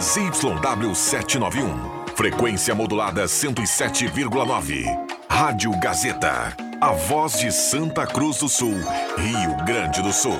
ZYW 0.00 0.94
791. 0.94 2.06
Frequência 2.14 2.74
modulada 2.74 3.24
107,9. 3.24 4.84
Rádio 5.28 5.70
Gazeta. 5.80 6.54
A 6.78 6.92
voz 6.92 7.38
de 7.38 7.50
Santa 7.50 8.06
Cruz 8.06 8.38
do 8.38 8.48
Sul, 8.48 8.74
Rio 9.16 9.64
Grande 9.64 10.02
do 10.02 10.12
Sul. 10.12 10.38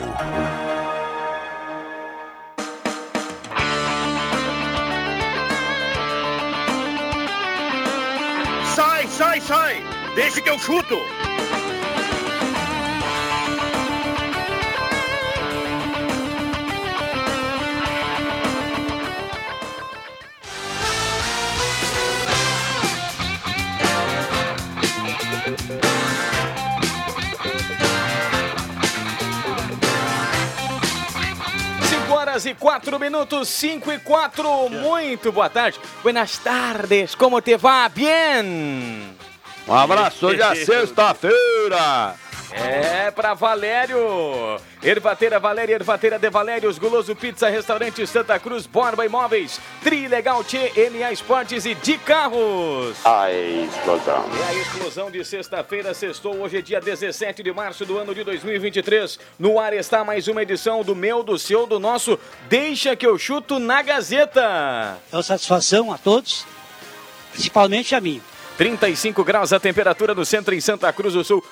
Sai, 8.75 9.07
sai, 9.09 9.41
sai! 9.41 9.83
Deixa 10.15 10.43
que 10.43 10.51
eu 10.51 10.59
chuto! 10.59 10.99
Cinco 32.57 32.69
horas 32.69 32.81
e 32.83 32.91
quatro 32.91 32.99
minutos, 32.99 33.49
5 33.49 33.93
e 33.93 33.99
4. 33.99 34.69
Muito 34.71 35.31
boa 35.33 35.49
tarde. 35.49 35.79
Buenas 36.03 36.39
tardes, 36.39 37.15
como 37.15 37.41
te 37.41 37.57
va? 37.57 37.89
Bien. 37.89 39.15
Um 39.69 39.75
abraço, 39.75 40.27
hoje 40.27 40.41
é 40.41 40.55
sexta-feira. 40.65 42.15
É 42.57 43.11
pra 43.11 43.35
Valério. 43.35 43.99
Ervateira 44.83 45.39
Valéria, 45.39 45.75
Ervateira 45.75 46.19
de 46.19 46.31
Valérios, 46.31 46.79
Guloso 46.79 47.15
Pizza, 47.15 47.49
Restaurante 47.49 48.07
Santa 48.07 48.39
Cruz, 48.39 48.67
Borba 48.67 49.05
Imóveis, 49.05 49.61
Trilegal 49.83 50.43
T, 50.43 50.73
NA 50.91 51.13
Esportes 51.13 51.67
e 51.67 51.75
de 51.75 51.99
Carros. 51.99 52.97
A 53.05 53.31
explosão. 53.31 54.25
É 54.41 54.49
a 54.49 54.55
explosão 54.55 55.11
de 55.11 55.25
sexta-feira, 55.25 55.93
sextou. 55.93 56.41
Hoje 56.41 56.59
é 56.59 56.63
dia 56.63 56.81
17 56.81 57.43
de 57.43 57.53
março 57.53 57.85
do 57.85 57.99
ano 57.99 58.15
de 58.15 58.25
2023. 58.25 59.19
No 59.39 59.61
ar 59.61 59.75
está 59.75 60.03
mais 60.03 60.27
uma 60.27 60.43
edição 60.43 60.83
do 60.83 60.95
meu, 60.95 61.23
do 61.23 61.39
seu, 61.39 61.67
do 61.67 61.79
nosso 61.79 62.19
Deixa 62.49 62.97
que 62.97 63.07
eu 63.07 63.19
chuto 63.19 63.59
na 63.59 63.83
Gazeta. 63.83 64.99
É 65.13 65.17
uma 65.17 65.23
satisfação 65.23 65.93
a 65.93 65.99
todos, 65.99 66.47
principalmente 67.33 67.95
a 67.95 68.01
mim. 68.01 68.23
35 68.57 69.23
graus 69.23 69.53
a 69.53 69.61
temperatura 69.61 70.15
no 70.15 70.25
centro 70.25 70.55
em 70.55 70.61
Santa 70.61 70.91
Cruz 70.93 71.13
do 71.13 71.23
Sul. 71.23 71.45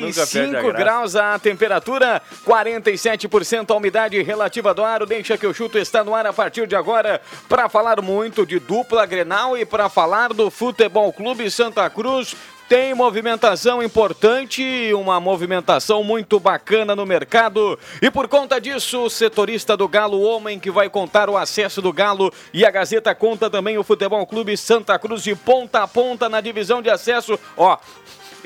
Nunca 0.00 0.26
perde 0.26 0.52
35 0.52 0.56
a 0.56 0.60
graça. 0.60 0.72
graus 0.72 1.16
a 1.16 1.38
temperatura, 1.38 2.22
47% 2.46 3.70
a 3.70 3.74
umidade 3.74 4.22
relativa 4.22 4.72
do 4.72 4.84
ar. 4.84 5.02
O 5.02 5.06
Deixa 5.06 5.36
que 5.36 5.46
eu 5.46 5.52
chuto 5.52 5.78
está 5.78 6.04
no 6.04 6.14
ar 6.14 6.26
a 6.26 6.32
partir 6.32 6.66
de 6.66 6.76
agora 6.76 7.20
para 7.48 7.68
falar 7.68 8.00
muito 8.00 8.46
de 8.46 8.58
dupla 8.58 9.04
Grenal 9.06 9.56
e 9.56 9.64
para 9.64 9.88
falar 9.88 10.32
do 10.32 10.50
Futebol 10.50 11.12
Clube 11.12 11.50
Santa 11.50 11.88
Cruz. 11.90 12.36
Tem 12.68 12.92
movimentação 12.94 13.80
importante, 13.80 14.92
uma 14.92 15.20
movimentação 15.20 16.02
muito 16.02 16.40
bacana 16.40 16.96
no 16.96 17.06
mercado. 17.06 17.78
E 18.02 18.10
por 18.10 18.26
conta 18.26 18.60
disso, 18.60 19.04
o 19.04 19.10
setorista 19.10 19.76
do 19.76 19.86
Galo, 19.86 20.18
o 20.18 20.24
homem 20.24 20.58
que 20.58 20.68
vai 20.68 20.90
contar 20.90 21.30
o 21.30 21.36
acesso 21.36 21.80
do 21.80 21.92
Galo. 21.92 22.32
E 22.52 22.66
a 22.66 22.70
Gazeta 22.70 23.14
conta 23.14 23.48
também 23.48 23.78
o 23.78 23.84
Futebol 23.84 24.26
Clube 24.26 24.56
Santa 24.56 24.98
Cruz 24.98 25.22
de 25.22 25.36
ponta 25.36 25.84
a 25.84 25.86
ponta 25.86 26.28
na 26.28 26.40
divisão 26.40 26.82
de 26.82 26.90
acesso. 26.90 27.38
Ó, 27.56 27.78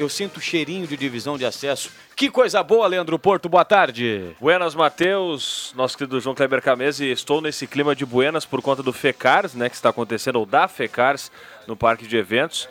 eu 0.00 0.08
sinto 0.08 0.40
cheirinho 0.40 0.86
de 0.86 0.96
divisão 0.96 1.36
de 1.36 1.44
acesso. 1.44 1.90
Que 2.16 2.30
coisa 2.30 2.62
boa, 2.62 2.86
Leandro 2.86 3.18
Porto. 3.18 3.48
Boa 3.48 3.64
tarde. 3.64 4.34
Buenas, 4.40 4.74
Matheus, 4.74 5.74
nosso 5.76 5.96
querido 5.96 6.20
João 6.20 6.34
Kleber 6.34 6.62
Camese. 6.62 7.10
Estou 7.10 7.40
nesse 7.42 7.66
clima 7.66 7.94
de 7.94 8.06
Buenas 8.06 8.46
por 8.46 8.62
conta 8.62 8.82
do 8.82 8.92
FECARS, 8.92 9.54
né, 9.54 9.68
que 9.68 9.74
está 9.74 9.90
acontecendo, 9.90 10.36
ou 10.36 10.46
da 10.46 10.66
FECARS, 10.66 11.30
no 11.66 11.76
Parque 11.76 12.06
de 12.06 12.16
Eventos. 12.16 12.66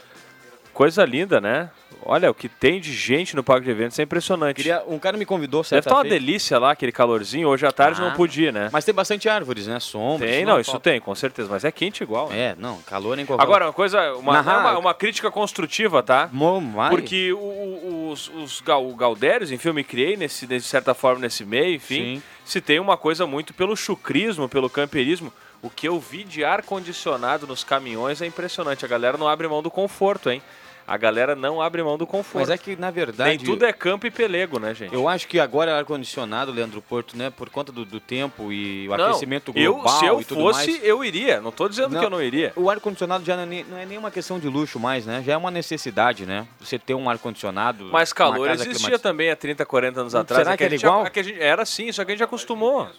Coisa 0.73 1.05
linda, 1.05 1.39
né? 1.39 1.69
Olha, 2.05 2.31
o 2.31 2.33
que 2.33 2.47
tem 2.49 2.79
de 2.79 2.93
gente 2.93 3.35
no 3.35 3.43
Parque 3.43 3.65
de 3.65 3.71
Eventos 3.71 3.99
é 3.99 4.03
impressionante. 4.03 4.55
Queria, 4.55 4.83
um 4.87 4.97
cara 4.97 5.17
me 5.17 5.25
convidou 5.25 5.61
Deve 5.61 5.69
certa 5.69 5.89
estar 5.89 5.95
uma 5.95 6.01
feita. 6.03 6.15
delícia 6.19 6.57
lá, 6.57 6.71
aquele 6.71 6.91
calorzinho. 6.91 7.47
Hoje 7.47 7.65
à 7.65 7.71
tarde 7.71 8.01
Ah, 8.01 8.05
não 8.05 8.13
podia, 8.13 8.51
né? 8.51 8.69
Mas 8.71 8.85
tem 8.85 8.93
bastante 8.93 9.27
árvores, 9.29 9.67
né? 9.67 9.79
Sombra. 9.79 10.27
Tem, 10.27 10.45
não, 10.45 10.59
isso 10.59 10.79
tem, 10.79 10.99
com 10.99 11.13
certeza. 11.13 11.49
Mas 11.49 11.63
é 11.65 11.71
quente 11.71 12.01
igual. 12.01 12.29
né? 12.29 12.39
É, 12.39 12.55
não, 12.57 12.77
calor 12.83 13.17
em 13.19 13.25
qualquer 13.25 13.43
Agora, 13.43 13.65
uma 13.65 13.73
coisa, 13.73 14.13
uma, 14.15 14.41
não 14.41 14.51
é 14.51 14.57
uma, 14.57 14.77
uma 14.79 14.93
crítica 14.93 15.29
construtiva, 15.29 16.01
tá? 16.01 16.29
Mo- 16.31 16.61
vai. 16.71 16.89
Porque 16.89 17.33
o- 17.33 18.09
os, 18.11 18.29
os 18.29 18.61
gal, 18.61 18.87
Galdérios, 18.95 19.51
enfim, 19.51 19.67
eu 19.67 19.73
me 19.73 19.83
criei 19.83 20.15
nesse, 20.17 20.47
de 20.47 20.61
certa 20.61 20.93
forma 20.93 21.21
nesse 21.21 21.45
meio, 21.45 21.75
enfim. 21.75 22.15
Sim. 22.15 22.23
Se 22.45 22.59
tem 22.61 22.79
uma 22.79 22.97
coisa 22.97 23.27
muito 23.27 23.53
pelo 23.53 23.75
chucrismo, 23.75 24.47
pelo 24.49 24.69
camperismo. 24.69 25.31
O 25.61 25.69
que 25.69 25.87
eu 25.87 25.99
vi 25.99 26.23
de 26.23 26.43
ar-condicionado 26.45 27.45
nos 27.45 27.63
caminhões 27.65 28.21
é 28.21 28.25
impressionante. 28.25 28.85
A 28.85 28.87
galera 28.87 29.17
não 29.17 29.27
abre 29.27 29.45
mão 29.47 29.61
do 29.61 29.69
conforto, 29.69 30.29
hein? 30.29 30.41
A 30.89 30.97
galera 30.97 31.35
não 31.35 31.61
abre 31.61 31.83
mão 31.83 31.99
do 31.99 32.07
conforto. 32.07 32.39
Mas 32.39 32.49
é 32.49 32.57
que, 32.57 32.75
na 32.75 32.89
verdade... 32.89 33.29
Nem 33.29 33.37
tudo 33.37 33.63
é 33.63 33.71
campo 33.71 34.07
e 34.07 34.09
pelego, 34.11 34.59
né, 34.59 34.73
gente? 34.73 34.91
Eu 34.91 35.07
acho 35.07 35.27
que 35.27 35.39
agora 35.39 35.69
é 35.69 35.77
ar-condicionado, 35.77 36.51
Leandro 36.51 36.81
Porto, 36.81 37.15
né? 37.15 37.29
Por 37.29 37.47
conta 37.51 37.71
do, 37.71 37.85
do 37.85 37.99
tempo 37.99 38.51
e 38.51 38.89
o 38.89 38.97
Não, 38.97 39.05
aquecimento 39.05 39.51
eu, 39.55 39.75
global 39.75 39.99
se 39.99 40.05
eu 40.07 40.19
e 40.19 40.25
tudo 40.25 40.41
fosse, 40.41 40.71
mais. 40.71 40.83
eu 40.83 41.05
iria. 41.05 41.39
Não 41.41 41.51
tô 41.51 41.69
dizendo 41.69 41.97
que 41.99 42.03
eu 42.03 42.09
não 42.09 42.19
iria. 42.19 42.51
O 42.55 42.71
ar-condicionado 42.71 43.23
já 43.23 43.35
não 43.35 43.43
é, 43.43 43.45
nem, 43.45 43.63
não 43.65 43.77
é 43.77 43.85
nem 43.85 43.99
uma 43.99 44.09
questão 44.09 44.39
de 44.39 44.47
luxo 44.49 44.79
mais, 44.79 45.05
né? 45.05 45.21
Já 45.23 45.33
é 45.33 45.37
uma 45.37 45.51
necessidade, 45.51 46.25
né? 46.25 46.47
Você 46.59 46.79
ter 46.79 46.95
um 46.95 47.07
ar-condicionado. 47.07 47.85
Mas 47.91 48.11
calor 48.11 48.49
existia 48.49 48.97
também 48.97 49.29
há 49.29 49.35
30, 49.35 49.63
40 49.67 50.01
anos 50.01 50.15
atrás. 50.15 50.41
Será 50.41 50.53
É 50.53 50.57
que 50.57 50.63
a 50.63 50.65
era 50.65 50.75
igual? 50.75 51.05
é 51.05 51.09
que 51.11 51.19
a 51.19 51.23
gente- 51.23 51.39
era 51.39 51.65
sim, 51.65 51.91
só 51.91 52.03
que 52.03 52.09
a 52.11 52.15
gente 52.15 52.23
acostumou. 52.23 52.89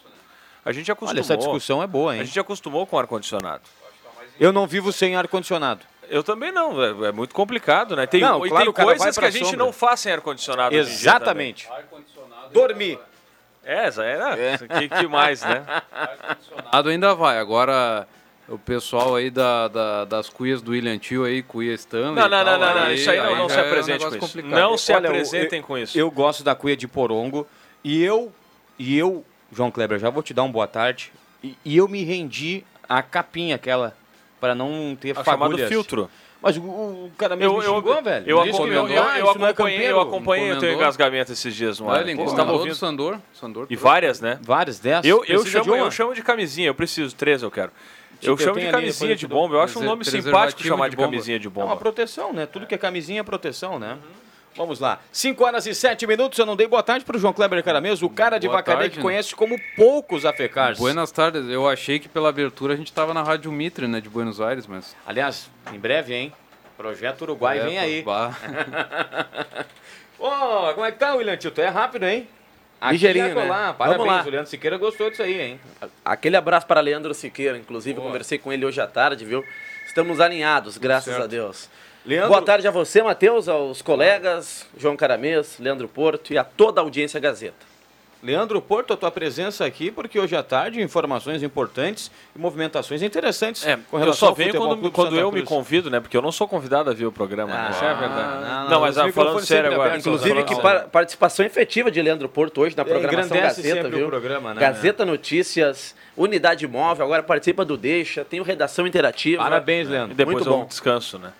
A 0.64 0.70
gente 0.70 0.92
acostumou. 0.92 1.10
Olha, 1.12 1.20
essa 1.20 1.36
discussão 1.36 1.82
é 1.82 1.88
boa, 1.88 2.12
A 2.12 2.18
hein? 2.18 2.24
gente 2.24 2.38
acostumou 2.38 2.86
com 2.86 2.96
ar-condicionado. 2.96 3.62
Eu 4.38 4.52
não 4.52 4.64
vivo 4.66 4.92
sem 4.92 5.16
ar-condicionado. 5.16 5.89
Eu 6.10 6.22
também 6.24 6.50
não, 6.52 6.82
é, 6.82 7.08
é 7.08 7.12
muito 7.12 7.34
complicado, 7.34 7.94
né? 7.96 8.04
Tem, 8.06 8.20
Não, 8.20 8.44
e 8.44 8.48
claro, 8.50 8.72
tem 8.72 8.84
coisas 8.84 9.16
que 9.16 9.24
a 9.24 9.30
gente 9.30 9.44
sombra. 9.44 9.58
não 9.64 9.72
faz 9.72 10.00
sem 10.00 10.12
ar-condicionado. 10.12 10.74
Exatamente. 10.74 11.68
Dormir. 12.52 12.96
também. 12.96 13.10
É, 13.64 13.84
essa 13.86 14.02
é, 14.04 14.58
que, 14.80 14.88
que 14.88 15.06
mais, 15.06 15.42
né? 15.42 15.62
Ar-condicionado 15.92 16.88
ainda 16.88 17.14
vai. 17.14 17.38
Agora, 17.38 18.08
o 18.48 18.58
pessoal 18.58 19.14
aí 19.14 19.30
da, 19.30 19.68
da- 19.68 20.04
das 20.04 20.28
cuias 20.28 20.60
do 20.60 20.72
William 20.72 20.98
Tio 20.98 21.24
aí, 21.24 21.42
cuia 21.42 21.74
Stanley. 21.74 22.14
Não, 22.16 22.26
e 22.26 22.28
não, 22.28 22.38
não, 22.38 22.44
tal, 22.44 22.58
não, 22.58 22.74
não, 22.86 22.92
isso 22.92 23.10
aí 23.10 23.16
não, 23.18 23.36
não 23.36 23.48
já 23.48 23.54
se 23.54 23.60
é 23.60 23.62
um 23.62 23.66
apresente 23.68 23.98
com 24.04 24.08
isso. 24.08 24.18
complicado. 24.18 24.50
Não 24.60 24.76
se 24.78 24.92
Olha, 24.92 25.06
eu- 25.06 25.10
apresentem 25.10 25.62
com 25.62 25.78
isso. 25.78 25.96
Eu 25.98 26.10
gosto 26.10 26.42
da 26.42 26.54
cuia 26.54 26.76
de 26.76 26.88
porongo 26.88 27.46
e 27.84 28.02
eu, 28.02 28.32
e 28.78 28.98
eu, 28.98 29.24
João 29.52 29.70
Kleber, 29.70 29.98
já 30.00 30.10
vou 30.10 30.22
te 30.22 30.34
dar 30.34 30.42
um 30.42 30.50
boa 30.50 30.66
tarde. 30.66 31.12
E, 31.44 31.56
e 31.64 31.76
eu 31.76 31.86
me 31.86 32.02
rendi 32.02 32.64
à 32.88 33.02
capinha 33.02 33.54
aquela, 33.54 33.94
para 34.40 34.54
não 34.54 34.96
ter 35.00 35.10
É 35.10 35.12
o 35.12 35.24
chamado 35.24 35.38
fagulhas. 35.50 35.68
filtro. 35.68 36.10
Mas 36.42 36.56
o, 36.56 36.60
o 36.62 37.12
cara 37.18 37.36
mesmo 37.36 37.52
Eu, 37.52 37.58
me 37.58 37.64
eu, 37.66 37.74
xingou, 37.76 38.02
velho. 38.02 38.24
eu, 38.26 38.42
que 38.42 38.48
acompanhei- 38.48 38.78
eu, 38.78 38.88
eu, 38.88 39.02
ah, 39.02 39.18
eu 39.18 39.34
não 39.34 39.46
é 39.46 39.50
acompanhei, 39.50 39.90
eu 39.90 40.00
acompanhei 40.00 40.52
o 40.52 40.58
teu 40.58 40.72
engasgamento 40.72 41.30
esses 41.32 41.54
dias 41.54 41.78
no 41.78 41.90
ar. 41.90 41.96
Olha, 41.98 42.10
ele 42.10 42.14
Pô, 42.16 42.22
você 42.22 42.32
encomendou 42.32 42.36
tava 42.36 42.52
do 42.52 42.58
ouvindo? 42.60 42.74
Sandor. 42.74 43.18
Sandor 43.34 43.66
E 43.68 43.76
várias, 43.76 44.20
né? 44.22 44.38
Várias 44.42 44.78
dessas. 44.78 45.04
Eu, 45.04 45.22
eu, 45.28 45.44
chamo, 45.44 45.76
eu 45.76 45.90
chamo 45.90 46.14
de 46.14 46.22
camisinha, 46.22 46.68
eu 46.68 46.74
preciso, 46.74 47.14
três 47.14 47.42
eu 47.42 47.50
quero. 47.50 47.70
Tipo, 48.18 48.32
Eu 48.32 48.38
chamo 48.38 48.58
de 48.58 48.70
camisinha 48.70 49.14
de 49.16 49.26
bomba, 49.26 49.56
eu 49.56 49.60
acho 49.60 49.78
um 49.80 49.82
nome 49.82 50.04
simpático 50.04 50.62
chamar 50.62 50.86
de 50.86 50.90
de 50.92 50.96
bomba. 50.96 51.08
camisinha 51.10 51.38
de 51.38 51.46
É 51.46 51.50
uma 51.50 51.66
bomba. 51.66 51.76
proteção, 51.76 52.32
né? 52.32 52.46
Tudo 52.46 52.66
que 52.66 52.74
é 52.74 52.78
camisinha 52.78 53.20
é 53.20 53.22
proteção, 53.22 53.78
né? 53.78 53.98
Vamos 54.60 54.78
lá. 54.78 55.00
5 55.10 55.42
horas 55.42 55.64
e 55.64 55.74
7 55.74 56.06
minutos. 56.06 56.38
Eu 56.38 56.44
não 56.44 56.54
dei 56.54 56.66
boa 56.66 56.82
tarde 56.82 57.02
pro 57.02 57.18
João 57.18 57.32
Kleber 57.32 57.64
Carameso, 57.64 58.04
o 58.04 58.10
cara 58.10 58.36
de 58.36 58.46
Boa 58.46 58.62
tarde, 58.62 58.90
que 58.90 58.96
né? 58.98 59.02
conhece 59.02 59.34
como 59.34 59.58
poucos 59.74 60.26
afecars. 60.26 60.78
Buenas 60.78 61.10
tardes. 61.10 61.48
Eu 61.48 61.66
achei 61.66 61.98
que 61.98 62.10
pela 62.10 62.28
abertura 62.28 62.74
a 62.74 62.76
gente 62.76 62.92
tava 62.92 63.14
na 63.14 63.22
Rádio 63.22 63.50
Mitre, 63.50 63.88
né, 63.88 64.02
de 64.02 64.10
Buenos 64.10 64.38
Aires, 64.38 64.66
mas... 64.66 64.94
Aliás, 65.06 65.50
em 65.72 65.78
breve, 65.78 66.12
hein? 66.12 66.30
Projeto 66.76 67.22
Uruguai 67.22 67.58
É, 67.58 67.64
vem 67.64 67.78
aí. 67.78 68.04
Ô, 70.20 70.74
como 70.74 70.84
é 70.84 70.92
que 70.92 70.98
tá, 70.98 71.14
William 71.14 71.38
Tito? 71.38 71.58
É 71.58 71.68
rápido, 71.68 72.04
hein? 72.04 72.28
Aqui 72.78 72.92
Ligeirinho, 72.92 73.28
e 73.28 73.30
acolá. 73.30 73.68
né? 73.68 73.74
Parabéns, 73.78 73.98
Vamos 73.98 74.14
lá. 74.14 74.22
o 74.26 74.30
Leandro 74.30 74.50
Siqueira 74.50 74.76
gostou 74.76 75.08
disso 75.08 75.22
aí, 75.22 75.40
hein? 75.40 75.60
Aquele 76.04 76.36
abraço 76.36 76.66
para 76.66 76.82
Leandro 76.82 77.14
Siqueira, 77.14 77.56
inclusive, 77.56 77.98
eu 77.98 78.02
conversei 78.02 78.36
com 78.36 78.52
ele 78.52 78.66
hoje 78.66 78.78
à 78.78 78.86
tarde, 78.86 79.24
viu? 79.24 79.42
Estamos 79.86 80.20
alinhados, 80.20 80.76
graças 80.76 81.18
a 81.18 81.26
Deus. 81.26 81.70
Leandro, 82.04 82.28
Boa 82.30 82.42
tarde 82.42 82.66
a 82.66 82.70
você, 82.70 83.02
Matheus, 83.02 83.46
aos 83.48 83.82
colegas, 83.82 84.66
João 84.76 84.96
Caramês, 84.96 85.56
Leandro 85.58 85.86
Porto 85.86 86.32
e 86.32 86.38
a 86.38 86.44
toda 86.44 86.80
a 86.80 86.84
audiência 86.84 87.20
Gazeta. 87.20 87.68
Leandro 88.22 88.60
Porto, 88.60 88.92
a 88.92 88.96
tua 88.98 89.10
presença 89.10 89.64
aqui, 89.64 89.90
porque 89.90 90.18
hoje 90.20 90.36
à 90.36 90.42
tarde 90.42 90.80
informações 90.82 91.42
importantes 91.42 92.10
e 92.36 92.38
movimentações 92.38 93.02
interessantes 93.02 93.66
É, 93.66 93.78
com 93.90 93.96
eu 93.96 94.00
relação 94.00 94.14
só 94.18 94.26
ao 94.28 94.34
venho 94.34 94.54
quando, 94.54 94.90
quando 94.90 95.16
eu 95.18 95.32
me 95.32 95.42
convido, 95.42 95.90
né? 95.90 96.00
Porque 96.00 96.14
eu 96.16 96.20
não 96.20 96.30
sou 96.32 96.46
convidado 96.46 96.90
a 96.90 96.92
vir 96.92 97.06
o 97.06 97.12
programa, 97.12 97.52
né? 97.52 97.66
Ah, 97.68 97.70
Isso 97.70 97.84
é 97.84 97.94
verdade. 97.94 98.40
não, 98.44 98.64
Não, 98.64 98.70
não, 98.70 98.80
mas 98.80 98.98
ah, 98.98 99.10
falando 99.12 99.40
sério 99.40 99.72
agora. 99.72 99.96
Inclusive, 99.96 100.42
que 100.44 100.54
par- 100.60 100.84
participação 100.88 101.46
efetiva 101.46 101.90
de 101.90 102.00
Leandro 102.02 102.28
Porto 102.28 102.60
hoje 102.60 102.76
na 102.76 102.84
programação 102.84 103.36
engrandece 103.36 103.62
Gazeta, 103.62 103.88
viu? 103.88 104.06
o 104.06 104.10
programa, 104.10 104.52
né? 104.54 104.60
Gazeta 104.60 105.06
Notícias, 105.06 105.94
Unidade 106.14 106.66
Móvel, 106.66 107.06
agora 107.06 107.22
participa 107.22 107.64
do 107.64 107.76
Deixa, 107.76 108.22
tem 108.22 108.38
o 108.38 108.42
Redação 108.42 108.86
Interativa. 108.86 109.42
Parabéns, 109.42 109.88
E 109.88 109.92
Leandro. 109.92 110.14
depois 110.14 110.36
Muito 110.36 110.48
eu 110.50 110.56
bom. 110.58 110.66
descanso, 110.66 111.18
né? 111.18 111.32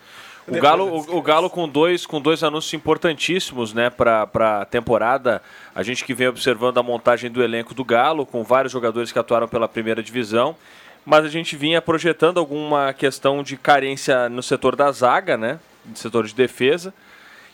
O 0.51 0.61
Galo, 0.61 0.85
o, 0.85 1.19
o 1.19 1.23
Galo 1.23 1.49
com 1.49 1.69
dois, 1.69 2.05
com 2.05 2.21
dois 2.21 2.43
anúncios 2.43 2.75
importantíssimos, 2.75 3.73
né, 3.73 3.89
para 3.89 4.29
a 4.61 4.65
temporada. 4.65 5.41
A 5.75 5.83
gente 5.83 6.05
que 6.05 6.13
vem 6.13 6.29
observando 6.29 6.79
a 6.79 6.83
montagem 6.83 7.31
do 7.31 7.43
elenco 7.43 7.73
do 7.73 7.85
Galo, 7.85 8.27
com 8.27 8.43
vários 8.43 8.73
jogadores 8.73 9.13
que 9.13 9.19
atuaram 9.19 9.47
pela 9.47 9.69
primeira 9.69 10.03
divisão. 10.03 10.57
mas 11.05 11.25
a 11.25 11.29
gente 11.29 11.57
vinha 11.57 11.81
projetando 11.81 12.39
alguma 12.39 12.93
questão 12.93 13.43
de 13.43 13.57
carência 13.57 14.29
no 14.29 14.43
setor 14.43 14.77
da 14.77 14.91
zaga, 14.93 15.37
né? 15.37 15.59
No 15.85 15.97
setor 15.97 16.27
de 16.27 16.35
defesa. 16.35 16.93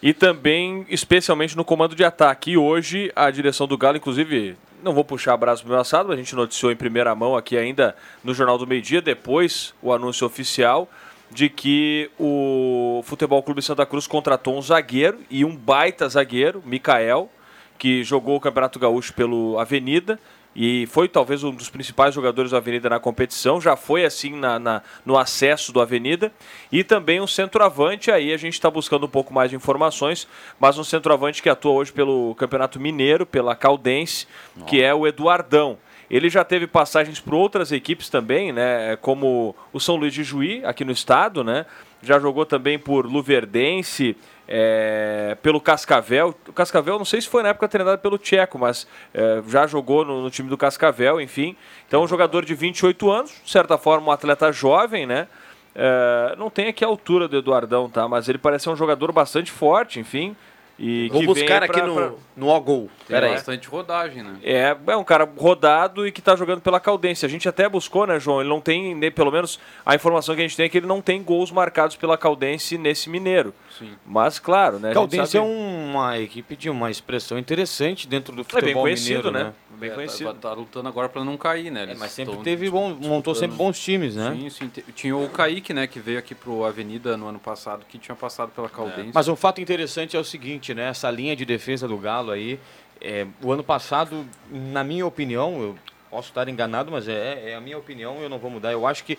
E 0.03 0.13
também, 0.13 0.85
especialmente 0.89 1.57
no 1.57 1.65
comando 1.65 1.95
de 1.95 2.05
ataque. 2.05 2.53
E 2.53 2.57
hoje, 2.59 3.11
a 3.15 3.31
direção 3.31 3.67
do 3.67 3.79
Galo, 3.79 3.97
inclusive, 3.97 4.57
não 4.83 4.93
vou 4.93 5.05
puxar 5.05 5.35
a 5.35 5.37
braço 5.37 5.63
pro 5.63 5.73
meu 5.73 5.81
assado, 5.81 6.09
mas 6.09 6.19
a 6.19 6.23
gente 6.23 6.35
noticiou 6.35 6.71
em 6.71 6.77
primeira 6.77 7.15
mão 7.15 7.37
aqui 7.37 7.57
ainda 7.57 7.97
no 8.23 8.35
Jornal 8.35 8.59
do 8.59 8.67
Meio 8.67 8.83
Dia, 8.83 9.01
depois 9.01 9.75
o 9.81 9.93
anúncio 9.93 10.27
oficial 10.27 10.89
de 11.31 11.49
que 11.49 12.11
o 12.19 13.03
Futebol 13.05 13.43
Clube 13.43 13.63
Santa 13.63 13.85
Cruz 13.85 14.07
contratou 14.07 14.57
um 14.57 14.63
zagueiro 14.63 15.21
e 15.31 15.45
um 15.45 15.55
baita 15.55 16.09
zagueiro, 16.09 16.63
Mikael, 16.65 17.31
que 17.79 18.03
jogou 18.05 18.37
o 18.37 18.41
Campeonato 18.41 18.79
Gaúcho 18.79 19.13
pelo 19.13 19.59
Avenida 19.59 20.19
e 20.57 20.87
foi 20.87 21.07
talvez 21.07 21.45
um 21.45 21.51
dos 21.51 21.69
principais 21.69 22.15
jogadores 22.15 22.51
do 22.51 22.57
Avenida 22.57 22.89
na 22.89 22.99
competição, 22.99 23.61
já 23.61 23.77
foi 23.77 24.07
assim 24.07 24.35
na, 24.35 24.59
na 24.59 24.83
no 25.05 25.19
acesso 25.19 25.71
do 25.71 25.83
Avenida, 25.83 26.33
e 26.73 26.83
também 26.83 27.21
um 27.21 27.27
centroavante, 27.27 28.11
aí 28.11 28.33
a 28.33 28.39
gente 28.39 28.55
está 28.55 28.71
buscando 28.71 29.05
um 29.05 29.09
pouco 29.09 29.35
mais 29.35 29.51
de 29.51 29.57
informações, 29.57 30.27
mas 30.59 30.79
um 30.79 30.85
centroavante 30.85 31.43
que 31.43 31.51
atua 31.51 31.73
hoje 31.73 31.93
pelo 31.93 32.35
Campeonato 32.37 32.81
Mineiro, 32.81 33.27
pela 33.27 33.55
Caldense, 33.55 34.27
que 34.67 34.83
é 34.83 34.95
o 34.95 35.07
Eduardão. 35.07 35.77
Ele 36.11 36.29
já 36.29 36.45
teve 36.45 36.67
passagens 36.67 37.19
por 37.19 37.35
outras 37.35 37.73
equipes 37.73 38.09
também, 38.09 38.53
né? 38.53 38.97
Como 38.97 39.55
o 39.73 39.81
São 39.81 39.97
Luís 39.97 40.15
de 40.15 40.23
Juí, 40.23 40.65
aqui 40.65 40.85
no 40.85 40.93
estado, 40.93 41.43
né? 41.43 41.67
Já 42.03 42.19
jogou 42.19 42.47
também 42.47 42.79
por 42.79 43.07
Luverdense, 43.07 44.17
é, 44.47 45.37
pelo 45.43 45.61
Cascavel. 45.61 46.35
O 46.49 46.53
Cascavel, 46.53 46.99
não 46.99 47.05
sei 47.05 47.21
se 47.21 47.29
foi 47.29 47.43
na 47.43 47.49
época 47.49 47.69
treinado 47.69 47.99
pelo 48.01 48.19
Tcheco, 48.19 48.59
mas 48.59 48.87
é, 49.13 49.43
já 49.49 49.67
jogou 49.67 50.05
no, 50.05 50.23
no, 50.23 50.31
time 50.31 50.49
do 50.49 50.57
Cascavel, 50.57 51.21
enfim. 51.21 51.57
Então, 51.87 52.03
um 52.03 52.09
jogador 52.09 52.45
de 52.45 52.55
28 52.55 53.11
anos, 53.11 53.41
de 53.45 53.51
certa 53.51 53.77
forma, 53.77 54.09
um 54.09 54.13
atleta 54.13 54.53
jovem, 54.53 55.07
né? 55.07 55.27
É, 55.75 56.35
não 56.39 56.49
tem 56.49 56.69
aqui 56.69 56.85
a 56.85 56.89
altura 56.89 57.29
do 57.29 57.37
Eduardão, 57.37 57.91
tá? 57.91 58.07
Mas 58.09 58.29
ele 58.29 58.39
parece 58.39 58.69
um 58.71 58.77
jogador 58.77 59.13
bastante 59.13 59.51
forte, 59.51 59.99
enfim. 59.99 60.37
E 60.79 61.09
Vou 61.09 61.21
que 61.21 61.27
buscar 61.27 61.63
aqui 61.63 61.73
pra- 61.73 61.87
no, 61.87 61.95
pra- 61.95 62.11
no 62.37 62.49
Ogol. 62.49 62.91
Tem 63.07 63.15
Pera 63.17 63.27
aí. 63.29 63.33
bastante 63.33 63.67
rodagem, 63.67 64.23
né? 64.23 64.37
É, 64.43 64.77
é 64.89 64.97
um 64.97 65.05
cara 65.05 65.27
rodado 65.39 66.07
e 66.07 66.13
que 66.13 66.21
está 66.21 66.37
jogando 66.37 66.61
pela 66.61 66.79
Caldense. 66.79 67.25
A 67.25 67.29
gente 67.29 67.49
até 67.49 67.67
buscou, 67.67 68.07
né, 68.07 68.21
João? 68.21 68.41
Ele 68.41 68.51
não 68.51 68.61
tem, 68.61 68.95
nem- 68.95 69.11
pelo 69.11 69.33
menos 69.33 69.59
a 69.87 69.95
informação 69.95 70.35
que 70.35 70.43
a 70.43 70.45
gente 70.47 70.55
tem 70.57 70.67
é 70.67 70.69
que 70.69 70.77
ele 70.77 70.87
não 70.87 71.01
tem 71.01 71.23
gols 71.23 71.51
marcados 71.51 71.97
pela 71.97 72.19
Caldense 72.19 72.77
nesse 72.77 73.09
Mineiro. 73.09 73.55
Sim. 73.79 73.91
Mas, 74.07 74.39
claro, 74.39 74.79
né? 74.79 74.93
Caldense 74.93 75.37
é 75.37 75.41
uma 75.41 76.19
equipe 76.19 76.57
de 76.57 76.71
uma 76.71 76.91
expressão 76.91 77.39
interessante 77.39 78.07
dentro 78.07 78.35
do 78.35 78.43
É 78.43 78.45
futebol 78.45 78.65
bem 78.65 78.75
conhecido, 78.75 79.31
mineiro, 79.31 79.31
né? 79.33 79.55
Bem 79.79 79.91
É, 79.91 79.95
conhecido. 79.95 80.33
Tá, 80.35 80.49
tá 80.49 80.53
lutando 80.55 80.89
agora 80.89 81.09
para 81.09 81.23
não 81.25 81.37
cair, 81.37 81.71
né? 81.71 81.87
É, 81.91 81.95
mas 81.95 82.13
sempre 82.13 82.35
tão 82.35 82.43
teve 82.43 82.71
bom, 82.71 82.95
montou 82.95 83.35
sempre 83.35 83.57
bons 83.57 83.79
times, 83.79 84.17
né? 84.17 84.33
Sim, 84.35 84.51
sim. 84.51 84.71
Tinha 84.95 85.17
o 85.17 85.29
Kaique, 85.29 85.75
né, 85.75 85.87
que 85.87 86.01
veio 86.01 86.19
aqui 86.19 86.35
pro 86.35 86.65
Avenida 86.65 87.17
no 87.17 87.27
ano 87.27 87.39
passado, 87.39 87.85
que 87.87 87.99
tinha 87.99 88.15
passado 88.15 88.51
pela 88.51 88.69
Caldense. 88.69 89.11
Mas 89.13 89.29
um 89.29 89.37
fato 89.37 89.61
interessante 89.61 90.17
é 90.17 90.21
o 90.21 90.25
seguinte, 90.25 90.73
né? 90.73 90.89
Essa 90.89 91.11
linha 91.11 91.37
de 91.37 91.45
defesa 91.45 91.87
do 91.87 91.99
Galo 91.99 92.31
aí, 92.31 92.59
é, 93.01 93.27
o 93.43 93.53
ano 93.53 93.63
passado, 93.63 94.25
na 94.51 94.83
minha 94.83 95.07
opinião, 95.07 95.61
eu 95.61 95.77
posso 96.11 96.29
estar 96.29 96.49
enganado, 96.49 96.91
mas 96.91 97.09
é, 97.09 97.51
é 97.51 97.55
a 97.55 97.61
minha 97.61 97.77
opinião, 97.77 98.23
eu 98.23 98.29
não 98.29 98.39
vou 98.39 98.51
mudar. 98.51 98.73
Eu 98.73 98.87
acho 98.87 99.05
que 99.05 99.19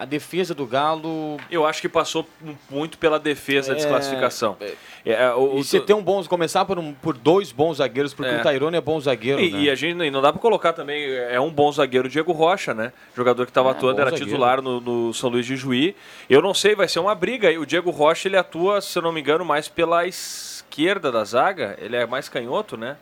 a 0.00 0.06
defesa 0.06 0.54
do 0.54 0.64
Galo. 0.66 1.36
Eu 1.50 1.66
acho 1.66 1.82
que 1.82 1.88
passou 1.88 2.26
muito 2.70 2.96
pela 2.96 3.18
defesa, 3.18 3.72
a 3.72 3.74
É, 3.74 3.76
desclassificação. 3.76 4.56
É, 5.04 5.30
o, 5.34 5.58
E 5.58 5.62
você 5.64 5.78
tem 5.78 5.94
um 5.94 6.02
bom. 6.02 6.24
Começar 6.24 6.64
por, 6.64 6.78
um- 6.78 6.94
por 6.94 7.14
dois 7.16 7.52
bons 7.52 7.76
zagueiros, 7.76 8.14
porque 8.14 8.32
É. 8.32 8.38
o 8.40 8.42
Tairone 8.42 8.78
é 8.78 8.80
bom 8.80 8.98
zagueiro. 8.98 9.38
E, 9.40 9.50
né? 9.50 9.58
e 9.60 9.70
a 9.70 9.74
gente 9.74 10.02
e 10.02 10.10
não 10.10 10.22
dá 10.22 10.32
pra 10.32 10.40
colocar 10.40 10.72
também, 10.72 11.04
é 11.04 11.38
um 11.38 11.50
bom 11.50 11.70
zagueiro 11.70 12.06
o 12.06 12.10
Diego 12.10 12.32
Rocha, 12.32 12.72
né? 12.72 12.94
Jogador 13.14 13.44
que 13.44 13.50
estava 13.50 13.68
É, 13.68 13.72
atuando, 13.72 14.00
era 14.00 14.08
zagueiro. 14.10 14.26
titular 14.30 14.62
no, 14.62 14.80
no 14.80 15.12
São 15.12 15.28
Luís 15.28 15.44
de 15.44 15.54
Juí. 15.54 15.94
Eu 16.30 16.40
não 16.40 16.54
sei, 16.54 16.74
vai 16.74 16.88
ser 16.88 16.98
uma 16.98 17.14
briga. 17.14 17.50
O 17.60 17.66
Diego 17.66 17.90
Rocha, 17.90 18.26
ele 18.26 18.38
atua, 18.38 18.80
se 18.80 18.98
eu 18.98 19.02
não 19.02 19.12
me 19.12 19.20
engano, 19.20 19.44
mais 19.44 19.68
pela 19.68 20.06
esquerda 20.06 21.12
da 21.12 21.24
zaga. 21.24 21.76
Ele 21.78 21.94
é 21.96 22.06
mais 22.06 22.26
canhoto, 22.28 22.76
né? 22.76 22.96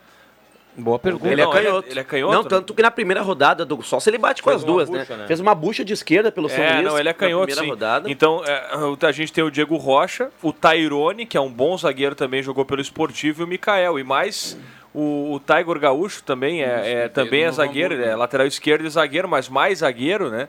Boa 0.79 0.99
pergunta. 0.99 1.27
Ele 1.33 1.41
é 1.41 1.45
Não, 1.45 1.51
ele 1.53 1.59
é- 1.59 1.63
canhoto. 1.71 1.89
ele 1.91 2.01
é 2.01 2.05
canhoto, 2.05 2.33
Não, 2.35 2.43
né? 2.45 2.49
tanto 2.49 2.73
que 2.73 2.81
na 2.83 2.91
primeira 2.91 3.21
rodada, 3.21 3.65
do, 3.67 3.83
só 3.83 3.99
se 3.99 4.09
ele 4.09 4.17
bate 4.19 4.43
com 4.43 4.49
Fez 4.51 4.61
as 4.63 4.65
duas, 4.67 4.89
bucha, 4.89 5.17
né? 5.17 5.23
né? 5.23 5.27
Fez 5.27 5.41
uma 5.41 5.53
bucha 5.55 5.85
de 5.85 5.93
esquerda 5.93 6.31
pelo 6.31 6.49
São 6.49 6.63
É, 6.63 6.75
Luís. 6.75 6.85
não, 6.85 6.99
ele 6.99 7.09
é 7.09 7.13
na 7.13 7.15
canhoto, 7.19 7.47
primeira 7.47 7.63
sim. 7.63 7.69
rodada. 7.69 8.09
Então, 8.11 8.43
é, 8.47 9.07
a 9.07 9.13
gente 9.13 9.33
tem 9.33 9.43
o 9.43 9.51
Diego 9.51 9.77
Rocha, 9.77 10.31
o 10.41 10.53
Tairone, 10.53 11.27
que 11.27 11.37
é 11.37 11.41
um 11.41 11.51
bom 11.53 11.77
zagueiro 11.77 12.15
também, 12.15 12.43
jogou 12.43 12.65
pelo 12.65 12.81
Esportivo, 12.81 13.43
e 13.43 13.45
o 13.45 13.49
Mikael. 13.49 13.99
E 13.99 14.05
mais 14.05 14.57
o, 14.95 15.35
o 15.35 15.41
Tiger 15.41 15.79
Gaúcho 15.81 16.23
também 16.23 16.63
é, 16.63 16.67
Isso, 16.67 16.87
é- 16.87 17.09
também 17.09 17.43
é 17.43 17.51
zagueiro, 17.51 17.95
é 17.95 17.99
né? 17.99 18.17
lateral 18.17 18.47
esquerdo 18.47 18.87
e 18.87 18.91
zagueiro, 18.91 19.29
mas 19.29 19.49
mais 19.49 19.79
zagueiro, 19.81 20.31
né? 20.31 20.49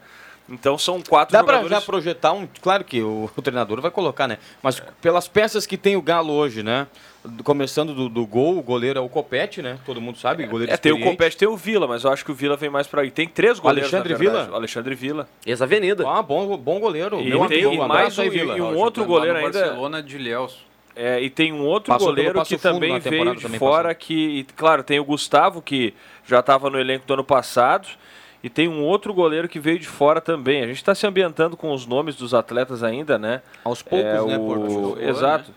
Então 0.49 0.77
são 0.77 1.01
quatro 1.01 1.31
Dá 1.33 1.43
pra 1.43 1.57
jogadores. 1.57 1.79
já 1.79 1.85
projetar 1.85 2.33
um. 2.33 2.47
Claro 2.61 2.83
que 2.83 3.01
o, 3.01 3.29
o 3.35 3.41
treinador 3.41 3.79
vai 3.81 3.91
colocar, 3.91 4.27
né? 4.27 4.37
Mas 4.63 4.81
pelas 5.01 5.27
peças 5.27 5.65
que 5.65 5.77
tem 5.77 5.95
o 5.95 6.01
Galo 6.01 6.33
hoje, 6.33 6.63
né? 6.63 6.87
Começando 7.43 7.93
do, 7.93 8.07
do 8.09 8.25
gol, 8.25 8.57
o 8.57 8.61
goleiro 8.63 8.97
é 8.97 9.01
o 9.01 9.09
Copete, 9.09 9.61
né? 9.61 9.77
Todo 9.85 9.99
mundo 9.99 10.17
sabe, 10.17 10.45
goleiro 10.47 10.71
É, 10.71 10.77
tem 10.77 10.91
o. 10.93 10.99
Copete, 11.01 11.35
tem 11.37 11.47
o 11.47 11.57
Vila, 11.57 11.85
mas 11.87 12.03
eu 12.03 12.11
acho 12.11 12.23
que 12.23 12.31
o 12.31 12.33
Vila 12.33 12.55
vem 12.55 12.69
mais 12.69 12.87
pra 12.87 13.01
aí. 13.01 13.11
Tem 13.11 13.27
três 13.27 13.59
goleiros, 13.59 13.93
Alexandre. 13.93 14.15
Vila? 14.15 14.49
O 14.51 14.55
Alexandre 14.55 14.95
Vila. 14.95 15.29
Ex-avenida. 15.45 16.03
Ah, 16.07 16.21
bom, 16.23 16.57
bom 16.57 16.79
goleiro. 16.79 17.19
E 17.19 17.25
Meu 17.29 17.45
tem 17.47 17.65
amigo, 17.65 17.83
um 17.83 17.87
mais 17.87 18.17
um- 18.17 18.29
Vila. 18.29 18.57
e 18.57 18.61
um 18.61 18.75
outro 18.77 19.05
goleiro 19.05 19.37
ainda- 19.37 19.51
Barcelona 19.59 20.01
de 20.01 20.15
Ilhéus. 20.15 20.65
É, 20.95 21.21
e 21.21 21.29
tem 21.29 21.53
um 21.53 21.65
outro 21.65 21.93
Passou 21.93 22.07
goleiro 22.07 22.43
que 22.43 22.57
também 22.57 22.99
veio 22.99 23.35
de 23.35 23.41
também 23.43 23.59
fora, 23.59 23.93
que, 23.95 24.39
e, 24.39 24.43
claro, 24.55 24.83
tem 24.83 24.99
o 24.99 25.05
Gustavo, 25.05 25.61
que 25.61 25.93
já 26.27 26.39
estava 26.39 26.69
no 26.69 26.77
elenco 26.79 27.05
do 27.05 27.13
ano 27.13 27.23
passado, 27.23 27.87
e 28.43 28.49
tem 28.49 28.67
um 28.67 28.83
outro 28.83 29.13
goleiro 29.13 29.47
que 29.49 29.59
veio 29.59 29.79
de 29.79 29.87
fora 29.87 30.21
também. 30.21 30.61
A 30.63 30.67
gente 30.67 30.77
está 30.77 30.95
se 30.95 31.05
ambientando 31.05 31.57
com 31.57 31.71
os 31.73 31.85
nomes 31.85 32.15
dos 32.15 32.33
atletas 32.33 32.83
ainda, 32.83 33.17
né? 33.17 33.41
Aos 33.63 33.81
poucos, 33.81 34.05
É, 34.05 34.21
né? 34.25 34.37
o- 34.37 34.45
Por... 34.45 34.69
Juan, 34.69 35.01
Exato. 35.01 35.51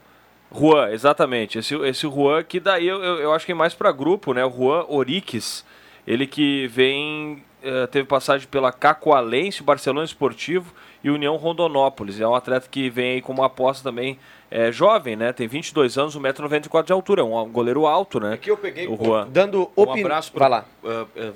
Juan, 0.54 0.90
exatamente. 0.90 1.58
Esse, 1.58 1.74
esse 1.76 2.06
Juan 2.08 2.42
que 2.42 2.60
daí 2.60 2.86
eu, 2.86 3.02
eu, 3.02 3.16
eu 3.20 3.32
acho 3.32 3.46
que 3.46 3.52
é 3.52 3.54
mais 3.54 3.72
para 3.74 3.90
grupo, 3.92 4.34
né? 4.34 4.44
O 4.44 4.50
Juan 4.50 4.84
Oriques, 4.88 5.64
ele 6.06 6.26
que 6.26 6.66
vem, 6.66 7.42
eh, 7.62 7.86
teve 7.86 8.06
passagem 8.06 8.46
pela 8.48 8.70
Cacoalense, 8.70 9.62
Barcelona 9.62 10.04
Esportivo 10.04 10.74
e 11.04 11.10
União 11.10 11.36
Rondonópolis. 11.36 12.20
É 12.20 12.26
um 12.26 12.34
atleta 12.34 12.68
que 12.70 12.88
vem 12.90 13.12
aí 13.14 13.22
com 13.22 13.32
uma 13.32 13.46
aposta 13.46 13.82
também 13.82 14.18
é, 14.50 14.70
jovem, 14.70 15.16
né? 15.16 15.32
Tem 15.32 15.46
22 15.48 15.96
anos, 15.98 16.16
1,94m 16.16 16.84
de 16.84 16.92
altura, 16.92 17.24
um 17.24 17.48
goleiro 17.50 17.86
alto, 17.86 18.20
né? 18.20 18.34
Aqui 18.34 18.50
eu 18.50 18.56
peguei 18.56 18.86
O 18.86 18.96
Juan. 19.02 19.26
Dando 19.30 19.62
um 19.76 19.82
opinião. 19.82 20.06
abraço 20.06 20.30
Vai 20.34 20.38
para. 20.38 20.48
lá. 20.48 20.64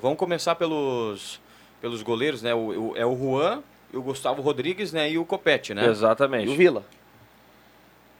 vamos 0.01 0.17
começar 0.17 0.55
pelos, 0.55 1.39
pelos 1.81 2.01
goleiros, 2.03 2.41
né? 2.41 2.53
O, 2.53 2.91
o- 2.91 2.93
é 2.95 3.05
o 3.05 3.15
Juan, 3.17 3.61
o 3.93 4.01
Gustavo 4.01 4.41
Rodrigues, 4.41 4.91
né? 4.93 5.09
E 5.11 5.17
o 5.17 5.25
Copete, 5.25 5.73
né? 5.73 5.85
E 5.85 5.89
Exatamente. 5.89 6.49
o 6.51 6.55
Vila. 6.55 6.83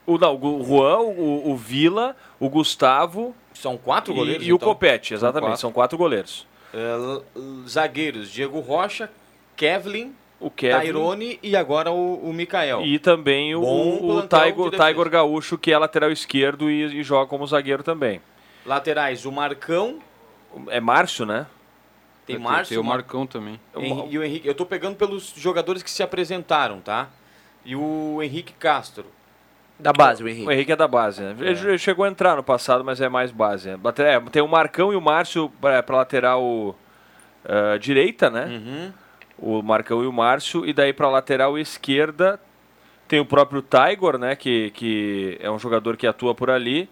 O, 0.06 0.16
não, 0.16 0.34
o 0.36 0.64
Juan, 0.64 0.98
o, 1.00 1.50
o 1.50 1.56
Vila, 1.56 2.16
o 2.40 2.48
Gustavo 2.48 3.34
São 3.52 3.76
quatro 3.76 4.12
e, 4.12 4.16
goleiros. 4.16 4.46
e 4.46 4.52
o 4.52 4.56
então. 4.56 4.68
Copete, 4.68 5.12
exatamente. 5.12 5.50
quatro. 5.50 5.60
São 5.60 5.72
quatro 5.72 5.98
goleiros. 5.98 6.46
É, 6.72 6.78
l- 6.94 7.22
zagueiros: 7.68 8.30
Diego 8.30 8.58
Rocha, 8.60 9.10
Kevlin, 9.54 10.14
O 10.40 10.50
Kevin 10.50 10.72
Tairone 10.76 11.38
e 11.42 11.56
agora 11.56 11.90
o, 11.90 12.14
o 12.28 12.32
Mikael. 12.32 12.82
e 12.84 12.98
também 12.98 13.54
o, 13.56 13.60
o, 13.62 13.98
plantel 14.28 14.70
Tiger. 14.70 14.86
Tiger 14.86 15.10
Gaúcho, 15.10 15.58
que 15.58 15.72
é 15.72 15.78
lateral 15.78 16.12
esquerdo 16.12 16.70
e, 16.70 17.00
e 17.00 17.02
joga 17.02 17.26
como 17.26 17.44
zagueiro 17.46 17.82
também. 17.82 18.20
Laterais: 18.64 19.24
o 19.26 19.32
Marcão, 19.32 19.98
É 20.68 20.80
Márcio, 20.80 21.26
né? 21.26 21.46
tem 22.24 22.38
Márcio. 22.38 22.68
Tem 22.74 22.78
o 22.78 22.84
Mar- 22.84 22.98
Marcão 22.98 23.26
também. 23.26 23.58
E 24.10 24.18
o 24.18 24.22
Henrique. 24.22 24.46
Eu 24.46 24.54
tô 24.54 24.64
pegando 24.66 24.94
pelos 24.96 25.32
jogadores 25.36 25.82
que 25.82 25.90
se 25.90 26.02
apresentaram, 26.02 26.80
tá? 26.80 27.08
E 27.64 27.74
o 27.74 28.20
Henrique 28.22 28.52
Castro. 28.52 29.06
Da 29.78 29.92
base, 29.92 30.22
o 30.22 30.26
O 30.26 30.28
Henrique. 30.28 30.52
Henrique 30.52 30.72
é 30.72 30.76
da 30.76 30.86
base, 30.88 31.22
né? 31.22 31.34
Ele 31.40 31.78
chegou 31.78 32.04
a 32.04 32.08
entrar 32.08 32.36
no 32.36 32.42
passado, 32.44 32.84
mas 32.84 33.00
é 33.00 33.08
mais 33.08 33.30
base. 33.32 33.70
né? 33.70 33.78
É, 33.98 34.20
tem 34.30 34.42
o 34.42 34.48
Marcão 34.48 34.92
e 34.92 34.96
o 34.96 35.00
Márcio 35.00 35.50
para 35.60 35.82
lateral 35.96 36.76
eh, 37.44 37.78
direita, 37.78 38.28
né? 38.28 38.44
Uhum. 38.46 38.92
O 39.38 39.62
Marcão 39.62 40.02
e 40.02 40.06
o 40.06 40.12
Márcio. 40.12 40.66
E 40.66 40.72
daí 40.72 40.92
para 40.92 41.08
lateral 41.08 41.58
esquerda 41.58 42.40
tem 43.06 43.20
o 43.20 43.26
próprio 43.26 43.62
Tiger, 43.62 44.18
né? 44.18 44.36
Que, 44.36 44.70
que 44.72 45.38
é 45.40 45.50
um 45.50 45.58
jogador 45.58 45.96
que 45.96 46.06
atua 46.06 46.34
por 46.34 46.50
ali. 46.50 46.88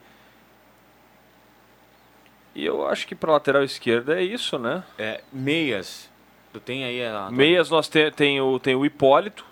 E 2.54 2.64
eu 2.64 2.88
acho 2.88 3.06
que 3.06 3.14
para 3.14 3.32
lateral 3.32 3.62
esquerda 3.62 4.18
é 4.18 4.22
isso, 4.22 4.58
né? 4.58 4.82
É, 4.98 5.20
meias. 5.30 6.08
Tu 6.54 6.60
tem 6.60 6.84
aí 6.84 7.04
a. 7.04 7.30
Meias 7.30 7.68
nós 7.68 7.86
te, 7.86 8.10
tem, 8.10 8.40
o, 8.40 8.58
tem 8.58 8.74
o 8.74 8.86
Hipólito, 8.86 9.44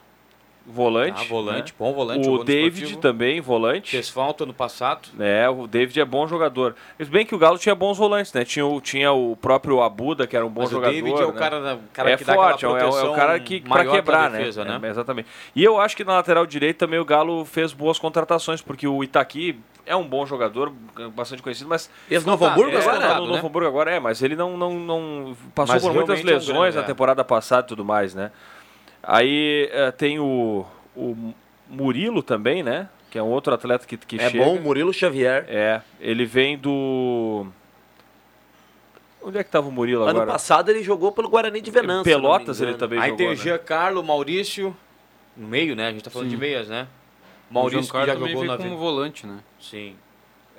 volante. 0.66 1.22
Ah, 1.24 1.28
volante, 1.28 1.72
né? 1.72 1.76
bom 1.78 1.92
volante. 1.92 2.28
O 2.28 2.38
no 2.38 2.44
David 2.44 2.84
Esportivo. 2.84 3.00
também, 3.00 3.40
volante. 3.40 3.90
Fez 3.90 4.08
falta 4.08 4.46
no 4.46 4.54
passado. 4.54 5.08
É, 5.18 5.48
o 5.48 5.66
David 5.66 6.00
é 6.00 6.04
bom 6.04 6.26
jogador. 6.26 6.74
Mas 6.98 7.08
bem 7.08 7.26
que 7.26 7.34
o 7.34 7.38
Galo 7.38 7.58
tinha 7.58 7.74
bons 7.74 7.98
volantes, 7.98 8.32
né? 8.32 8.44
Tinha 8.44 8.64
o, 8.66 8.80
tinha 8.80 9.12
o 9.12 9.36
próprio 9.36 9.82
Abuda, 9.82 10.26
que 10.26 10.36
era 10.36 10.44
um 10.44 10.50
bom 10.50 10.62
Mas 10.62 10.70
jogador. 10.70 10.92
o 10.92 10.94
David 10.94 11.20
é 11.22 11.24
o 11.26 11.32
né? 11.32 11.38
cara, 11.38 11.78
cara 11.92 12.10
é 12.10 12.16
que 12.16 12.24
dá 12.24 12.34
forte, 12.34 12.64
é, 12.64 12.68
aquela 12.68 12.90
o- 12.92 12.98
é 12.98 13.04
o 13.10 13.14
cara 13.14 13.40
que 13.40 13.60
para 13.60 13.68
maior 13.68 13.84
pra 13.84 13.92
quebrar, 13.94 14.30
defesa, 14.30 14.64
né? 14.64 14.78
né? 14.78 14.88
É, 14.88 14.90
exatamente. 14.90 15.28
E 15.54 15.62
eu 15.62 15.80
acho 15.80 15.96
que 15.96 16.04
na 16.04 16.14
lateral 16.14 16.46
direita 16.46 16.86
também 16.86 16.98
o 16.98 17.04
Galo 17.04 17.44
fez 17.44 17.72
boas 17.72 17.98
contratações, 17.98 18.62
porque 18.62 18.86
o 18.86 19.02
Itaqui 19.04 19.58
é 19.86 19.94
um 19.94 20.06
bom 20.06 20.24
jogador, 20.24 20.72
bastante 21.14 21.42
conhecido, 21.42 21.68
mas 21.68 21.90
Ex-Novo 22.10 22.44
Hamburgo 22.46 22.76
é, 22.76 22.80
agora, 22.80 23.00
tá 23.00 23.08
né? 23.08 23.20
no 23.20 23.26
Novo 23.26 23.46
Hamburgo 23.46 23.68
agora 23.68 23.90
é, 23.90 24.00
mas 24.00 24.22
ele 24.22 24.34
não, 24.34 24.56
não, 24.56 24.72
não 24.78 25.36
passou 25.54 25.74
Mas 25.74 25.82
por 25.82 25.92
muitas 25.92 26.20
realmente 26.20 26.30
é 26.30 26.34
um 26.34 26.38
lesões 26.38 26.56
grande, 26.58 26.76
na 26.76 26.82
é. 26.82 26.86
temporada 26.86 27.22
passada 27.22 27.66
e 27.66 27.68
tudo 27.68 27.84
mais, 27.84 28.14
né? 28.14 28.30
Aí 29.06 29.68
eh, 29.72 29.90
tem 29.92 30.18
o, 30.18 30.64
o 30.96 31.34
Murilo 31.68 32.22
também, 32.22 32.62
né? 32.62 32.88
Que 33.10 33.18
é 33.18 33.22
um 33.22 33.28
outro 33.28 33.54
atleta 33.54 33.86
que, 33.86 33.96
que 33.96 34.16
É 34.20 34.30
chega. 34.30 34.44
bom, 34.44 34.58
Murilo 34.60 34.92
Xavier. 34.92 35.44
É, 35.48 35.80
ele 36.00 36.24
vem 36.24 36.58
do. 36.58 37.46
Onde 39.22 39.38
é 39.38 39.44
que 39.44 39.50
tava 39.50 39.68
o 39.68 39.72
Murilo 39.72 40.02
Ano 40.02 40.10
agora? 40.10 40.32
passado 40.32 40.68
ele 40.70 40.82
jogou 40.82 41.10
pelo 41.12 41.28
Guarani 41.28 41.60
de 41.60 41.70
Venâncio. 41.70 42.04
Pelotas 42.04 42.60
ele 42.60 42.74
também 42.74 42.98
Aí 42.98 43.06
jogou. 43.10 43.16
tem 43.18 43.26
o 43.28 43.30
né? 43.30 43.36
Giancarlo, 43.36 44.02
Maurício, 44.04 44.76
no 45.36 45.46
meio, 45.48 45.74
né? 45.74 45.88
A 45.88 45.92
gente 45.92 46.02
tá 46.04 46.10
falando 46.10 46.28
Sim. 46.28 46.34
de 46.34 46.40
meias, 46.40 46.68
né? 46.68 46.86
O 47.50 47.54
Maurício 47.54 47.90
que 47.92 48.06
já 48.06 48.14
jogou 48.14 48.44
na 48.44 48.56
como 48.58 48.76
volante, 48.76 49.26
né? 49.26 49.38
Sim. 49.60 49.96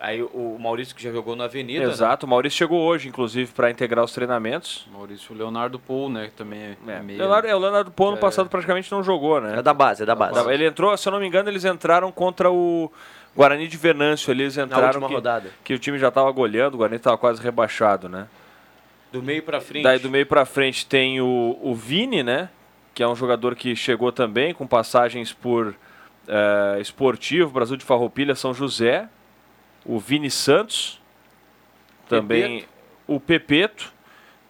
Aí 0.06 0.22
o 0.22 0.56
Maurício 0.60 0.96
que 0.96 1.02
já 1.02 1.12
jogou 1.12 1.36
na 1.36 1.46
Avenida. 1.46 1.84
né? 1.84 1.92
Exato, 1.92 2.28
o 2.28 2.30
Maurício 2.30 2.58
chegou 2.60 2.80
hoje, 2.84 3.08
inclusive, 3.08 3.52
para 3.52 3.72
integrar 3.72 4.06
os 4.06 4.12
treinamentos. 4.14 4.88
Maurício 4.94 5.34
Leonardo 5.34 5.80
Pou, 5.80 6.10
né? 6.10 6.26
Que 6.28 6.34
também 6.34 6.60
é, 6.60 6.78
É. 6.88 7.00
meia. 7.02 7.18
Leonardo, 7.18 7.48
é, 7.48 7.56
o 7.56 7.58
Leonardo 7.58 7.90
Pô 7.90 8.12
no 8.12 8.18
É. 8.18 8.20
passado 8.20 8.48
praticamente 8.48 8.92
não 8.92 9.02
jogou, 9.04 9.42
né? 9.42 9.58
É 9.58 9.62
da 9.64 9.74
base, 9.74 10.04
é 10.04 10.06
da 10.06 10.14
base. 10.14 10.40
Ele 10.52 10.68
entrou, 10.68 10.96
se 10.96 11.08
eu 11.08 11.12
não 11.12 11.20
me 11.20 11.26
engano, 11.26 11.50
eles 11.50 11.66
entraram 11.66 12.12
contra 12.12 12.52
o 12.52 12.92
Guarani 13.36 13.68
de 13.68 13.78
Venâncio. 13.78 14.32
ali, 14.32 14.44
Eles 14.44 14.58
Na 14.58 14.66
entraram 14.66 14.86
última 14.90 15.08
que, 15.08 15.14
rodada. 15.16 15.50
que 15.64 15.74
o 15.74 15.80
time 15.80 15.98
já 15.98 16.10
estava 16.10 16.30
goleando, 16.30 16.76
o 16.76 16.78
Guarani 16.78 16.98
estava 16.98 17.18
quase 17.18 17.42
rebaixado, 17.42 18.08
né? 18.08 18.28
Do 19.12 19.24
meio 19.24 19.42
pra 19.42 19.60
frente. 19.60 19.84
Daí 19.84 19.98
do 19.98 20.10
meio 20.12 20.28
para 20.28 20.46
frente 20.46 20.86
tem 20.86 21.20
o, 21.20 21.58
o 21.64 21.74
Vini, 21.74 22.22
né? 22.22 22.50
Que 22.94 23.02
é 23.02 23.08
um 23.08 23.16
jogador 23.16 23.56
que 23.56 23.76
chegou 23.76 24.12
também 24.12 24.54
com 24.54 24.68
passagens 24.68 25.34
por 25.34 25.74
eh, 26.28 26.78
Esportivo, 26.80 27.50
Brasil 27.50 27.76
de 27.76 27.84
Farroupilha, 27.84 28.36
São 28.36 28.54
José. 28.54 29.10
O 29.86 30.00
Vini 30.00 30.32
Santos. 30.32 31.02
Também 32.10 32.66
o 33.08 33.20
Pepeto. 33.20 33.94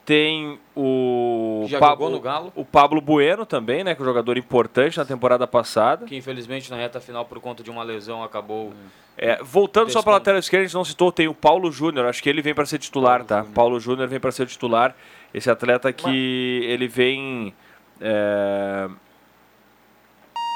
Tem 0.05 0.59
o 0.75 1.65
Pablo, 1.79 1.89
jogou 1.89 2.09
no 2.11 2.19
Galo. 2.19 2.53
o 2.55 2.63
Pablo 2.63 3.01
Bueno 3.01 3.43
também, 3.43 3.83
né? 3.83 3.95
Que 3.95 4.01
é 4.01 4.03
um 4.03 4.05
jogador 4.05 4.37
importante 4.37 4.99
na 4.99 5.05
temporada 5.05 5.47
passada. 5.47 6.05
Que 6.05 6.15
infelizmente 6.15 6.69
na 6.69 6.77
reta 6.77 7.01
final, 7.01 7.25
por 7.25 7.39
conta 7.39 7.63
de 7.63 7.71
uma 7.71 7.81
lesão, 7.81 8.23
acabou. 8.23 8.71
É, 9.17 9.41
voltando 9.41 9.89
só 9.89 10.03
para 10.03 10.11
a 10.11 10.15
lateral 10.17 10.39
esquerda, 10.39 10.63
a 10.63 10.67
gente 10.67 10.75
não 10.75 10.85
citou, 10.85 11.11
tem 11.11 11.27
o 11.27 11.33
Paulo 11.33 11.71
Júnior, 11.71 12.05
acho 12.05 12.21
que 12.21 12.29
ele 12.29 12.43
vem 12.43 12.53
para 12.53 12.67
ser 12.67 12.77
titular, 12.77 13.19
Paulo 13.19 13.27
tá? 13.27 13.37
Júnior. 13.37 13.53
Paulo 13.55 13.79
Júnior 13.79 14.07
vem 14.07 14.19
para 14.19 14.31
ser 14.31 14.45
titular. 14.45 14.95
Esse 15.33 15.49
atleta 15.49 15.91
que 15.91 16.61
ele 16.65 16.87
vem. 16.87 17.51
é, 17.99 18.87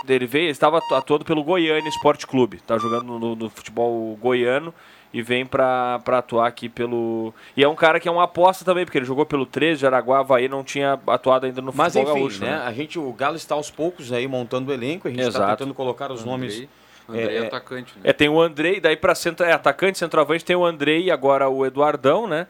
ele 0.09 0.25
veio, 0.25 0.43
ele 0.45 0.51
estava 0.51 0.77
atu- 0.79 0.95
atuando 0.95 1.25
pelo 1.25 1.43
Goiânia 1.43 1.87
Esporte 1.89 2.25
Clube, 2.27 2.59
tá 2.65 2.77
jogando 2.77 3.19
no, 3.19 3.35
no 3.35 3.49
futebol 3.49 4.15
goiano 4.21 4.73
e 5.13 5.21
vem 5.23 5.45
para 5.45 5.99
atuar 6.07 6.47
aqui 6.47 6.69
pelo. 6.69 7.33
E 7.57 7.63
é 7.63 7.67
um 7.67 7.75
cara 7.75 7.99
que 7.99 8.07
é 8.07 8.11
uma 8.11 8.23
aposta 8.23 8.63
também, 8.63 8.85
porque 8.85 8.97
ele 8.97 9.05
jogou 9.05 9.25
pelo 9.25 9.45
13 9.45 9.79
de 9.79 9.85
Araguá, 9.87 10.19
Havaí, 10.19 10.47
não 10.47 10.63
tinha 10.63 10.99
atuado 11.07 11.45
ainda 11.47 11.61
no 11.61 11.71
Mas 11.73 11.93
futebol 11.93 12.11
enfim, 12.13 12.21
gaúcho, 12.21 12.41
né? 12.45 12.61
A 12.65 12.71
gente, 12.71 12.99
o 12.99 13.11
Galo 13.13 13.35
está 13.35 13.55
aos 13.55 13.71
poucos 13.71 14.11
aí 14.13 14.27
montando 14.27 14.69
o 14.69 14.73
elenco, 14.73 15.07
a 15.07 15.11
gente 15.11 15.21
está 15.21 15.47
tentando 15.55 15.73
colocar 15.73 16.11
os 16.11 16.23
nomes. 16.23 16.53
Andrei, 16.53 16.69
Andrei 17.23 17.37
É, 17.37 17.41
é- 17.41 17.47
atacante, 17.47 17.93
né? 17.95 18.01
É, 18.03 18.13
tem 18.13 18.29
o 18.29 18.39
Andrei, 18.39 18.79
daí 18.79 18.95
para 18.95 19.15
centro, 19.15 19.43
é, 19.45 19.51
atacante, 19.51 19.97
centroavante, 19.97 20.45
tem 20.45 20.55
o 20.55 20.63
Andrei 20.63 21.05
e 21.05 21.09
agora 21.11 21.49
o 21.49 21.65
Eduardão, 21.65 22.27
né? 22.27 22.45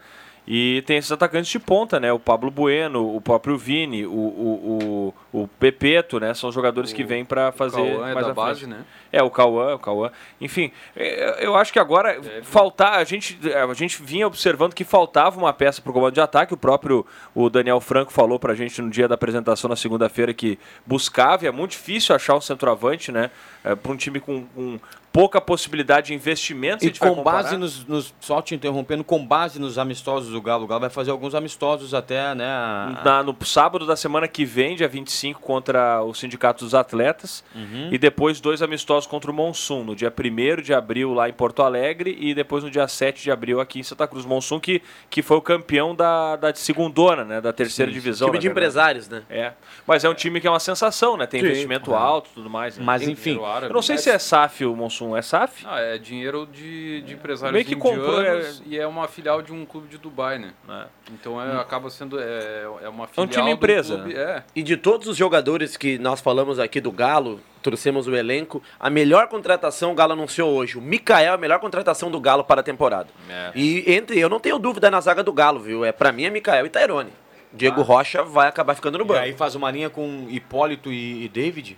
E 0.48 0.84
tem 0.88 0.98
esses 0.98 1.12
atacantes 1.12 1.50
de 1.50 1.60
ponta, 1.60 2.00
né? 2.00 2.12
O 2.12 2.20
Pablo 2.20 2.50
Bueno, 2.50 3.16
o 3.16 3.22
próprio 3.22 3.58
Vini, 3.58 4.06
o, 4.06 4.12
o, 4.12 5.14
o, 5.34 5.42
o 5.42 5.48
Pepeto, 5.48 6.20
né? 6.20 6.34
São 6.34 6.52
jogadores 6.52 6.92
que 6.92 7.04
vêm 7.04 7.24
para 7.24 7.52
fazer 7.52 7.80
O 7.80 8.06
é 8.06 8.14
mais 8.14 8.26
da 8.26 8.32
à 8.32 8.36
frente. 8.36 8.36
base, 8.36 8.68
né? 8.68 8.84
É, 9.12 9.22
o 9.22 9.30
Cauã, 9.30 9.76
o 9.76 9.80
Cauã. 9.80 10.12
Enfim, 10.42 10.72
é, 10.96 11.46
eu 11.46 11.56
acho 11.56 11.72
que 11.72 11.80
agora 11.80 12.20
faltar, 12.44 12.96
a 12.96 13.04
gente, 13.04 13.40
a 13.54 13.74
gente 13.74 14.02
vinha 14.02 14.26
observando 14.26 14.74
que 14.74 14.84
faltava 14.84 15.38
uma 15.38 15.54
peça 15.54 15.82
para 15.82 15.92
o 15.92 15.94
comando 15.94 16.14
de 16.14 16.22
ataque. 16.22 16.54
O 16.54 16.58
próprio 16.58 17.06
o 17.36 17.50
Daniel 17.50 17.80
Franco 17.80 18.12
falou 18.12 18.40
para 18.40 18.54
a 18.54 18.56
gente 18.56 18.82
no 18.82 18.90
dia 18.90 19.08
da 19.08 19.16
apresentação 19.16 19.70
na 19.70 19.76
segunda-feira 19.76 20.34
que 20.34 20.58
buscava, 20.86 21.46
e 21.46 21.48
é 21.48 21.52
muito 21.52 21.72
difícil 21.72 22.16
achar 22.16 22.36
um 22.36 22.42
centroavante, 22.42 23.12
né? 23.12 23.30
para 23.64 23.92
um 23.92 23.96
time 23.96 24.20
com, 24.20 24.46
com 24.56 24.80
pouca 25.12 25.42
possibilidade 25.42 26.08
de 26.08 26.14
investimento. 26.14 26.86
E 26.86 26.92
com 26.98 27.22
base 27.24 27.58
nos, 27.58 27.86
nos. 27.86 28.14
Só 28.20 28.42
te 28.42 28.54
interrompendo, 28.56 29.04
com 29.04 29.26
base 29.26 29.60
nos 29.60 29.78
amistosos 29.78 30.32
do 30.32 30.42
Galo, 30.42 30.64
o 30.66 30.68
Galo 30.68 30.82
vai 30.82 30.90
fazer 30.90 31.12
alguns 31.12 31.34
amistosos 31.36 31.94
até, 31.94 32.34
né? 32.36 32.46
a- 32.46 33.02
Na- 33.04 33.24
no 33.24 33.36
sábado 33.46 33.86
da 33.86 33.96
semana 33.96 34.28
que 34.28 34.46
vem, 34.46 34.76
dia 34.76 34.88
25, 34.88 35.42
contra 35.42 36.02
o 36.04 36.14
Sindicato 36.14 36.64
dos 36.64 36.74
Atletas. 36.76 37.44
Uhum. 37.56 37.90
E 37.92 37.98
depois 37.98 38.40
dois 38.40 38.62
amistosos 38.62 39.08
contra 39.08 39.32
o 39.32 39.34
Monsun, 39.34 39.84
no 39.84 39.96
dia 39.96 40.12
1 40.12 40.62
de 40.62 40.74
abril 40.74 41.14
lá 41.14 41.28
em 41.30 41.34
Porto 41.34 41.62
Alegre 41.64 42.16
e 42.20 42.34
depois 42.34 42.64
no 42.64 42.70
dia 42.70 42.88
7 42.88 43.24
de 43.24 43.32
abril 43.32 43.60
aqui 43.60 43.80
em 43.80 43.84
Santa 43.84 44.08
Cruz. 44.08 44.26
Monsun 44.26 44.60
que, 44.60 44.82
que 45.10 45.22
foi 45.22 45.38
o 45.38 45.42
campeão 45.42 45.96
da, 45.96 46.36
da 46.36 46.54
segundona, 46.54 47.24
né? 47.24 47.42
Da 47.42 47.52
terceira 47.54 47.92
divisão. 47.92 48.28
Time 48.28 48.38
de 48.40 48.48
verdade. 48.48 48.60
empresários, 48.70 49.10
né? 49.10 49.24
É. 49.30 49.54
Mas 49.88 50.04
é 50.04 50.10
um 50.10 50.14
time 50.14 50.40
que 50.40 50.48
é 50.48 50.50
uma 50.50 50.60
sensação, 50.60 51.18
né? 51.18 51.26
Tem 51.26 51.40
Sim. 51.42 51.48
investimento 51.48 51.94
alto 51.96 52.30
e 52.32 52.34
tudo 52.36 52.50
mais. 52.50 52.78
né? 52.78 52.84
Mas 52.86 53.02
Tem- 53.02 53.12
enfim. 53.12 53.40
Eu 53.64 53.74
não 53.74 53.82
sei 53.82 53.98
se 53.98 54.10
é 54.10 54.18
SAF 54.20 54.66
o 54.66 54.76
Monsun. 55.00 55.16
É 55.16 55.22
SAF? 55.22 55.66
Ah, 55.66 55.80
é 55.80 55.98
dinheiro 55.98 56.48
de, 56.52 57.02
de 57.02 57.14
empresários 57.14 57.54
Meio 57.54 57.66
que 57.66 57.76
comprou, 57.76 58.20
indianos 58.20 58.62
e 58.66 58.78
é 58.78 58.86
uma 58.86 59.08
filial 59.08 59.42
de 59.42 59.54
um 59.54 59.66
clube 59.66 59.88
de 59.88 59.98
Dubai, 59.98 60.38
né? 60.38 60.54
É. 60.68 60.86
Então 61.14 61.42
é, 61.42 61.60
acaba 61.60 61.90
sendo 61.90 62.20
é, 62.20 62.64
é 62.84 62.90
uma 62.90 63.08
filial 63.08 63.28
time 63.28 63.46
do 63.46 63.50
empresa, 63.52 63.96
clube-? 63.96 64.16
É. 64.16 64.44
E 64.56 64.62
de 64.62 64.78
todos 64.78 65.08
os 65.08 65.18
jogadores 65.18 65.78
que 65.78 65.98
nós 65.98 66.20
falamos 66.22 66.60
aqui 66.60 66.82
do 66.82 66.92
Galo, 66.92 67.40
trouxemos 67.62 68.08
o 68.08 68.16
elenco, 68.16 68.62
a 68.80 68.90
melhor 68.90 69.28
contratação 69.28 69.92
o 69.92 69.96
Galo 69.96 70.14
anunciou 70.14 70.52
hoje. 70.54 70.78
O 70.78 70.82
Mikael 70.82 71.32
é 71.34 71.36
a 71.36 71.38
melhor 71.38 71.60
contratação 71.60 72.12
do 72.12 72.20
Galo 72.20 72.44
para 72.44 72.62
a 72.62 72.64
temporada. 72.64 73.10
É. 73.30 73.52
E 73.56 73.84
entre, 73.94 74.20
eu 74.20 74.30
não 74.30 74.40
tenho 74.40 74.60
dúvida 74.60 74.92
na 74.92 75.00
zaga 75.02 75.24
do 75.24 75.34
Galo, 75.34 75.60
viu? 75.60 75.86
É, 75.86 75.92
para 75.92 76.12
mim 76.12 76.26
é 76.26 76.30
Mikael 76.30 76.66
e 76.66 76.70
Tairone. 76.70 77.12
Diego 77.52 77.82
Rocha 77.82 78.22
vai 78.24 78.48
acabar 78.48 78.76
ficando 78.76 79.00
no 79.00 79.04
E 79.06 79.08
banco. 79.08 79.20
aí 79.20 79.34
faz 79.34 79.56
uma 79.56 79.72
linha 79.72 79.90
com 79.90 80.28
Hipólito 80.30 80.92
e, 80.92 81.26
e 81.26 81.30
David. 81.30 81.78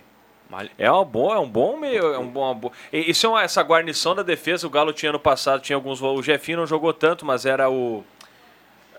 É 0.78 0.90
uma 0.90 1.04
boa, 1.04 1.36
é 1.36 1.38
um 1.38 1.48
bom 1.48 1.76
meio, 1.76 2.12
é 2.14 2.18
um 2.18 2.28
bom, 2.28 2.42
uma 2.42 2.54
boa. 2.54 2.72
E- 2.92 3.10
Isso 3.10 3.26
é 3.26 3.28
uma, 3.28 3.42
essa 3.42 3.62
guarnição 3.62 4.14
da 4.14 4.22
defesa. 4.22 4.66
O 4.66 4.70
Galo 4.70 4.92
tinha 4.92 5.10
no 5.12 5.18
passado, 5.18 5.60
tinha 5.62 5.76
alguns. 5.76 6.02
O 6.02 6.22
Jefinho 6.22 6.58
não 6.58 6.66
jogou 6.66 6.92
tanto, 6.92 7.24
mas 7.24 7.46
era 7.46 7.70
o 7.70 8.04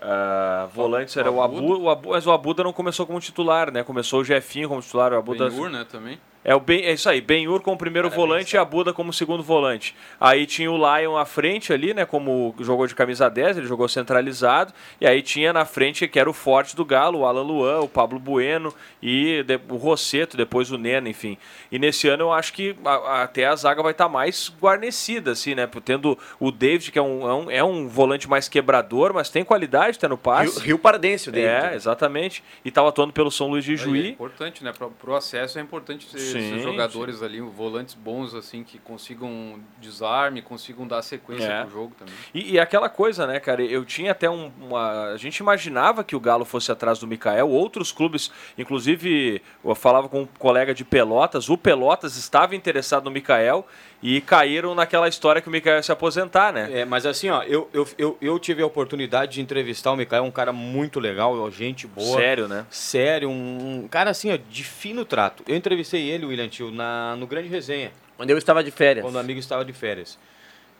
ah, 0.02 0.68
volante, 0.74 1.18
era 1.18 1.30
o 1.30 1.40
Abu, 1.42 1.80
o 1.82 1.88
Abu, 1.88 2.10
mas 2.10 2.26
o 2.26 2.32
Abuda 2.32 2.62
não 2.62 2.72
começou 2.72 3.06
como 3.06 3.18
titular, 3.20 3.70
né? 3.70 3.82
Começou 3.82 4.20
o 4.20 4.24
Jefinho 4.24 4.68
como 4.68 4.82
titular, 4.82 5.12
o 5.12 5.16
Abuda. 5.16 5.48
Ben-Hur, 5.48 5.70
né, 5.70 5.86
também. 5.90 6.18
É, 6.44 6.54
o 6.54 6.60
ben, 6.60 6.82
é 6.84 6.92
isso 6.92 7.08
aí, 7.08 7.22
Benhur 7.22 7.62
como 7.62 7.78
primeiro 7.78 8.10
volante 8.10 8.54
e 8.54 8.58
a 8.58 8.64
Buda 8.64 8.92
como 8.92 9.12
segundo 9.14 9.42
volante. 9.42 9.96
Aí 10.20 10.44
tinha 10.44 10.70
o 10.70 10.76
Lion 10.76 11.16
à 11.16 11.24
frente 11.24 11.72
ali, 11.72 11.94
né? 11.94 12.04
Como 12.04 12.54
jogou 12.60 12.86
de 12.86 12.94
camisa 12.94 13.30
10, 13.30 13.56
ele 13.56 13.66
jogou 13.66 13.88
centralizado. 13.88 14.72
E 15.00 15.06
aí 15.06 15.22
tinha 15.22 15.52
na 15.54 15.64
frente, 15.64 16.06
que 16.06 16.18
era 16.18 16.28
o 16.28 16.34
forte 16.34 16.76
do 16.76 16.84
Galo, 16.84 17.20
o 17.20 17.26
Alan 17.26 17.42
Luan, 17.42 17.80
o 17.80 17.88
Pablo 17.88 18.18
Bueno 18.18 18.74
e 19.02 19.42
de- 19.44 19.58
o 19.70 19.76
Rosseto, 19.76 20.36
depois 20.36 20.70
o 20.70 20.76
Nena, 20.76 21.08
enfim. 21.08 21.38
E 21.72 21.78
nesse 21.78 22.08
ano 22.08 22.24
eu 22.24 22.32
acho 22.32 22.52
que 22.52 22.76
a- 22.84 22.90
a- 22.90 23.22
até 23.22 23.46
a 23.46 23.56
zaga 23.56 23.82
vai 23.82 23.92
estar 23.92 24.08
mais 24.10 24.52
guarnecida, 24.60 25.30
assim, 25.32 25.54
né? 25.54 25.66
Tendo 25.84 26.18
o 26.38 26.50
David, 26.50 26.92
que 26.92 26.98
é 26.98 27.02
um, 27.02 27.26
é 27.28 27.34
um, 27.34 27.50
é 27.50 27.64
um 27.64 27.88
volante 27.88 28.28
mais 28.28 28.48
quebrador, 28.48 29.14
mas 29.14 29.30
tem 29.30 29.44
qualidade, 29.44 29.98
tá 29.98 30.08
no 30.08 30.18
passe. 30.18 30.56
Rio, 30.58 30.66
Rio 30.66 30.78
Pardense, 30.78 31.30
o 31.30 31.32
David. 31.32 31.72
É, 31.72 31.74
exatamente. 31.74 32.44
E 32.64 32.70
tava 32.70 32.90
atuando 32.90 33.12
pelo 33.14 33.30
São 33.30 33.48
Luís 33.48 33.64
de 33.64 33.74
É 33.74 33.76
Juí. 33.76 34.10
importante, 34.10 34.62
né? 34.62 34.72
Pro, 34.76 34.90
pro 34.90 35.14
acesso 35.14 35.58
é 35.58 35.62
importante 35.62 36.06
ter 36.06 36.18
Sim, 36.42 36.58
jogadores 36.60 37.22
ali, 37.22 37.40
volantes 37.40 37.94
bons, 37.94 38.34
assim, 38.34 38.62
que 38.64 38.78
consigam 38.78 39.58
desarme, 39.80 40.42
consigam 40.42 40.86
dar 40.86 41.02
sequência 41.02 41.46
É. 41.46 41.62
pro 41.62 41.70
jogo 41.70 41.94
também. 41.98 42.14
E, 42.32 42.52
e 42.52 42.58
aquela 42.60 42.88
coisa, 42.88 43.26
né, 43.26 43.38
cara? 43.40 43.62
Eu 43.62 43.84
tinha 43.84 44.12
até 44.12 44.28
um, 44.28 44.50
uma. 44.60 45.12
A 45.12 45.16
gente 45.16 45.38
imaginava 45.38 46.02
que 46.04 46.16
o 46.16 46.20
Galo 46.20 46.44
fosse 46.44 46.70
atrás 46.72 46.98
do 46.98 47.06
Mikael. 47.06 47.48
Outros 47.48 47.92
clubes, 47.92 48.30
inclusive, 48.58 49.40
eu 49.64 49.74
falava 49.74 50.08
com 50.08 50.22
um 50.22 50.26
colega 50.38 50.74
de 50.74 50.84
Pelotas. 50.84 51.48
O 51.48 51.56
Pelotas 51.56 52.16
estava 52.16 52.54
interessado 52.56 53.04
no 53.04 53.10
Mikael 53.10 53.66
e 54.06 54.20
caíram 54.20 54.74
naquela 54.74 55.08
história 55.08 55.40
que 55.40 55.48
o 55.48 55.50
Mikael 55.50 55.76
ia 55.76 55.82
se 55.82 55.90
aposentar, 55.90 56.52
né? 56.52 56.80
É, 56.80 56.84
mas 56.84 57.06
assim, 57.06 57.30
ó, 57.30 57.42
eu, 57.42 57.70
eu, 57.72 57.88
eu, 57.96 58.18
eu 58.20 58.38
tive 58.38 58.62
a 58.62 58.66
oportunidade 58.66 59.32
de 59.32 59.40
entrevistar 59.40 59.92
o 59.92 59.96
Mikael, 59.96 60.24
um 60.24 60.30
cara 60.30 60.52
muito 60.52 61.00
legal, 61.00 61.50
gente 61.50 61.86
boa. 61.86 62.18
Sério, 62.18 62.46
né? 62.46 62.66
Sério, 62.68 63.30
um, 63.30 63.84
um 63.84 63.88
cara 63.88 64.10
assim, 64.10 64.30
ó, 64.30 64.36
de 64.36 64.62
fino 64.62 65.06
trato. 65.06 65.42
Eu 65.48 65.56
entrevistei 65.56 66.10
ele, 66.10 66.26
William 66.26 66.48
Tio, 66.48 66.70
na, 66.70 67.16
no 67.16 67.26
Grande 67.26 67.48
Resenha, 67.48 67.92
Onde 68.18 68.30
eu 68.30 68.36
estava 68.36 68.62
de 68.62 68.70
férias. 68.70 69.02
quando 69.02 69.14
o 69.14 69.18
amigo 69.18 69.40
estava 69.40 69.64
de 69.64 69.72
férias. 69.72 70.18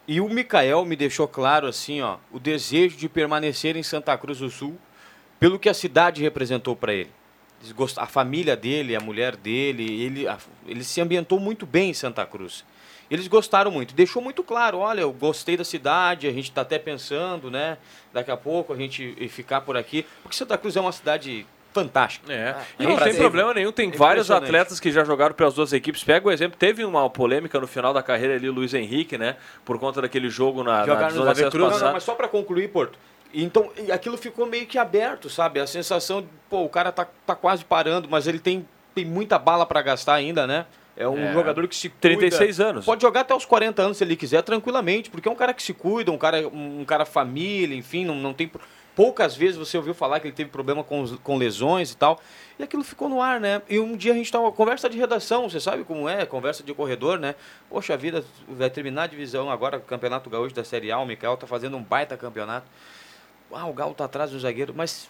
E 0.07 0.21
o 0.21 0.29
Mikael 0.29 0.85
me 0.85 0.95
deixou 0.95 1.27
claro, 1.27 1.67
assim, 1.67 2.03
ó, 2.03 2.19
o 2.31 2.39
desejo 2.39 2.99
de 2.99 3.09
permanecer 3.09 3.75
em 3.75 3.83
Santa 3.83 4.19
Cruz 4.19 4.41
do 4.41 4.51
Sul 4.51 4.79
pelo 5.41 5.59
que 5.59 5.71
a 5.71 5.75
cidade 5.75 6.21
representou 6.21 6.77
para 6.77 6.93
ele. 6.93 7.11
a 7.97 8.07
família 8.07 8.55
dele, 8.55 8.95
a 8.95 9.01
mulher 9.01 9.35
dele, 9.35 10.03
ele, 10.03 10.27
ele 10.67 10.85
se 10.85 11.01
ambientou 11.01 11.41
muito 11.41 11.65
bem 11.65 11.89
em 11.89 11.95
Santa 11.95 12.27
Cruz. 12.27 12.63
Eles 13.15 13.29
gostaram 13.29 13.71
muito. 13.71 13.95
Deixou 13.95 14.21
muito 14.21 14.43
claro, 14.43 14.79
olha, 14.79 15.03
eu 15.03 15.13
gostei 15.13 15.57
da 15.57 15.63
cidade, 15.65 16.27
a 16.27 16.33
gente 16.33 16.51
está 16.51 16.63
até 16.63 16.81
pensando, 16.81 17.49
né? 17.49 17.79
Daqui 18.13 18.31
a 18.31 18.37
pouco 18.37 18.73
a 18.73 18.77
gente 18.77 19.15
ficar 19.29 19.61
por 19.61 19.77
aqui. 19.77 20.05
Porque 20.21 20.37
Santa 20.37 20.59
Cruz 20.59 20.75
é 20.75 20.81
uma 20.81 20.91
cidade 20.91 21.47
fantástica. 21.73 22.33
É. 22.33 22.57
E 22.79 22.85
É 22.85 22.89
não 22.89 22.97
tem 22.97 23.15
problema 23.15 23.55
nenhum, 23.55 23.71
tem 23.71 23.91
vários 23.91 24.27
Impressionante. 24.27 24.45
atletas 24.45 24.81
que 24.81 24.91
já 24.91 25.05
jogaram 25.05 25.33
pelas 25.33 25.55
duas 25.55 25.73
equipes. 25.73 26.03
Pega 26.03 26.27
o 26.27 26.31
exemplo, 26.33 26.59
teve 26.59 26.85
uma 26.85 27.09
polêmica 27.09 27.61
no 27.61 27.69
final 27.69 27.95
da 27.95 28.03
carreira 28.03 28.35
ali, 28.35 28.51
Luiz 28.51 28.75
Henrique, 28.75 29.17
né? 29.17 29.37
Por 29.65 29.79
conta 29.79 30.03
daquele 30.03 30.29
jogo 30.29 30.65
na, 30.65 30.85
na 30.85 30.95
no 30.95 30.97
de 30.97 31.03
acesso 31.05 31.29
Ave 31.29 31.51
Cruz. 31.51 31.73
Não, 31.73 31.87
não, 31.87 31.93
mas 31.93 32.03
só 32.03 32.15
para 32.17 32.27
concluir, 32.27 32.69
Porto. 32.69 32.99
Então, 33.33 33.71
aquilo 33.93 34.17
ficou 34.17 34.47
meio 34.47 34.67
que 34.67 34.79
aberto, 34.79 35.29
sabe? 35.31 35.59
A 35.61 35.67
sensação 35.67 36.23
de, 36.23 36.29
pô, 36.51 36.63
o 36.63 36.69
cara 36.69 36.91
tá, 36.91 37.07
tá 37.27 37.35
quase 37.35 37.65
parando, 37.65 38.09
mas 38.09 38.27
ele 38.27 38.39
tem, 38.39 38.67
tem 38.95 39.05
muita 39.05 39.39
bala 39.39 39.67
para 39.67 39.83
gastar 39.83 40.15
ainda, 40.15 40.47
né? 40.47 40.67
É 40.97 41.09
um 41.09 41.19
É. 41.19 41.33
jogador 41.33 41.67
que 41.67 41.75
se 41.75 41.89
cuida. 41.89 42.01
36 42.01 42.61
anos. 42.61 42.85
Pode 42.85 43.03
jogar 43.03 43.23
até 43.23 43.35
os 43.35 43.45
40 43.45 43.83
anos 43.83 43.97
se 43.97 44.05
ele 44.05 44.15
quiser, 44.17 44.43
tranquilamente, 44.43 45.11
porque 45.11 45.29
é 45.29 45.31
um 45.33 45.35
cara 45.35 45.53
que 45.53 45.63
se 45.63 45.75
cuida, 45.75 46.13
um 46.13 46.19
cara, 46.19 46.47
um 46.49 46.85
cara 46.85 47.05
família, 47.05 47.77
enfim, 47.77 48.05
não, 48.05 48.15
não 48.15 48.33
tem. 48.33 48.51
Poucas 48.95 49.35
vezes 49.35 49.57
você 49.57 49.77
ouviu 49.77 49.93
falar 49.93 50.21
que 50.21 50.29
ele 50.29 50.35
teve 50.37 50.51
problema 50.51 50.85
com, 50.85 51.05
com 51.19 51.37
lesões 51.37 51.91
e 51.91 51.97
tal. 51.97 52.21
E 52.57 52.63
aquilo 52.63 52.85
ficou 52.85 53.09
no 53.09 53.21
ar, 53.21 53.41
né? 53.41 53.61
E 53.69 53.81
um 53.81 53.97
dia 53.97 54.13
a 54.13 54.15
gente 54.15 54.31
tava. 54.31 54.53
Conversa 54.53 54.89
de 54.89 54.97
redação, 54.97 55.51
você 55.51 55.59
sabe 55.59 55.83
como 55.83 56.09
é? 56.09 56.25
Conversa 56.25 56.63
de 56.63 56.73
corredor, 56.73 57.19
né? 57.19 57.35
Poxa 57.69 57.97
vida, 57.97 58.25
vai 58.49 58.71
terminar 58.71 59.03
a 59.03 59.07
divisão 59.09 59.51
agora, 59.51 59.79
o 59.79 59.81
Campeonato 59.81 60.31
Gaúcho 60.31 60.55
da 60.55 60.63
Série 60.63 60.93
A. 60.93 60.99
O 61.01 61.07
Mikael 61.07 61.37
tá 61.37 61.45
fazendo 61.45 61.77
um 61.77 61.83
baita 61.83 62.17
campeonato. 62.17 62.69
Ah, 63.53 63.67
o 63.67 63.73
Galo 63.73 63.95
tá 63.95 64.05
atrás 64.05 64.31
do 64.31 64.39
zagueiro, 64.39 64.73
mas 64.77 65.09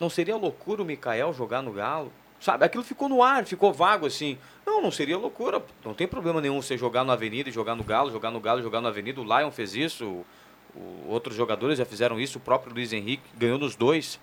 não 0.00 0.10
seria 0.10 0.36
loucura 0.36 0.82
o 0.82 0.84
Mikael 0.84 1.32
jogar 1.32 1.62
no 1.62 1.72
Galo? 1.72 2.12
Sabe, 2.44 2.62
aquilo 2.66 2.84
ficou 2.84 3.08
no 3.08 3.22
ar, 3.22 3.46
ficou 3.46 3.72
vago 3.72 4.04
assim. 4.04 4.36
Não, 4.66 4.82
não 4.82 4.90
seria 4.90 5.16
loucura. 5.16 5.64
Não 5.82 5.94
tem 5.94 6.06
problema 6.06 6.42
nenhum 6.42 6.60
você 6.60 6.76
jogar 6.76 7.02
na 7.02 7.14
Avenida 7.14 7.50
jogar 7.50 7.74
no 7.74 7.82
Galo, 7.82 8.10
jogar 8.10 8.30
no 8.30 8.38
Galo, 8.38 8.60
jogar 8.62 8.82
na 8.82 8.90
Avenida. 8.90 9.18
O 9.18 9.24
Lion 9.24 9.50
fez 9.50 9.74
isso, 9.74 10.04
o- 10.06 10.26
o- 10.78 11.06
outros 11.08 11.34
jogadores 11.34 11.78
já 11.78 11.86
fizeram 11.86 12.20
isso, 12.20 12.36
o 12.36 12.40
próprio 12.42 12.74
Luiz 12.74 12.92
Henrique 12.92 13.22
ganhou 13.34 13.58
nos 13.58 13.74
dois. 13.74 14.20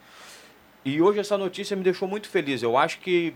E 0.86 1.02
hoje 1.02 1.18
essa 1.18 1.36
notícia 1.36 1.76
me 1.76 1.82
deixou 1.84 2.08
muito 2.08 2.30
feliz. 2.30 2.62
Eu 2.62 2.78
acho 2.78 3.00
que 3.00 3.34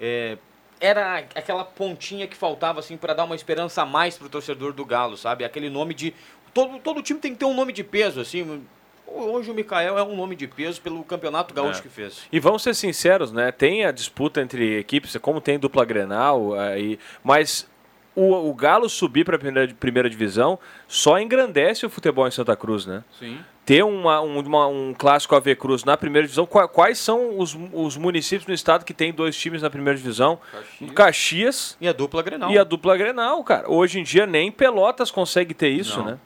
é, 0.00 0.36
era 0.80 1.18
aquela 1.36 1.64
pontinha 1.64 2.26
que 2.26 2.34
faltava 2.36 2.80
assim 2.80 2.96
para 2.96 3.14
dar 3.14 3.22
uma 3.22 3.36
esperança 3.36 3.82
a 3.82 3.86
mais 3.86 4.18
pro 4.18 4.28
torcedor 4.28 4.72
do 4.72 4.84
Galo, 4.84 5.16
sabe? 5.16 5.44
Aquele 5.44 5.70
nome 5.70 5.94
de 5.94 6.12
todo 6.52 6.80
todo 6.80 7.00
time 7.02 7.20
tem 7.20 7.34
que 7.34 7.38
ter 7.38 7.44
um 7.44 7.54
nome 7.54 7.72
de 7.72 7.84
peso 7.84 8.20
assim. 8.20 8.66
Hoje 9.14 9.50
o 9.50 9.54
Mikael 9.54 9.98
é 9.98 10.02
um 10.02 10.14
nome 10.16 10.36
de 10.36 10.46
peso 10.46 10.80
pelo 10.80 11.02
campeonato 11.04 11.52
gaúcho 11.54 11.80
É. 11.80 11.82
que 11.82 11.88
fez. 11.88 12.22
E 12.30 12.38
vamos 12.38 12.62
ser 12.62 12.74
sinceros, 12.74 13.32
né? 13.32 13.50
Tem 13.50 13.84
a 13.84 13.90
disputa 13.92 14.40
entre 14.40 14.78
equipes, 14.78 15.16
como 15.20 15.40
tem 15.40 15.58
dupla 15.58 15.84
Grenal, 15.84 16.54
aí, 16.54 16.98
mas 17.24 17.68
o, 18.14 18.48
o 18.50 18.54
Galo 18.54 18.88
subir 18.88 19.24
para 19.24 19.36
a 19.36 19.38
primeira, 19.38 19.72
primeira 19.74 20.10
divisão 20.10 20.58
só 20.86 21.18
engrandece 21.18 21.86
o 21.86 21.90
futebol 21.90 22.26
em 22.26 22.30
Santa 22.30 22.54
Cruz, 22.56 22.84
né? 22.86 23.02
Sim. 23.18 23.38
Ter 23.64 23.82
uma, 23.84 24.20
um, 24.22 24.38
uma- 24.40 24.66
um 24.66 24.94
clássico 24.96 25.34
AV 25.36 25.54
Cruz 25.54 25.84
na 25.84 25.94
primeira 25.96 26.26
divisão, 26.26 26.46
qua- 26.46 26.66
quais 26.66 26.98
são 26.98 27.38
os, 27.38 27.54
os 27.72 27.96
municípios 27.98 28.46
no 28.46 28.54
estado 28.54 28.82
que 28.84 28.94
tem 28.94 29.12
dois 29.12 29.36
times 29.36 29.60
na 29.62 29.68
primeira 29.68 29.96
divisão? 29.98 30.38
Caxias. 30.50 30.92
Caxias 30.94 31.76
E 31.80 31.86
a 31.88 31.92
dupla 31.92 32.22
Grenal. 32.22 32.50
e 32.50 32.58
a 32.58 32.64
dupla 32.64 32.96
Grenal, 32.96 33.44
cara. 33.44 33.70
Hoje 33.70 34.00
em 34.00 34.02
dia 34.02 34.26
nem 34.26 34.50
Pelotas 34.50 35.10
consegue 35.10 35.52
ter 35.52 35.68
isso, 35.68 35.98
Não. 35.98 36.06
né? 36.12 36.18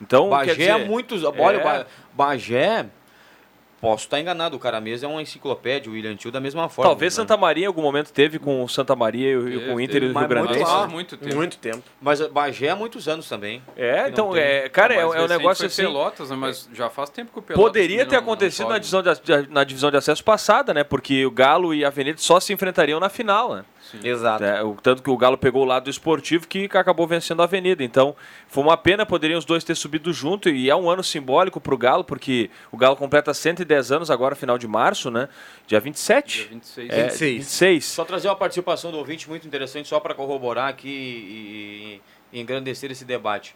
Então, 0.00 0.28
Bagé 0.28 0.54
quer 0.54 0.58
dizer, 0.58 0.70
há 0.70 0.78
muitos. 0.78 1.24
Olha, 1.24 1.56
é. 1.56 1.86
Bagé. 2.12 2.86
Posso 3.78 4.04
estar 4.04 4.18
enganado, 4.18 4.56
o 4.56 4.58
cara 4.58 4.80
mesmo 4.80 5.06
é 5.06 5.12
uma 5.12 5.20
enciclopédia, 5.20 5.90
o 5.90 5.94
William 5.94 6.16
Tio 6.16 6.32
da 6.32 6.40
mesma 6.40 6.66
forma. 6.66 6.90
Talvez 6.90 7.12
né? 7.14 7.22
Santa 7.22 7.36
Maria 7.36 7.64
em 7.64 7.66
algum 7.66 7.82
momento 7.82 8.10
teve 8.10 8.38
com 8.38 8.64
o 8.64 8.68
Santa 8.68 8.96
Maria 8.96 9.32
e 9.32 9.36
com 9.36 9.44
o 9.44 9.48
Teve, 9.76 9.82
Inter 9.84 10.02
e 10.02 10.06
o 10.06 10.18
Rio 10.18 10.28
Grande. 10.28 10.48
muito 10.48 10.64
do 10.64 10.66
Sul. 10.66 10.88
muito 10.88 11.16
tempo. 11.18 11.36
Muito 11.36 11.58
tempo. 11.58 11.82
Mas 12.00 12.20
a 12.22 12.28
Bagé 12.28 12.70
há 12.70 12.74
muitos 12.74 13.06
anos 13.06 13.28
também. 13.28 13.62
É, 13.76 14.04
não 14.04 14.08
então, 14.08 14.36
é, 14.36 14.68
cara, 14.70 14.94
é, 14.94 15.00
é 15.00 15.06
um 15.06 15.10
recente 15.10 15.28
negócio 15.28 15.56
foi 15.58 15.66
assim. 15.66 15.82
Pelotas, 15.82 16.30
né? 16.30 16.36
Mas 16.36 16.68
já 16.72 16.88
faz 16.88 17.10
tempo 17.10 17.30
que 17.30 17.38
o 17.38 17.42
Pelotas 17.42 17.62
Poderia 17.64 17.98
ter 17.98 18.04
não- 18.06 18.12
não 18.12 18.18
acontecido 18.20 18.64
na 18.64 18.70
pode. 18.80 18.80
divisão, 18.88 19.02
de, 19.02 19.48
na 19.50 19.62
divisão 19.62 19.90
de 19.90 19.98
acesso 19.98 20.24
passada, 20.24 20.72
né? 20.72 20.82
Porque 20.82 21.26
o 21.26 21.30
Galo 21.30 21.74
e 21.74 21.84
a 21.84 21.88
Avenida 21.88 22.16
só 22.18 22.40
se 22.40 22.54
enfrentariam 22.54 22.98
na 22.98 23.10
final, 23.10 23.56
né? 23.56 23.64
Exato. 24.02 24.44
É, 24.44 24.62
o, 24.62 24.74
tanto 24.74 25.02
que 25.02 25.10
o 25.10 25.16
Galo 25.16 25.38
pegou 25.38 25.62
o 25.62 25.64
lado 25.64 25.88
esportivo 25.90 26.46
que 26.48 26.68
acabou 26.72 27.06
vencendo 27.06 27.40
a 27.40 27.44
Avenida. 27.44 27.84
Então, 27.84 28.16
foi 28.48 28.62
uma 28.62 28.76
pena, 28.76 29.06
poderiam 29.06 29.38
os 29.38 29.44
dois 29.44 29.64
ter 29.64 29.74
subido 29.74 30.12
junto. 30.12 30.48
E 30.48 30.68
é 30.70 30.76
um 30.76 30.88
ano 30.90 31.02
simbólico 31.02 31.60
pro 31.60 31.76
Galo, 31.76 32.04
porque 32.04 32.50
o 32.72 32.76
Galo 32.76 32.96
completa 32.96 33.32
110 33.32 33.92
anos 33.92 34.10
agora, 34.10 34.34
final 34.34 34.58
de 34.58 34.66
março, 34.66 35.10
né? 35.10 35.28
Dia 35.66 35.80
27. 35.80 36.38
Dia 36.38 36.48
26. 36.50 36.90
É, 36.90 37.02
26. 37.04 37.36
26. 37.36 37.84
Só 37.84 38.04
trazer 38.04 38.28
uma 38.28 38.36
participação 38.36 38.90
do 38.90 38.98
ouvinte 38.98 39.28
muito 39.28 39.46
interessante, 39.46 39.88
só 39.88 40.00
para 40.00 40.14
corroborar 40.14 40.68
aqui 40.68 40.88
e, 40.88 42.00
e 42.32 42.40
engrandecer 42.40 42.90
esse 42.90 43.04
debate. 43.04 43.54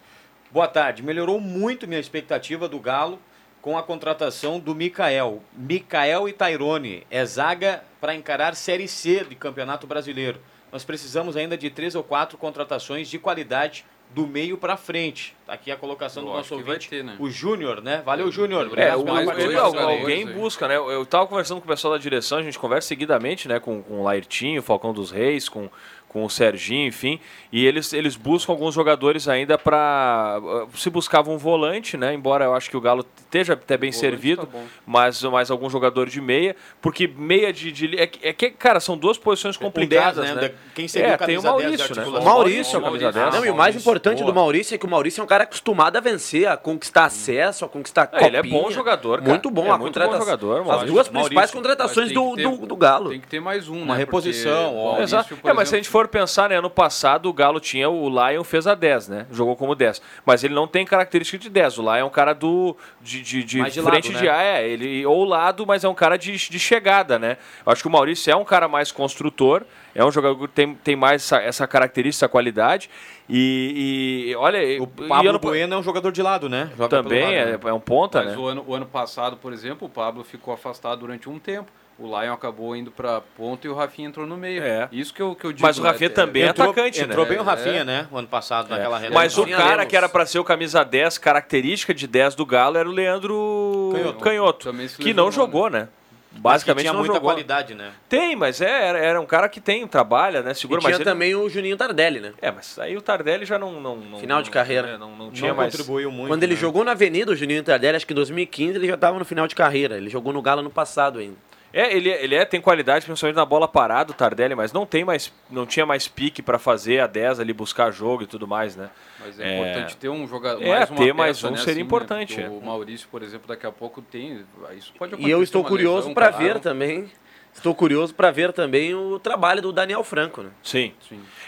Boa 0.50 0.68
tarde. 0.68 1.02
Melhorou 1.02 1.40
muito 1.40 1.86
minha 1.86 2.00
expectativa 2.00 2.68
do 2.68 2.78
Galo 2.78 3.18
com 3.60 3.76
a 3.76 3.82
contratação 3.82 4.58
do 4.58 4.74
Mikael. 4.74 5.42
Mikael 5.52 6.28
e 6.28 6.32
Tairone. 6.32 7.06
É 7.10 7.24
zaga 7.24 7.82
para 8.00 8.14
encarar 8.14 8.54
Série 8.54 8.88
C 8.88 9.24
de 9.24 9.34
Campeonato 9.34 9.86
Brasileiro. 9.86 10.40
Nós 10.72 10.84
precisamos 10.84 11.36
ainda 11.36 11.56
de 11.56 11.68
três 11.68 11.94
ou 11.94 12.02
quatro 12.02 12.38
contratações 12.38 13.08
de 13.08 13.18
qualidade 13.18 13.84
do 14.14 14.26
meio 14.26 14.56
para 14.56 14.76
frente. 14.76 15.36
Tá 15.46 15.52
aqui 15.52 15.70
a 15.70 15.76
colocação 15.76 16.22
Eu 16.22 16.28
do 16.28 16.34
nosso 16.34 16.54
ouvinte, 16.54 16.88
ter, 16.88 17.04
né? 17.04 17.16
o 17.18 17.30
Júnior, 17.30 17.80
né? 17.80 18.02
Valeu, 18.04 18.30
Júnior. 18.30 18.76
É, 18.76 18.94
o, 18.96 19.04
dois 19.04 19.56
alguém 19.56 20.26
busca, 20.26 20.66
né? 20.66 20.76
Eu 20.76 21.06
tava 21.06 21.26
conversando 21.26 21.60
com 21.60 21.66
o 21.66 21.68
pessoal 21.68 21.94
da 21.94 21.98
direção, 21.98 22.38
a 22.38 22.42
gente 22.42 22.58
conversa 22.58 22.88
seguidamente, 22.88 23.46
né? 23.46 23.60
Com, 23.60 23.82
com 23.82 24.00
o 24.00 24.02
Lairtinho, 24.02 24.62
Falcão 24.62 24.92
dos 24.92 25.10
Reis, 25.10 25.48
com, 25.48 25.70
com 26.10 26.24
o 26.24 26.28
Serginho, 26.28 26.88
enfim. 26.88 27.20
E 27.52 27.64
eles, 27.64 27.92
eles 27.92 28.16
buscam 28.16 28.52
alguns 28.52 28.74
jogadores 28.74 29.28
ainda 29.28 29.56
para 29.56 30.40
Se 30.74 30.90
buscava 30.90 31.30
um 31.30 31.38
volante, 31.38 31.96
né? 31.96 32.12
Embora 32.12 32.44
eu 32.46 32.54
acho 32.54 32.68
que 32.68 32.76
o 32.76 32.80
Galo 32.80 33.06
esteja 33.22 33.52
até 33.52 33.76
bem 33.76 33.92
servido, 33.92 34.44
tá 34.46 34.58
mas 34.84 35.22
mais 35.22 35.50
algum 35.52 35.70
jogador 35.70 36.08
de 36.08 36.20
meia, 36.20 36.56
porque 36.82 37.06
meia 37.06 37.52
de. 37.52 37.70
de 37.70 37.96
é, 37.96 38.06
que- 38.08 38.26
é 38.26 38.32
que, 38.32 38.50
cara, 38.50 38.80
são 38.80 38.98
duas 38.98 39.16
posições 39.18 39.56
complicadas, 39.56 40.18
Um 40.18 40.22
10, 40.22 40.34
né? 40.34 40.48
Da- 40.48 40.54
Quem 40.74 40.88
seria 40.88 41.10
É, 41.10 41.14
o 41.14 41.18
tem 41.18 41.38
o 41.38 41.42
camisa 41.42 41.56
10 41.56 41.70
de 41.72 41.78
Maurício, 41.78 41.94
né? 42.12 42.18
O 42.18 42.24
Maurício, 42.24 42.78
o 42.78 42.82
camisa 42.82 43.12
10. 43.12 43.34
Não, 43.34 43.46
e 43.46 43.50
o 43.50 43.54
mais 43.54 43.76
importante 43.76 44.18
boa. 44.18 44.32
do 44.32 44.34
Maurício 44.34 44.74
é 44.74 44.78
que 44.78 44.86
o 44.86 44.90
Maurício 44.90 45.20
é 45.20 45.24
um 45.24 45.28
cara 45.28 45.44
acostumado 45.44 45.96
a 45.96 46.00
vencer, 46.00 46.48
a 46.48 46.56
conquistar 46.56 47.04
acesso, 47.04 47.64
a 47.64 47.68
conquistar 47.68 48.08
É, 48.12 48.26
ele 48.26 48.36
é 48.36 48.42
copinha. 48.42 48.60
bom 48.62 48.70
jogador, 48.70 49.18
cara. 49.18 49.30
Muito 49.30 49.48
bom, 49.48 49.66
É 49.66 49.70
a 49.70 49.78
muito 49.78 49.84
contratação. 49.94 50.18
bom 50.18 50.24
jogador, 50.24 50.60
As 50.62 50.66
Maurício. 50.66 50.92
duas 50.92 51.08
principais 51.08 51.34
Maurício. 51.34 51.56
contratações 51.56 52.12
do, 52.12 52.34
ter- 52.34 52.42
do, 52.48 52.66
do 52.66 52.76
Galo. 52.76 53.10
Tem 53.10 53.20
que 53.20 53.28
ter 53.28 53.40
mais 53.40 53.68
um, 53.68 53.76
Uma 53.82 53.94
né? 53.94 54.00
reposição, 54.00 54.98
Exato. 55.00 55.36
por 55.36 55.50
É, 55.50 55.52
mas 55.54 55.68
se 55.68 55.74
a 55.76 55.78
gente 55.78 55.88
for 55.88 55.99
pensar, 56.08 56.48
né, 56.48 56.56
ano 56.56 56.70
passado 56.70 57.28
o 57.28 57.32
Galo 57.32 57.60
tinha 57.60 57.88
o 57.88 58.08
Lion 58.08 58.44
fez 58.44 58.66
a 58.66 58.74
10, 58.74 59.08
né? 59.08 59.26
Jogou 59.30 59.56
como 59.56 59.74
10. 59.74 60.00
Mas 60.24 60.42
ele 60.44 60.54
não 60.54 60.66
tem 60.66 60.84
característica 60.84 61.38
de 61.38 61.48
10. 61.48 61.78
O 61.78 61.82
Lion 61.82 61.94
é 61.96 62.04
um 62.04 62.10
cara 62.10 62.32
do 62.32 62.76
de, 63.00 63.22
de, 63.22 63.44
de 63.44 63.62
de 63.62 63.82
frente 63.82 64.08
lado, 64.12 64.18
de 64.18 64.24
né? 64.24 64.28
ar, 64.28 64.44
é, 64.44 64.68
ele 64.68 65.04
ou 65.06 65.24
lado, 65.24 65.66
mas 65.66 65.84
é 65.84 65.88
um 65.88 65.94
cara 65.94 66.16
de, 66.16 66.32
de 66.36 66.58
chegada, 66.58 67.18
né? 67.18 67.36
Eu 67.64 67.72
acho 67.72 67.82
que 67.82 67.88
o 67.88 67.90
Maurício 67.90 68.30
é 68.32 68.36
um 68.36 68.44
cara 68.44 68.68
mais 68.68 68.92
construtor, 68.92 69.62
é 69.94 70.04
um 70.04 70.10
jogador 70.10 70.36
que 70.48 70.54
tem, 70.54 70.74
tem 70.74 70.96
mais 70.96 71.22
essa, 71.22 71.38
essa 71.42 71.66
característica, 71.66 72.24
essa 72.26 72.30
qualidade. 72.30 72.88
E, 73.28 74.30
e, 74.30 74.36
olha, 74.36 74.58
O 74.82 74.84
e 74.84 75.08
Pablo 75.08 75.30
ano- 75.30 75.38
Bueno 75.38 75.74
é 75.74 75.78
um 75.78 75.82
jogador 75.82 76.10
de 76.10 76.22
lado, 76.22 76.48
né? 76.48 76.70
Joga 76.76 76.88
pelo 76.88 77.02
também 77.04 77.22
lado, 77.22 77.32
é, 77.34 77.44
né? 77.52 77.58
é 77.64 77.72
um 77.72 77.80
ponta, 77.80 78.22
Mas 78.22 78.32
né? 78.32 78.36
o 78.38 78.46
ano, 78.46 78.64
o 78.66 78.74
ano 78.74 78.86
passado, 78.86 79.36
por 79.36 79.52
exemplo, 79.52 79.86
o 79.86 79.90
Pablo 79.90 80.24
ficou 80.24 80.52
afastado 80.52 81.00
durante 81.00 81.28
um 81.28 81.38
tempo. 81.38 81.70
O 82.00 82.06
Lion 82.06 82.32
acabou 82.32 82.74
indo 82.74 82.90
pra 82.90 83.20
ponta 83.36 83.66
e 83.66 83.70
o 83.70 83.74
Rafinha 83.74 84.08
entrou 84.08 84.26
no 84.26 84.36
meio. 84.36 84.62
É. 84.62 84.88
Isso 84.90 85.12
que 85.12 85.20
eu, 85.20 85.34
que 85.34 85.44
eu 85.44 85.52
digo. 85.52 85.66
Mas 85.66 85.78
o 85.78 85.82
né? 85.82 85.90
Rafinha 85.90 86.08
também 86.08 86.42
é 86.44 86.46
entrou, 86.46 86.70
atacante, 86.70 87.00
entrou 87.02 87.24
né? 87.26 87.30
bem 87.30 87.38
o 87.38 87.42
Rafinha, 87.42 87.80
É. 87.80 87.84
né? 87.84 88.08
O 88.10 88.16
ano 88.16 88.26
passado, 88.26 88.70
naquela 88.70 88.98
reta. 88.98 89.12
Mas 89.12 89.36
o 89.36 89.46
cara 89.46 89.84
que 89.84 89.94
era 89.94 90.08
pra 90.08 90.24
ser 90.24 90.38
o 90.38 90.44
camisa 90.44 90.82
10, 90.82 91.18
característica 91.18 91.92
de 91.92 92.06
10 92.06 92.34
do 92.34 92.46
Galo, 92.46 92.78
era 92.78 92.88
o 92.88 92.92
Leandro 92.92 93.90
Canhoto. 93.92 94.18
Canhoto, 94.20 94.70
que 94.98 95.12
não 95.12 95.26
lesionou, 95.26 95.32
jogou, 95.32 95.68
né? 95.68 95.88
Mas 96.32 96.38
que 96.38 96.42
Basicamente 96.42 96.82
tinha 96.84 96.92
não 96.92 97.00
muita 97.00 97.14
jogou. 97.14 97.28
qualidade, 97.30 97.74
né? 97.74 97.90
Tem, 98.08 98.36
mas 98.36 98.60
é, 98.60 98.88
era, 98.88 98.98
era 98.98 99.20
um 99.20 99.26
cara 99.26 99.48
que 99.48 99.60
tem, 99.60 99.84
trabalha, 99.86 100.42
né? 100.42 100.52
E 100.52 100.54
Segura, 100.54 100.80
tinha 100.80 100.90
mas 100.92 101.00
ele... 101.00 101.04
também 101.04 101.34
o 101.34 101.48
Juninho 101.50 101.76
Tardelli, 101.76 102.20
né? 102.20 102.32
É, 102.40 102.52
mas 102.52 102.78
aí 102.78 102.96
o 102.96 103.02
Tardelli 103.02 103.44
já 103.44 103.58
não... 103.58 103.80
não, 103.80 103.96
não 103.96 104.20
Final 104.20 104.40
de 104.40 104.48
não- 104.48 104.54
carreira. 104.54 104.92
né, 104.92 104.96
Não, 104.96 105.10
não 105.16 105.30
tinha 105.32 105.50
Não 105.50 105.56
mais... 105.56 105.72
contribuiu 105.72 106.10
muito. 106.12 106.28
Quando 106.28 106.44
ele 106.44 106.54
né? 106.54 106.60
jogou 106.60 106.84
na 106.84 106.92
Avenida, 106.92 107.32
o 107.32 107.36
Juninho 107.36 107.64
Tardelli, 107.64 107.96
acho 107.96 108.06
que 108.06 108.12
em 108.12 108.16
2015, 108.16 108.78
ele 108.78 108.86
já 108.86 108.94
estava 108.94 109.18
no 109.18 109.24
final 109.24 109.48
de 109.48 109.56
carreira. 109.56 109.96
Ele 109.96 110.08
jogou 110.08 110.32
no 110.32 110.40
Galo 110.40 110.62
no 110.62 110.70
passado 110.70 111.18
ainda. 111.18 111.36
É, 111.72 111.94
ele, 111.94 112.08
ele 112.10 112.34
é, 112.34 112.44
tem 112.44 112.60
qualidade, 112.60 113.04
principalmente 113.06 113.36
na 113.36 113.44
bola 113.44 113.68
parada, 113.68 114.10
o 114.10 114.14
Tardelli, 114.14 114.54
mas 114.54 114.72
não 114.72 114.84
tem 114.84 115.04
mais, 115.04 115.32
não 115.48 115.64
tinha 115.64 115.86
mais 115.86 116.08
pique 116.08 116.42
pra 116.42 116.58
fazer 116.58 117.00
a 117.00 117.06
10 117.06 117.38
ali, 117.38 117.52
buscar 117.52 117.92
jogo 117.92 118.24
e 118.24 118.26
tudo 118.26 118.46
mais, 118.46 118.74
né? 118.74 118.90
Mas 119.20 119.38
é, 119.38 119.44
É. 119.44 119.54
importante 119.54 119.96
ter 119.96 120.08
um 120.08 120.26
jogador. 120.26 120.62
É, 120.62 120.68
mais 120.68 120.90
uma 120.90 120.98
ter 120.98 121.12
mais 121.12 121.36
peça, 121.36 121.48
um 121.48 121.50
né, 121.52 121.56
seria 121.58 121.72
assim, 121.74 121.80
importante, 121.82 122.40
né? 122.40 122.48
O 122.48 122.60
Maurício, 122.60 123.08
por 123.08 123.22
exemplo, 123.22 123.46
daqui 123.46 123.66
a 123.66 123.72
pouco 123.72 124.02
tem. 124.02 124.44
Isso 124.76 124.92
pode 124.98 125.14
E 125.16 125.30
eu 125.30 125.42
estou 125.42 125.64
curioso 125.64 126.12
para 126.12 126.30
ver 126.30 126.58
também 126.58 127.08
Estou 127.52 127.74
curioso 127.74 128.14
para 128.14 128.30
ver 128.30 128.52
também 128.52 128.94
o 128.94 129.18
trabalho 129.18 129.60
do 129.60 129.70
Daniel 129.72 130.02
Franco, 130.04 130.40
né? 130.40 130.50
Sim. 130.62 130.94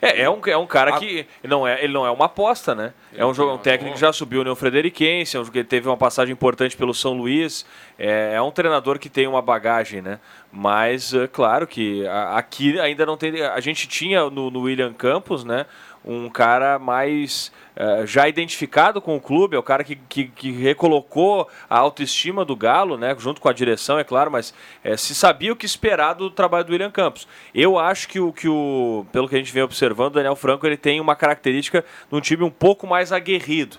É, 0.00 0.22
é, 0.22 0.28
um, 0.28 0.40
é 0.46 0.56
um 0.56 0.66
cara 0.66 0.98
que 0.98 1.24
não 1.44 1.66
é, 1.66 1.82
ele 1.82 1.92
não 1.92 2.04
é 2.04 2.10
uma 2.10 2.26
aposta, 2.26 2.74
né? 2.74 2.92
É 3.14 3.24
um, 3.24 3.32
jogo, 3.32 3.54
um 3.54 3.58
técnico 3.58 3.94
que 3.94 4.00
já 4.00 4.12
subiu 4.12 4.38
o 4.38 4.42
União 4.42 4.56
Frederiquense, 4.56 5.36
é 5.36 5.40
um, 5.40 5.44
que 5.44 5.62
teve 5.64 5.88
uma 5.88 5.96
passagem 5.96 6.32
importante 6.32 6.76
pelo 6.76 6.92
São 6.92 7.12
Luís. 7.14 7.64
É, 7.98 8.32
é 8.34 8.42
um 8.42 8.50
treinador 8.50 8.98
que 8.98 9.08
tem 9.08 9.26
uma 9.28 9.40
bagagem, 9.40 10.02
né? 10.02 10.18
Mas, 10.50 11.14
é 11.14 11.26
claro 11.28 11.66
que 11.66 12.06
a- 12.06 12.36
aqui 12.36 12.78
ainda 12.80 13.06
não 13.06 13.16
tem. 13.16 13.40
A 13.40 13.60
gente 13.60 13.86
tinha 13.86 14.28
no, 14.28 14.50
no 14.50 14.60
William 14.62 14.92
Campos, 14.92 15.44
né? 15.44 15.64
Um 16.04 16.28
cara 16.28 16.78
mais 16.78 17.52
eh, 17.74 18.04
já 18.06 18.28
identificado 18.28 19.00
com 19.00 19.16
o 19.16 19.20
clube, 19.20 19.56
é 19.56 19.58
o 19.58 19.62
cara 19.62 19.82
que, 19.82 19.96
que, 19.96 20.24
que 20.24 20.50
recolocou 20.50 21.48
a 21.70 21.78
autoestima 21.78 22.44
do 22.44 22.54
Galo, 22.54 22.98
né? 22.98 23.14
Junto 23.18 23.40
com 23.40 23.48
a 23.48 23.52
direção, 23.52 23.98
é 23.98 24.04
claro, 24.04 24.30
mas 24.30 24.52
eh, 24.84 24.96
se 24.96 25.14
sabia 25.14 25.52
o 25.52 25.56
que 25.56 25.64
esperar 25.64 26.14
do 26.14 26.30
trabalho 26.30 26.64
do 26.64 26.72
William 26.72 26.90
Campos. 26.90 27.26
Eu 27.54 27.78
acho 27.78 28.08
que 28.08 28.20
o, 28.20 28.32
que 28.32 28.48
o 28.48 29.06
pelo 29.12 29.28
que 29.28 29.36
a 29.36 29.38
gente 29.38 29.52
vem 29.52 29.62
observando, 29.62 30.12
o 30.12 30.14
Daniel 30.16 30.36
Franco 30.36 30.66
ele 30.66 30.76
tem 30.76 31.00
uma 31.00 31.16
característica 31.16 31.84
de 32.10 32.14
um 32.16 32.20
time 32.20 32.42
um 32.42 32.50
pouco 32.50 32.86
mais 32.86 33.12
aguerrido. 33.12 33.78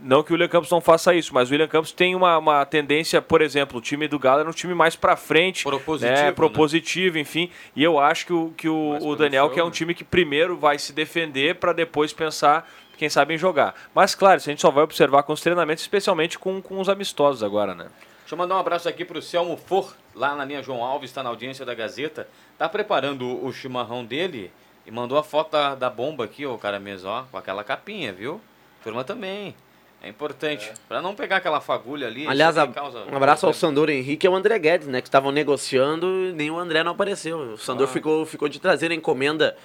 Não 0.00 0.22
que 0.22 0.30
o 0.30 0.34
William 0.34 0.48
Campos 0.48 0.70
não 0.70 0.80
faça 0.80 1.14
isso, 1.14 1.32
mas 1.34 1.48
o 1.48 1.52
William 1.52 1.68
Campos 1.68 1.92
tem 1.92 2.14
uma, 2.14 2.38
uma 2.38 2.64
tendência, 2.64 3.20
por 3.20 3.40
exemplo, 3.42 3.78
o 3.78 3.80
time 3.80 4.08
do 4.08 4.18
Galo 4.18 4.40
era 4.40 4.48
um 4.48 4.52
time 4.52 4.74
mais 4.74 4.96
pra 4.96 5.16
frente, 5.16 5.64
Propositivo, 5.64 6.16
né, 6.16 6.22
né? 6.24 6.32
propositivo, 6.32 7.18
enfim. 7.18 7.50
E 7.74 7.82
eu 7.82 7.98
acho 7.98 8.26
que 8.26 8.32
o, 8.32 8.52
que 8.56 8.68
o, 8.68 8.98
o 9.00 9.16
Daniel 9.16 9.50
que 9.50 9.60
é 9.60 9.64
um 9.64 9.70
time 9.70 9.94
que 9.94 10.04
primeiro 10.04 10.56
vai 10.56 10.78
se 10.78 10.92
defender 10.92 11.56
para 11.56 11.72
depois 11.72 12.12
pensar, 12.12 12.68
quem 12.96 13.08
sabe, 13.08 13.34
em 13.34 13.38
jogar. 13.38 13.74
Mas 13.94 14.14
claro, 14.14 14.38
isso 14.38 14.48
a 14.48 14.52
gente 14.52 14.62
só 14.62 14.70
vai 14.70 14.84
observar 14.84 15.22
com 15.22 15.32
os 15.32 15.40
treinamentos, 15.40 15.82
especialmente 15.82 16.38
com, 16.38 16.60
com 16.60 16.80
os 16.80 16.88
amistosos 16.88 17.42
agora, 17.42 17.74
né? 17.74 17.86
Deixa 18.20 18.34
eu 18.34 18.38
mandar 18.38 18.56
um 18.56 18.60
abraço 18.60 18.88
aqui 18.88 19.04
pro 19.06 19.22
Selmo 19.22 19.56
For, 19.56 19.96
lá 20.14 20.36
na 20.36 20.44
linha 20.44 20.62
João 20.62 20.84
Alves, 20.84 21.08
está 21.08 21.22
na 21.22 21.30
audiência 21.30 21.64
da 21.64 21.74
Gazeta. 21.74 22.28
Tá 22.58 22.68
preparando 22.68 23.26
o, 23.26 23.46
o 23.46 23.52
chimarrão 23.52 24.04
dele 24.04 24.52
e 24.86 24.90
mandou 24.90 25.16
a 25.16 25.22
foto 25.22 25.52
da, 25.52 25.74
da 25.74 25.88
bomba 25.88 26.24
aqui, 26.24 26.44
ô 26.44 26.58
cara 26.58 26.78
mesmo, 26.78 27.08
ó, 27.08 27.22
com 27.30 27.38
aquela 27.38 27.64
capinha, 27.64 28.12
viu? 28.12 28.40
Turma 28.82 29.02
também. 29.04 29.54
É 30.00 30.08
importante. 30.08 30.70
Pra 30.88 31.02
não 31.02 31.14
pegar 31.14 31.36
aquela 31.38 31.60
fagulha 31.60 32.06
ali. 32.06 32.26
Aliás, 32.26 32.54
isso 32.56 32.64
a- 32.64 32.68
causa- 32.68 33.04
um 33.10 33.16
abraço 33.16 33.46
ao 33.46 33.52
Sandor 33.52 33.90
Henrique 33.90 34.26
e 34.26 34.28
ao 34.28 34.34
André 34.34 34.56
Guedes, 34.58 34.86
né? 34.86 35.00
Que 35.00 35.08
estavam 35.08 35.32
negociando 35.32 36.06
e 36.28 36.32
nem 36.32 36.50
o 36.50 36.58
André 36.58 36.84
não 36.84 36.92
apareceu. 36.92 37.38
O 37.54 37.58
Sandor 37.58 37.88
Ah. 37.88 37.92
ficou, 37.92 38.24
ficou 38.24 38.48
de 38.48 38.60
trazer 38.60 38.90
a 38.92 38.94
encomenda 38.94 39.56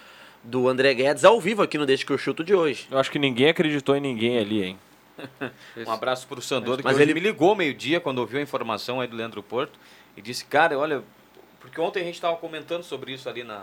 do 0.43 0.67
André 0.67 0.93
Guedes 0.95 1.23
ao 1.23 1.39
vivo 1.39 1.61
aqui 1.61 1.77
no 1.77 1.85
Deixa 1.85 2.03
que 2.05 2.11
eu 2.11 2.17
chuto 2.17 2.43
de 2.43 2.53
hoje. 2.55 2.87
Eu 2.89 2.97
acho 2.97 3.11
que 3.11 3.19
ninguém 3.19 3.49
acreditou 3.49 3.95
em 3.95 4.01
ninguém 4.01 4.39
ali, 4.39 4.63
hein? 4.63 4.79
Um 5.87 5.91
abraço 5.91 6.27
pro 6.27 6.41
Sandor, 6.41 6.77
que 6.77 6.83
Mas 6.83 6.95
hoje 6.95 7.03
ele- 7.03 7.13
me 7.13 7.19
ligou 7.19 7.55
meio-dia 7.55 7.99
quando 7.99 8.17
ouviu 8.17 8.39
a 8.39 8.41
informação 8.41 8.99
aí 8.99 9.07
do 9.07 9.15
Leandro 9.15 9.43
Porto 9.43 9.77
e 10.17 10.21
disse, 10.21 10.43
cara, 10.45 10.77
olha, 10.77 11.03
porque 11.59 11.79
ontem 11.79 12.01
a 12.01 12.03
gente 12.05 12.19
tava 12.19 12.35
comentando 12.37 12.81
sobre 12.83 13.13
isso 13.13 13.29
ali 13.29 13.43
na. 13.43 13.61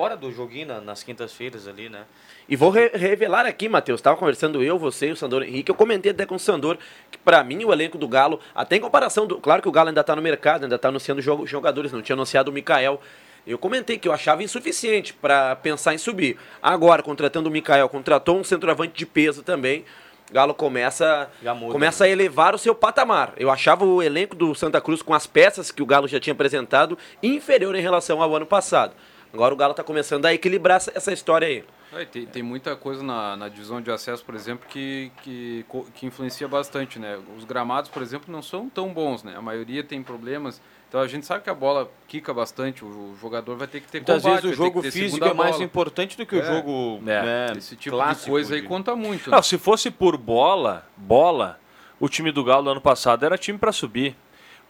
Fora 0.00 0.16
do 0.16 0.32
joguinho, 0.32 0.66
na- 0.66 0.80
nas 0.80 1.02
quintas-feiras 1.02 1.68
ali, 1.68 1.90
né? 1.90 2.04
E 2.48 2.56
vou 2.56 2.70
re- 2.70 2.90
revelar 2.94 3.44
aqui, 3.44 3.68
Matheus. 3.68 4.00
Tava 4.00 4.16
conversando 4.16 4.62
eu, 4.62 4.78
você 4.78 5.08
e 5.08 5.12
o 5.12 5.16
Sandor 5.16 5.42
Henrique. 5.42 5.70
Eu 5.70 5.74
comentei 5.74 6.10
até 6.10 6.24
com 6.24 6.36
o 6.36 6.38
Sandor 6.38 6.78
que, 7.10 7.18
pra 7.18 7.44
mim, 7.44 7.62
o 7.66 7.70
elenco 7.70 7.98
do 7.98 8.08
Galo, 8.08 8.40
até 8.54 8.76
em 8.76 8.80
comparação 8.80 9.26
do. 9.26 9.36
Claro 9.36 9.60
que 9.60 9.68
o 9.68 9.70
Galo 9.70 9.88
ainda 9.90 10.02
tá 10.02 10.16
no 10.16 10.22
mercado, 10.22 10.62
ainda 10.62 10.78
tá 10.78 10.88
anunciando 10.88 11.20
jogo- 11.20 11.46
jogadores, 11.46 11.92
não 11.92 12.00
tinha 12.00 12.16
anunciado 12.16 12.50
o 12.50 12.54
Mikael. 12.54 12.98
Eu 13.46 13.58
comentei 13.58 13.98
que 13.98 14.08
eu 14.08 14.12
achava 14.14 14.42
insuficiente 14.42 15.12
para 15.12 15.54
pensar 15.56 15.92
em 15.92 15.98
subir. 15.98 16.38
Agora, 16.62 17.02
contratando 17.02 17.50
o 17.50 17.52
Mikael, 17.52 17.86
contratou 17.90 18.38
um 18.38 18.42
centroavante 18.44 18.94
de 18.96 19.04
peso 19.04 19.42
também. 19.42 19.84
Galo 20.32 20.54
começa, 20.54 21.28
muda, 21.54 21.72
começa 21.72 22.04
a 22.04 22.08
elevar 22.08 22.54
o 22.54 22.58
seu 22.58 22.74
patamar. 22.74 23.34
Eu 23.36 23.50
achava 23.50 23.84
o 23.84 24.02
elenco 24.02 24.34
do 24.34 24.54
Santa 24.54 24.80
Cruz, 24.80 25.02
com 25.02 25.12
as 25.12 25.26
peças 25.26 25.70
que 25.70 25.82
o 25.82 25.86
Galo 25.86 26.08
já 26.08 26.18
tinha 26.18 26.32
apresentado, 26.32 26.96
inferior 27.22 27.74
em 27.74 27.82
relação 27.82 28.22
ao 28.22 28.34
ano 28.34 28.46
passado. 28.46 28.94
Agora 29.32 29.54
o 29.54 29.56
Galo 29.56 29.74
tá 29.74 29.84
começando 29.84 30.26
a 30.26 30.34
equilibrar 30.34 30.76
essa, 30.78 30.92
essa 30.94 31.12
história 31.12 31.46
aí. 31.46 31.64
É, 31.92 32.04
tem, 32.04 32.24
tem 32.26 32.42
muita 32.42 32.76
coisa 32.76 33.02
na, 33.02 33.36
na 33.36 33.48
divisão 33.48 33.80
de 33.80 33.90
acesso, 33.90 34.24
por 34.24 34.34
exemplo, 34.34 34.66
que, 34.68 35.10
que, 35.22 35.64
que 35.94 36.06
influencia 36.06 36.46
bastante, 36.46 36.98
né? 36.98 37.18
Os 37.36 37.44
gramados, 37.44 37.90
por 37.90 38.00
exemplo, 38.02 38.30
não 38.32 38.42
são 38.42 38.68
tão 38.68 38.92
bons, 38.92 39.24
né? 39.24 39.34
A 39.36 39.42
maioria 39.42 39.82
tem 39.82 40.02
problemas. 40.02 40.60
Então 40.88 41.00
a 41.00 41.06
gente 41.06 41.24
sabe 41.26 41.44
que 41.44 41.50
a 41.50 41.54
bola 41.54 41.88
quica 42.08 42.34
bastante, 42.34 42.84
o, 42.84 43.14
jogador 43.20 43.56
vai 43.56 43.68
ter 43.68 43.80
que 43.80 43.86
ter 43.88 43.98
Muitas 43.98 44.22
combate, 44.22 44.42
vezes 44.42 44.58
o 44.58 44.62
jogo 44.64 44.82
físico 44.82 45.24
é 45.24 45.32
mais 45.34 45.52
bola. 45.52 45.64
importante 45.64 46.16
do 46.16 46.26
que 46.26 46.34
o 46.34 46.40
É. 46.40 46.44
jogo 46.44 47.00
É. 47.06 47.22
né, 47.22 47.46
Esse 47.56 47.76
tipo 47.76 47.94
clássico 47.96 48.24
de 48.26 48.30
coisa 48.32 48.54
aí 48.56 48.62
conta 48.62 48.96
muito. 48.96 49.30
né? 49.30 49.36
Não, 49.36 49.42
se 49.42 49.56
fosse 49.56 49.90
por 49.90 50.16
bola, 50.16 50.84
bola, 50.96 51.60
o 52.00 52.08
time 52.08 52.32
do 52.32 52.42
Galo 52.42 52.64
do 52.64 52.70
ano 52.70 52.80
passado 52.80 53.24
era 53.24 53.38
time 53.38 53.56
para 53.58 53.70
subir. 53.70 54.16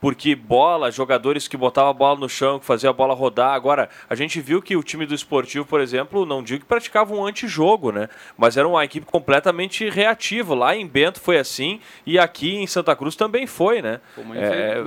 Porque 0.00 0.34
bola, 0.34 0.90
jogadores 0.90 1.46
que 1.46 1.56
botavam 1.56 1.90
a 1.90 1.92
bola 1.92 2.18
no 2.18 2.28
chão, 2.28 2.58
que 2.58 2.64
faziam 2.64 2.90
a 2.90 2.94
bola 2.94 3.14
rodar. 3.14 3.52
Agora, 3.52 3.88
a 4.08 4.14
gente 4.14 4.40
viu 4.40 4.62
que 4.62 4.74
o 4.74 4.82
time 4.82 5.04
do 5.04 5.14
esportivo, 5.14 5.66
por 5.66 5.80
exemplo, 5.80 6.24
não 6.24 6.42
digo 6.42 6.60
que 6.60 6.66
praticava 6.66 7.14
um 7.14 7.26
antijogo, 7.26 7.92
né? 7.92 8.08
Mas 8.36 8.56
era 8.56 8.66
uma 8.66 8.82
equipe 8.84 9.04
completamente 9.06 9.88
reativa. 9.90 10.54
Lá 10.54 10.74
em 10.74 10.86
Bento 10.86 11.20
foi 11.20 11.36
assim 11.38 11.80
e 12.06 12.18
aqui 12.18 12.56
em 12.56 12.66
Santa 12.66 12.96
Cruz 12.96 13.14
também 13.14 13.46
foi, 13.46 13.82
né? 13.82 14.00
Foi 14.14 14.24
uma 14.24 14.36
infe- 14.36 14.80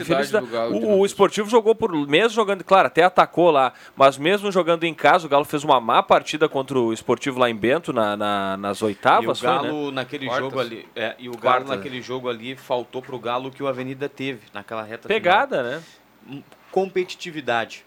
infelicidade 0.00 0.32
do 0.32 0.46
Galo 0.46 0.78
de 0.80 0.84
O, 0.84 0.98
o 0.98 1.06
esportivo 1.06 1.48
jogou 1.48 1.74
por. 1.74 1.90
Mesmo 2.06 2.30
jogando, 2.34 2.62
claro, 2.62 2.88
até 2.88 3.02
atacou 3.02 3.50
lá, 3.50 3.72
mas 3.96 4.18
mesmo 4.18 4.52
jogando 4.52 4.84
em 4.84 4.92
casa, 4.92 5.26
o 5.26 5.30
Galo 5.30 5.44
fez 5.46 5.64
uma 5.64 5.80
má 5.80 6.02
partida 6.02 6.46
contra 6.48 6.78
o 6.78 6.92
esportivo 6.92 7.38
lá 7.38 7.48
em 7.48 7.56
Bento, 7.56 7.90
na, 7.92 8.16
na- 8.16 8.56
nas 8.58 8.80
E 8.80 8.84
o 8.84 8.86
oitavas. 8.88 9.40
foi, 9.40 9.48
né? 9.48 9.54
Galo 9.62 9.90
naquele 9.90 10.26
Quartas. 10.26 10.44
jogo 10.44 10.60
ali, 10.60 10.86
é, 10.94 11.14
e 11.18 11.28
o 11.28 11.32
Galo 11.32 11.40
Quartas. 11.42 11.68
naquele 11.70 12.02
jogo 12.02 12.28
ali 12.28 12.54
faltou 12.54 13.00
pro 13.00 13.18
Galo 13.18 13.48
o 13.48 13.50
que 13.50 13.62
o 13.62 13.66
Avenida 13.66 14.08
teve 14.08 14.40
naquela 14.58 14.82
reta 14.82 15.08
Pegada, 15.08 15.62
né? 15.62 15.82
final. 16.26 16.42
competitividade. 16.70 17.84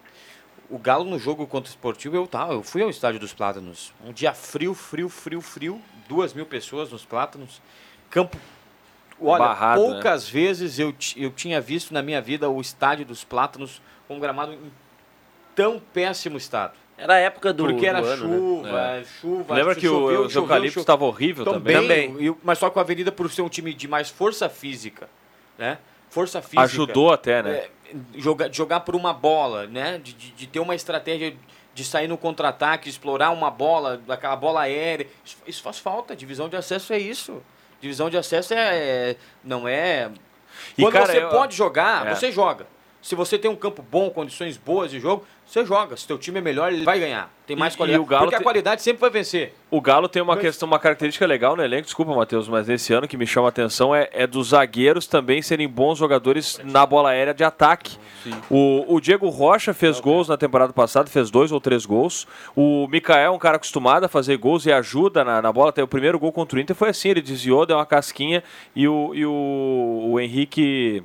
O 0.69 0.77
Galo 0.79 1.03
no 1.03 1.19
jogo 1.19 1.45
contra 1.45 1.69
o 1.69 1.73
Esportivo, 1.73 2.15
eu 2.15 2.25
tava, 2.25 2.53
eu 2.53 2.63
fui 2.63 2.81
ao 2.81 2.89
estádio 2.89 3.19
dos 3.19 3.33
Plátanos. 3.33 3.93
Um 4.05 4.13
dia 4.13 4.33
frio, 4.33 4.73
frio, 4.73 5.09
frio, 5.09 5.41
frio, 5.41 5.81
duas 6.07 6.33
mil 6.33 6.45
pessoas 6.45 6.89
nos 6.91 7.03
Plátanos. 7.03 7.61
Campo 8.09 8.37
Olha, 9.19 9.39
Barrado, 9.39 9.81
poucas 9.81 10.27
vezes 10.27 10.79
eu, 10.79 10.95
eu 11.17 11.29
tinha 11.31 11.59
visto 11.59 11.93
na 11.93 12.01
minha 12.01 12.21
vida 12.21 12.49
o 12.49 12.59
estádio 12.61 13.05
dos 13.05 13.23
Plátanos 13.23 13.81
com 14.07 14.15
um 14.15 14.19
gramado 14.19 14.53
em 14.53 14.71
tão 15.53 15.79
péssimo 15.93 16.37
estado. 16.37 16.73
Era 16.97 17.15
a 17.15 17.17
época 17.17 17.51
do, 17.51 17.65
Porque 17.65 17.85
era 17.85 17.99
do 18.01 18.07
ano, 18.07 18.27
né? 18.27 18.37
chuva, 18.37 19.03
chuva. 19.19 19.55
Lembra 19.55 19.75
que 19.75 19.87
o- 19.87 19.91
choveu, 19.91 20.21
os 20.21 20.31
choveu, 20.31 20.43
eucaliptos 20.43 20.81
estavam 20.81 21.07
horrível 21.07 21.43
também? 21.45 21.75
Também. 21.75 22.29
O- 22.29 22.37
mas 22.43 22.57
só 22.59 22.69
com 22.69 22.79
a 22.79 22.81
Avenida, 22.83 23.11
por 23.11 23.29
ser 23.29 23.41
um 23.41 23.49
time 23.49 23.73
de 23.73 23.87
mais 23.87 24.09
força 24.09 24.47
física, 24.47 25.09
né? 25.57 25.79
Força 26.11 26.41
física. 26.41 26.61
Ajudou 26.61 27.11
até, 27.11 27.41
né? 27.41 27.51
É, 27.51 27.69
jogar, 28.15 28.53
jogar 28.53 28.81
por 28.81 28.95
uma 28.95 29.13
bola, 29.13 29.65
né? 29.65 29.97
De, 29.97 30.13
de, 30.13 30.31
de 30.31 30.45
ter 30.47 30.59
uma 30.59 30.75
estratégia 30.75 31.35
de 31.73 31.85
sair 31.85 32.07
no 32.07 32.17
contra-ataque, 32.17 32.89
explorar 32.89 33.31
uma 33.31 33.49
bola, 33.49 34.01
aquela 34.09 34.35
bola 34.35 34.61
aérea. 34.61 35.07
Isso, 35.25 35.37
isso 35.47 35.63
faz 35.63 35.79
falta. 35.79 36.13
Divisão 36.15 36.49
de 36.49 36.55
acesso 36.57 36.91
é 36.91 36.99
isso. 36.99 37.41
Divisão 37.79 38.09
de 38.09 38.17
acesso 38.17 38.53
é, 38.53 38.57
é- 39.11 39.15
não 39.43 39.67
é. 39.67 40.11
E, 40.77 40.81
Quando 40.83 40.93
cara, 40.93 41.05
você 41.07 41.23
eu- 41.23 41.29
pode 41.29 41.55
jogar, 41.55 42.05
É. 42.07 42.13
você 42.13 42.29
joga. 42.31 42.67
Se 43.01 43.15
você 43.15 43.39
tem 43.39 43.49
um 43.49 43.55
campo 43.55 43.81
bom, 43.81 44.09
condições 44.11 44.57
boas 44.57 44.91
de 44.91 44.99
jogo, 44.99 45.25
você 45.51 45.65
joga. 45.65 45.97
Se 45.97 46.07
teu 46.07 46.17
time 46.17 46.39
é 46.39 46.41
melhor, 46.41 46.71
ele 46.71 46.83
vai 46.85 46.99
ganhar. 46.99 47.29
Tem 47.45 47.55
mais 47.57 47.73
E- 47.73 47.77
qualidade. 47.77 48.01
e 48.01 48.05
o 48.05 48.07
Galo 48.07 48.23
porque 48.23 48.35
a 48.35 48.37
tem- 48.37 48.43
qualidade 48.43 48.81
sempre 48.81 49.01
vai 49.01 49.09
vencer. 49.09 49.53
O 49.69 49.81
Galo 49.81 50.07
tem 50.07 50.21
uma 50.21 50.33
Mas- 50.35 50.41
questão, 50.41 50.65
uma 50.67 50.79
característica 50.79 51.25
legal 51.25 51.55
no 51.55 51.63
elenco, 51.63 51.83
desculpa, 51.83 52.15
Matheus, 52.15 52.47
mas 52.47 52.67
nesse 52.67 52.93
ano 52.93 53.07
que 53.07 53.17
me 53.17 53.27
chama 53.27 53.47
a 53.47 53.49
atenção 53.49 53.93
é, 53.93 54.09
é 54.13 54.25
dos 54.25 54.49
zagueiros 54.49 55.07
também 55.07 55.41
serem 55.41 55.67
bons 55.67 55.97
jogadores 55.97 56.59
na 56.63 56.85
bola 56.85 57.09
aérea 57.09 57.33
de 57.33 57.43
ataque. 57.43 57.97
O, 58.49 58.85
o 58.95 59.01
Diego 59.01 59.27
Rocha 59.29 59.73
fez 59.73 59.99
gols 59.99 60.27
na 60.29 60.37
temporada 60.37 60.71
passada, 60.71 61.09
fez 61.09 61.29
dois 61.29 61.51
ou 61.51 61.59
três 61.59 61.85
gols. 61.85 62.25
O 62.55 62.87
Mikael 62.87 63.25
é 63.25 63.29
um 63.35 63.39
cara 63.39 63.57
acostumado 63.57 64.05
a 64.05 64.07
fazer 64.07 64.37
gols 64.37 64.65
e 64.65 64.71
ajuda 64.71 65.23
na, 65.25 65.41
na 65.41 65.51
bola. 65.51 65.69
Até 65.71 65.83
o 65.83 65.87
primeiro 65.87 66.17
gol 66.17 66.31
contra 66.31 66.57
o 66.57 66.61
Inter 66.61 66.75
foi 66.75 66.89
assim, 66.89 67.09
ele 67.09 67.21
desviou, 67.21 67.65
deu 67.65 67.75
uma 67.77 67.85
casquinha 67.85 68.43
e 68.75 68.87
o, 68.87 69.11
e 69.13 69.25
o, 69.25 70.09
o 70.11 70.19
Henrique. 70.19 71.03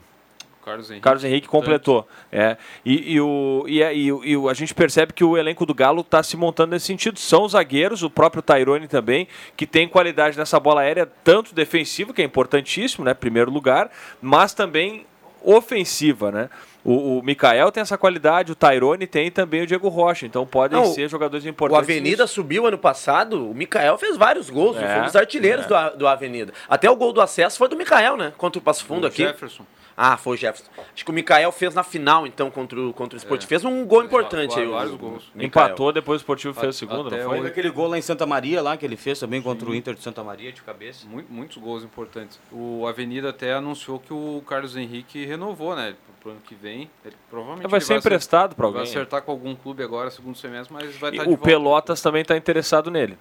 Carlos 0.66 0.90
Henrique. 0.90 1.04
Carlos 1.04 1.22
Henrique 1.24 1.46
completou. 1.46 2.08
É. 2.32 2.56
E, 2.84 3.12
e 3.14 3.20
o, 3.20 3.64
e, 3.68 3.84
a- 3.84 3.92
e 3.92 4.10
o- 4.10 4.24
e 4.24 4.36
o- 4.36 4.48
a 4.48 4.54
gente 4.54 4.74
percebe 4.74 5.12
que 5.12 5.22
o 5.22 5.38
elenco 5.38 5.64
do 5.64 5.72
Galo 5.72 6.00
está 6.00 6.20
se 6.24 6.36
montando 6.36 6.72
nesse 6.72 6.86
sentido. 6.86 7.20
São 7.20 7.44
os 7.44 7.52
zagueiros, 7.52 8.02
o 8.02 8.10
próprio 8.10 8.42
Tairone 8.42 8.88
também, 8.88 9.28
que 9.56 9.64
tem 9.64 9.86
qualidade 9.88 10.36
nessa 10.36 10.58
bola 10.58 10.80
aérea, 10.80 11.06
tanto 11.22 11.54
defensiva, 11.54 12.12
que 12.12 12.20
é 12.20 12.24
importantíssimo, 12.24 13.04
né? 13.04 13.14
Primeiro 13.14 13.48
lugar, 13.48 13.88
mas 14.20 14.52
também 14.54 15.06
ofensiva, 15.40 16.32
né? 16.32 16.50
O, 16.84 17.18
o 17.18 17.22
Mikael 17.22 17.70
tem 17.70 17.80
essa 17.80 17.96
qualidade, 17.96 18.50
o 18.50 18.54
Tairone 18.56 19.06
tem 19.06 19.30
também 19.30 19.62
o 19.62 19.66
Diego 19.68 19.88
Rocha. 19.88 20.26
Então 20.26 20.44
podem 20.44 20.78
Não, 20.80 20.86
ser 20.86 21.08
jogadores 21.08 21.44
O 21.44 21.48
importantes. 21.48 21.84
Avenida 21.88 22.24
nisso. 22.24 22.34
subiu 22.34 22.66
ano 22.66 22.78
passado, 22.78 23.50
o 23.50 23.54
Mikael 23.54 23.96
fez 23.98 24.16
vários 24.16 24.50
gols, 24.50 24.76
É, 24.76 24.86
foi 24.94 25.00
um 25.02 25.04
dos 25.04 25.14
artilheiros 25.16 25.64
é. 25.64 25.68
do, 25.90 25.98
do 25.98 26.08
Avenida. 26.08 26.52
Até 26.68 26.90
o 26.90 26.96
gol 26.96 27.12
do 27.12 27.20
acesso 27.20 27.56
foi 27.56 27.68
do 27.68 27.76
Mikael, 27.76 28.16
né? 28.16 28.32
Contra 28.36 28.58
o 28.58 28.62
Passo 28.62 28.84
Fundo 28.84 29.04
O 29.04 29.06
aqui. 29.06 29.18
Jefferson. 29.22 29.64
Ah, 29.98 30.16
foi 30.18 30.34
o 30.34 30.36
Jefferson. 30.36 30.70
Acho 30.94 31.04
que 31.04 31.10
o 31.10 31.14
Mikael 31.14 31.50
fez 31.50 31.74
na 31.74 31.82
final, 31.82 32.26
então, 32.26 32.50
contra 32.50 32.78
o, 32.78 32.92
contra 32.92 33.16
o 33.16 33.18
Sport. 33.18 33.44
É. 33.44 33.46
Fez 33.46 33.64
um 33.64 33.84
gol 33.86 34.04
importante 34.04 34.58
aí. 34.60 34.66
o- 34.66 34.72
vários 34.72 34.94
gols. 34.94 35.32
Empatou, 35.34 35.90
depois 35.90 36.20
o 36.20 36.22
Esportivo 36.22 36.52
fez 36.52 36.74
o 36.76 36.78
segundo, 36.78 37.06
Até 37.06 37.22
não 37.24 37.30
foi? 37.30 37.46
Aquele 37.46 37.70
gol 37.70 37.86
lá 37.88 37.96
em 37.96 38.02
Santa 38.02 38.26
Maria, 38.26 38.60
lá 38.60 38.76
que 38.76 38.84
ele 38.84 38.96
fez 38.96 39.18
também 39.18 39.40
contra 39.40 39.66
o 39.68 39.74
Inter 39.74 39.94
de 39.94 40.02
Santa 40.02 40.22
Maria 40.22 40.52
de 40.52 40.60
cabeça. 40.60 41.06
Mu- 41.08 41.24
Muitos 41.30 41.56
gols 41.56 41.82
importantes. 41.82 42.38
O 42.52 42.86
Avenida 42.86 43.30
até 43.30 43.54
anunciou 43.54 43.98
que 43.98 44.12
o 44.12 44.42
Carlos 44.46 44.76
Henrique 44.76 45.24
renovou, 45.24 45.74
né? 45.74 45.94
Pro, 46.20 46.32
ano 46.32 46.40
que 46.44 46.54
vem. 46.54 46.90
Ele 47.04 47.14
provavelmente 47.30 47.70
Vai 47.70 47.78
ele 47.78 47.84
ser 47.86 47.94
acer- 47.94 48.06
emprestado 48.08 48.54
pra 48.54 48.66
Vai 48.68 48.80
alguém. 48.80 48.90
acertar 48.92 49.22
com 49.22 49.30
algum 49.30 49.54
clube 49.54 49.82
agora, 49.82 50.10
segundo 50.10 50.36
semestre, 50.36 50.74
mas 50.74 50.94
vai 50.98 51.10
E 51.10 51.14
estar 51.14 51.22
de 51.24 51.28
o 51.30 51.36
volta. 51.36 51.44
Pelotas 51.44 52.02
também 52.02 52.20
está 52.22 52.36
interessado 52.36 52.90
nele. 52.90 53.16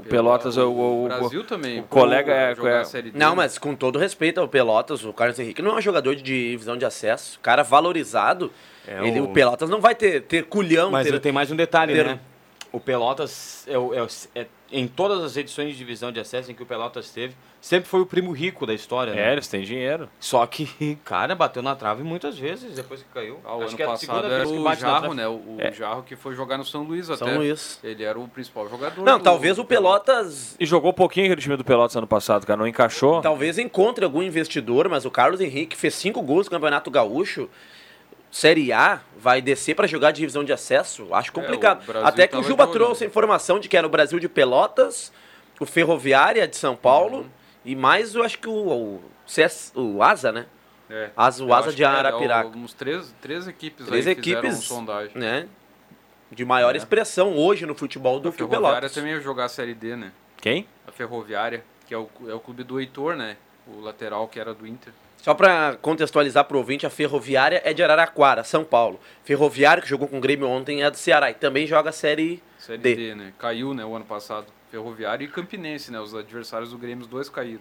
O 0.00 0.08
Pelotas, 0.10 0.56
o, 0.56 0.62
o, 0.68 0.70
o 0.70 1.04
o- 1.04 1.08
Brasil 1.08 1.44
também. 1.44 1.80
o 1.80 1.82
colega 1.84 2.32
é- 2.32 2.54
jogar 2.54 2.70
é- 2.70 2.80
a 2.80 2.84
Série 2.84 3.10
D, 3.10 3.18
Não, 3.18 3.34
mas 3.36 3.58
com 3.58 3.74
todo 3.74 3.98
respeito 3.98 4.40
ao 4.40 4.48
Pelotas, 4.48 5.04
o 5.04 5.12
Carlos 5.12 5.38
Henrique 5.38 5.62
não 5.62 5.72
é 5.72 5.74
um 5.76 5.80
jogador 5.80 6.14
de 6.16 6.22
divisão 6.22 6.76
de 6.76 6.84
acesso. 6.84 7.38
Cara 7.40 7.62
valorizado. 7.62 8.50
É, 8.86 9.06
ele, 9.06 9.20
o- 9.20 9.24
o... 9.24 9.32
Pelotas 9.32 9.68
não 9.70 9.80
vai 9.80 9.94
ter, 9.94 10.22
ter 10.22 10.44
culhão. 10.44 10.90
Mas 10.90 11.04
ter... 11.04 11.10
ele 11.10 11.20
tem 11.20 11.32
mais 11.32 11.50
um 11.50 11.56
detalhe, 11.56 11.94
ter- 11.94 12.04
né? 12.04 12.20
O 12.72 12.78
Pelotas, 12.80 13.64
é, 13.68 13.76
o- 13.78 13.92
é 13.94 14.06
é- 14.34 14.46
em 14.72 14.86
todas 14.86 15.22
as 15.24 15.36
edições 15.36 15.72
de 15.72 15.76
divisão 15.78 16.12
de 16.12 16.20
acesso 16.20 16.50
em 16.50 16.54
que 16.54 16.62
o 16.62 16.66
Pelotas 16.66 17.10
teve, 17.10 17.34
sempre 17.60 17.88
foi 17.88 18.00
o 18.00 18.06
primo 18.06 18.30
rico 18.32 18.64
da 18.66 18.72
história, 18.72 19.10
É, 19.10 19.14
né? 19.14 19.32
eles 19.32 19.48
têm 19.48 19.62
dinheiro. 19.62 20.08
Só 20.20 20.46
que, 20.46 20.96
cara, 21.04 21.34
bateu 21.34 21.62
na 21.62 21.74
trave 21.74 22.02
muitas 22.02 22.38
vezes 22.38 22.74
depois 22.74 23.02
que 23.02 23.08
caiu. 23.12 23.38
Ah, 23.44 23.54
o 23.56 23.58
Acho 23.62 23.68
ano 23.68 23.76
que 23.76 23.82
é 23.82 23.84
a 23.84 23.88
passado 23.88 24.06
segunda 24.06 24.26
era 24.34 24.44
vez 24.44 24.50
que 24.50 24.56
o 24.58 24.74
Jarro, 24.74 25.14
né? 25.14 25.26
O, 25.28 25.32
o 25.32 25.56
É. 25.58 25.72
Jarro 25.72 26.02
que 26.04 26.14
foi 26.16 26.34
jogar 26.34 26.56
no 26.56 26.64
São 26.64 26.82
Luís 26.84 27.06
São 27.06 27.14
até. 27.14 27.36
Luís. 27.36 27.78
Ele 27.82 28.02
era 28.04 28.18
o 28.18 28.28
principal 28.28 28.68
jogador. 28.68 29.04
Não, 29.04 29.18
do- 29.18 29.24
talvez 29.24 29.58
o 29.58 29.64
Pelotas 29.64 30.56
E 30.58 30.64
jogou 30.66 30.92
pouquinho 30.92 31.26
aquele 31.26 31.40
time 31.40 31.56
do 31.56 31.64
Pelotas 31.64 31.96
ano 31.96 32.06
passado, 32.06 32.46
cara. 32.46 32.58
Não 32.58 32.66
encaixou. 32.66 33.20
Talvez 33.20 33.58
encontre 33.58 34.04
algum 34.04 34.22
investidor, 34.22 34.88
mas 34.88 35.04
o 35.04 35.10
Carlos 35.10 35.40
Henrique 35.40 35.76
fez 35.76 35.94
cinco 35.94 36.22
gols 36.22 36.46
no 36.46 36.50
Campeonato 36.52 36.90
Gaúcho. 36.90 37.48
Série 38.30 38.72
A 38.72 39.00
vai 39.16 39.42
descer 39.42 39.74
para 39.74 39.86
jogar 39.86 40.12
divisão 40.12 40.44
de 40.44 40.52
acesso? 40.52 41.12
Acho 41.14 41.32
complicado. 41.32 41.82
o 41.82 41.86
Brasil 41.86 42.06
Até 42.08 42.28
que 42.28 42.36
o 42.36 42.42
Juba 42.42 42.66
de 42.66 42.72
trouxe 42.72 43.04
a 43.04 43.06
informação 43.06 43.58
de 43.58 43.68
que 43.68 43.76
era 43.76 43.86
o 43.86 43.90
Brasil 43.90 44.20
de 44.20 44.28
Pelotas, 44.28 45.12
o 45.58 45.66
Ferroviária 45.66 46.46
de 46.46 46.56
São 46.56 46.76
Paulo 46.76 47.18
Uhum. 47.18 47.28
e 47.64 47.74
mais, 47.74 48.14
eu 48.14 48.22
acho 48.22 48.38
que 48.38 48.48
o, 48.48 48.52
o, 48.52 49.02
CS, 49.26 49.72
o 49.74 50.02
Asa, 50.02 50.30
né? 50.30 50.46
É. 50.88 51.10
Asa, 51.16 51.44
o 51.44 51.52
Asa 51.52 51.72
de 51.72 51.82
era, 51.84 52.08
Arapiraca. 52.08 52.56
Uns 52.56 52.72
três, 52.72 53.14
três 53.20 53.46
equipes 53.46 53.86
Três 53.86 54.06
aí 54.06 54.12
equipes, 54.12 54.58
sondagem. 54.58 55.12
né? 55.14 55.46
De 56.30 56.44
maior 56.44 56.76
expressão 56.76 57.36
hoje 57.36 57.66
no 57.66 57.74
futebol 57.74 58.20
do 58.20 58.28
A 58.28 58.32
que 58.32 58.42
o 58.42 58.48
Ferroviária 58.48 58.74
Pelotas. 58.76 58.94
também 58.94 59.12
ia 59.12 59.20
jogar 59.20 59.46
a 59.46 59.48
Série 59.48 59.74
D, 59.74 59.96
né? 59.96 60.12
Quem? 60.40 60.66
A 60.86 60.92
Ferroviária, 60.92 61.64
que 61.86 61.92
é 61.94 61.98
o, 61.98 62.08
é 62.28 62.34
o 62.34 62.40
clube 62.40 62.62
do 62.64 62.78
Heitor, 62.80 63.16
né? 63.16 63.36
O 63.66 63.80
lateral 63.80 64.26
que 64.28 64.38
era 64.40 64.54
do 64.54 64.66
Inter. 64.66 64.92
Só 65.22 65.34
para 65.34 65.76
contextualizar 65.82 66.44
pro 66.46 66.58
ouvinte, 66.58 66.86
a 66.86 66.90
Ferroviária 66.90 67.60
é 67.64 67.74
de 67.74 67.82
Araraquara, 67.82 68.42
São 68.42 68.64
Paulo. 68.64 68.98
Ferroviária, 69.22 69.82
que 69.82 69.88
jogou 69.88 70.08
com 70.08 70.16
o 70.16 70.20
Grêmio 70.20 70.48
ontem, 70.48 70.82
é 70.82 70.90
do 70.90 70.96
Ceará 70.96 71.30
e 71.30 71.34
também 71.34 71.66
joga 71.66 71.90
a 71.90 71.92
Série 71.92 72.42
Série 72.58 72.78
D. 72.78 72.94
D, 72.94 73.14
né? 73.14 73.32
Caiu, 73.38 73.74
né, 73.74 73.84
o 73.84 73.94
ano 73.94 74.04
passado. 74.04 74.46
Ferroviária 74.70 75.24
e 75.24 75.28
Campinense, 75.28 75.90
né? 75.90 76.00
Os 76.00 76.14
adversários 76.14 76.70
do 76.70 76.78
Grêmio, 76.78 77.02
os 77.02 77.06
dois 77.08 77.28
caíram. 77.28 77.60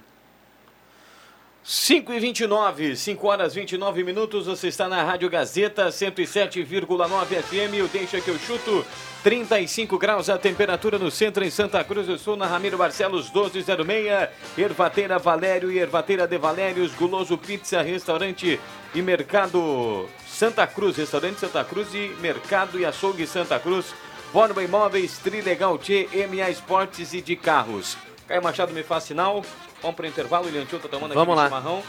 5 1.64 2.14
e 2.14 2.20
29, 2.20 2.96
5 2.96 3.28
horas 3.28 3.54
29 3.54 4.04
minutos, 4.04 4.46
você 4.46 4.70
está 4.70 4.88
na 4.88 5.04
Rádio 5.04 5.30
Gazeta 5.30 5.90
107,9 5.90 7.26
FM, 7.44 7.84
o 7.84 7.88
Deixa 7.90 8.22
que 8.22 8.30
eu 8.30 8.40
chuto, 8.40 8.86
35 9.24 9.98
graus 9.98 10.30
a 10.30 10.38
temperatura 10.38 10.98
no 10.98 11.12
centro 11.12 11.44
em 11.44 11.50
Santa 11.50 11.84
Cruz 11.84 12.08
do 12.08 12.18
Sul, 12.18 12.38
na 12.38 12.48
Ramiro 12.48 12.78
Barcelos 12.78 13.26
1206, 13.26 14.30
Ervateira 14.58 15.20
Valério 15.20 15.70
e 15.70 15.78
Ervateira 15.78 16.26
de 16.26 16.38
Valérios, 16.38 16.94
Guloso 16.96 17.38
Pizza, 17.38 17.82
Restaurante 17.82 18.60
e 18.96 19.02
Mercado 19.02 20.08
Santa 20.26 20.66
Cruz, 20.66 20.96
Restaurante 20.96 21.42
Santa 21.42 21.64
Cruz 21.66 21.94
e 21.94 22.16
Mercado 22.22 22.80
e 22.80 22.86
Açougue 22.86 23.28
Santa 23.28 23.60
Cruz, 23.60 23.94
Borba 24.32 24.64
Imóveis, 24.64 25.20
Trilegal 25.20 25.78
T, 25.78 26.08
MA 26.30 26.50
Esportes 26.50 27.14
e 27.14 27.22
de 27.22 27.36
Carros. 27.36 28.09
Caio 28.30 28.42
Machado 28.44 28.72
me 28.72 28.84
faz 28.84 29.04
sinal. 29.06 29.44
Vamos 29.82 29.96
para 29.98 30.06
o 30.06 30.08
intervalo. 30.08 30.46
O 30.48 30.50
Liantil 30.50 30.80
tá 30.80 30.88
tomando 30.88 31.14
Vamos 31.16 31.34
aqui 31.38 31.42
lá. 31.42 31.48
chimarrão. 31.60 31.84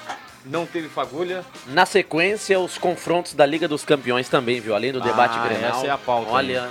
Não 0.47 0.65
teve 0.67 0.89
fagulha. 0.89 1.45
Na 1.67 1.85
sequência, 1.85 2.59
os 2.59 2.79
confrontos 2.79 3.35
da 3.35 3.45
Liga 3.45 3.69
dos 3.69 3.85
Campeões 3.85 4.27
também, 4.29 4.59
viu? 4.59 4.75
Além 4.75 4.91
do 4.91 5.01
debate 5.01 5.37
Ah, 5.39 5.47
Grenal. 5.47 5.71
essa 5.77 5.87
é 5.87 5.91
a 5.91 5.99
pauta, 5.99 6.31
Olha, 6.33 6.69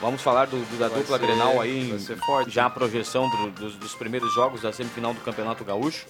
Vamos 0.00 0.22
falar 0.22 0.46
do, 0.46 0.58
do- 0.58 0.78
da 0.78 0.86
Vai 0.88 1.00
dupla 1.00 1.18
ser- 1.18 1.26
Grenal 1.26 1.60
aí. 1.60 1.88
vai 1.88 1.96
em- 1.96 1.98
ser 1.98 2.16
forte. 2.18 2.50
Já 2.52 2.66
a 2.66 2.70
projeção 2.70 3.28
do- 3.28 3.50
dos, 3.50 3.74
dos 3.74 3.94
primeiros 3.96 4.32
jogos 4.32 4.60
da 4.62 4.72
semifinal 4.72 5.12
do 5.12 5.20
Campeonato 5.22 5.64
Gaúcho. 5.64 6.06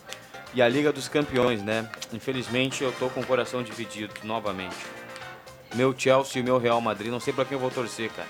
E 0.53 0.61
a 0.61 0.69
Liga 0.69 0.93
dos 0.93 1.09
Campeões, 1.09 1.63
né? 1.63 1.89
Infelizmente, 2.13 2.83
eu 2.85 2.93
tô 2.99 3.09
com 3.09 3.21
o 3.21 3.25
coração 3.27 3.63
dividido 3.63 4.13
novamente. 4.25 4.77
Meu 5.75 5.95
Chelsea 5.97 6.39
e 6.39 6.43
o 6.43 6.45
meu 6.45 6.59
Real 6.59 6.81
Madrid. 6.83 7.11
Não 7.11 7.21
sei 7.21 7.33
para 7.33 7.47
quem 7.47 7.55
eu 7.55 7.61
vou 7.61 7.71
torcer, 7.71 8.11
cara. 8.11 8.29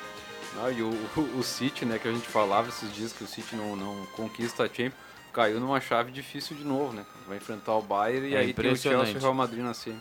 Ah, 0.62 0.71
e 0.71 0.83
o, 0.83 0.90
o, 1.16 1.38
o 1.38 1.42
City, 1.42 1.85
né, 1.85 1.99
que 1.99 2.09
a 2.09 2.12
gente 2.12 2.27
falava 2.27 2.68
esses 2.68 2.92
dias 2.92 3.12
que 3.12 3.23
o 3.23 3.27
City 3.27 3.55
não, 3.55 3.77
não 3.77 4.07
conquista 4.16 4.64
a 4.64 4.66
Champions, 4.66 4.94
caiu 5.33 5.61
numa 5.61 5.81
chave 5.81 6.11
difícil 6.11 6.57
de 6.57 6.64
novo, 6.64 6.92
né? 6.92 7.05
Vai 7.27 7.37
enfrentar 7.37 7.77
o 7.77 7.83
Bayern 7.83 8.29
e 8.29 8.35
É 8.35 8.38
aí 8.38 8.53
tem 8.53 8.73
o 8.73 8.77
Chelsea 8.77 9.14
e 9.14 9.16
o 9.16 9.21
Real 9.21 9.35
Madrid 9.35 9.62
na 9.62 9.75
semi. 9.75 10.01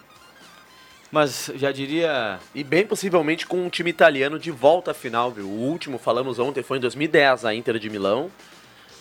Mas 1.11 1.51
já 1.55 1.71
diria. 1.71 2.39
e 2.53 2.63
bem 2.63 2.85
possivelmente 2.85 3.45
com 3.45 3.65
um 3.65 3.69
time 3.69 3.89
italiano 3.89 4.37
de 4.37 4.51
volta 4.51 4.91
à 4.91 4.93
final, 4.93 5.31
viu? 5.31 5.45
O 5.45 5.59
último, 5.59 5.97
falamos 5.97 6.37
ontem, 6.37 6.63
foi 6.63 6.77
em 6.77 6.81
2010, 6.81 7.45
a 7.45 7.53
Inter 7.53 7.79
de 7.79 7.89
Milão. 7.89 8.29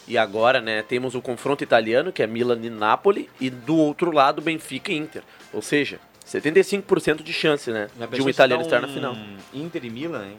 E 0.06 0.16
agora, 0.16 0.60
né, 0.60 0.82
temos 0.82 1.16
o 1.16 1.22
confronto 1.22 1.64
italiano, 1.64 2.12
que 2.12 2.22
é 2.22 2.28
Milan 2.28 2.60
e 2.62 2.70
Napoli, 2.70 3.28
e 3.40 3.50
do 3.50 3.76
outro 3.76 4.12
lado, 4.12 4.40
Benfica 4.40 4.92
e 4.92 4.96
Inter. 4.96 5.24
Ou 5.52 5.60
seja, 5.60 5.98
75% 6.24 7.24
de 7.24 7.32
chance, 7.32 7.72
né, 7.72 7.88
de 8.12 8.22
um 8.22 8.28
italiano 8.28 8.62
estar 8.62 8.80
na 8.80 8.86
final. 8.86 9.16
Inter 9.52 9.84
e 9.84 9.90
Milan, 9.90 10.26
hein? 10.26 10.36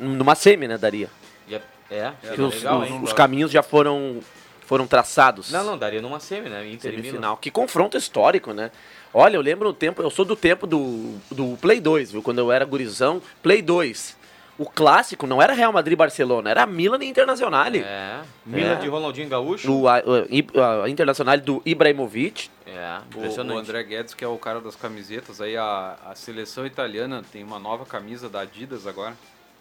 Numa 0.00 0.34
semi, 0.34 0.66
né, 0.66 0.76
daria. 0.78 1.08
Já- 1.48 1.60
É, 1.90 2.12
É, 2.22 2.34
Que 2.34 2.40
os, 2.40 2.54
legal, 2.54 2.80
os- 2.80 2.88
hein? 2.88 3.00
os 3.02 3.12
caminhos 3.12 3.50
já 3.50 3.62
foram, 3.62 4.20
foram 4.66 4.86
traçados. 4.86 5.50
Não, 5.50 5.64
não, 5.64 5.76
daria 5.76 6.00
numa 6.00 6.20
semi, 6.20 6.48
né? 6.48 6.68
Inter 6.70 6.92
semifinal. 6.92 7.36
Que 7.36 7.50
confronto 7.50 7.96
histórico, 7.96 8.52
né? 8.52 8.70
Olha, 9.12 9.36
eu 9.36 9.40
lembro 9.40 9.68
o 9.68 9.72
tempo, 9.72 10.00
eu 10.00 10.08
sou 10.10 10.24
do 10.24 10.36
tempo 10.36 10.66
do, 10.68 11.16
do 11.32 11.56
Play 11.60 11.80
2, 11.80 12.12
viu? 12.12 12.22
Quando 12.22 12.38
eu 12.38 12.52
era 12.52 12.64
gurizão, 12.64 13.20
Play 13.42 13.60
2. 13.60 14.16
O 14.56 14.66
clássico 14.66 15.26
não 15.26 15.40
era 15.42 15.52
Real 15.54 15.72
Madrid 15.72 15.94
e 15.94 15.96
Barcelona, 15.96 16.50
era 16.50 16.66
Milan 16.66 17.02
e 17.02 17.08
Internacional. 17.08 17.66
É. 17.74 18.20
Milan 18.46 18.72
É. 18.72 18.74
de 18.76 18.88
Ronaldinho 18.88 19.28
Gaúcho. 19.28 19.72
O, 19.72 19.88
a, 19.88 19.96
a, 19.96 20.84
a 20.84 20.88
Internacional 20.88 21.36
do 21.38 21.60
Ibrahimovic. 21.66 22.50
É, 22.66 22.98
O, 23.16 23.20
o 23.54 23.58
André 23.58 23.82
Guedes, 23.82 24.14
que 24.14 24.22
é 24.22 24.28
o 24.28 24.36
cara 24.38 24.60
das 24.60 24.76
camisetas, 24.76 25.40
aí 25.40 25.56
a, 25.56 25.96
a 26.06 26.14
seleção 26.14 26.64
italiana 26.66 27.24
tem 27.32 27.42
uma 27.42 27.58
nova 27.58 27.84
camisa 27.86 28.28
da 28.28 28.40
Adidas 28.42 28.86
agora. 28.86 29.14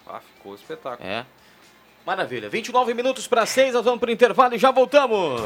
Ah, 0.10 0.22
ficou 0.36 0.56
espetáculo. 0.56 1.08
É. 1.08 1.26
Maravilha. 2.06 2.50
29 2.50 2.93
minutos 2.95 3.28
para 3.28 3.45
6, 3.45 3.76
nós 3.76 3.86
vamos 3.86 4.00
para 4.00 4.10
o 4.10 4.12
intervalo 4.12 4.56
e 4.56 4.58
já 4.58 4.72
voltamos. 4.72 5.41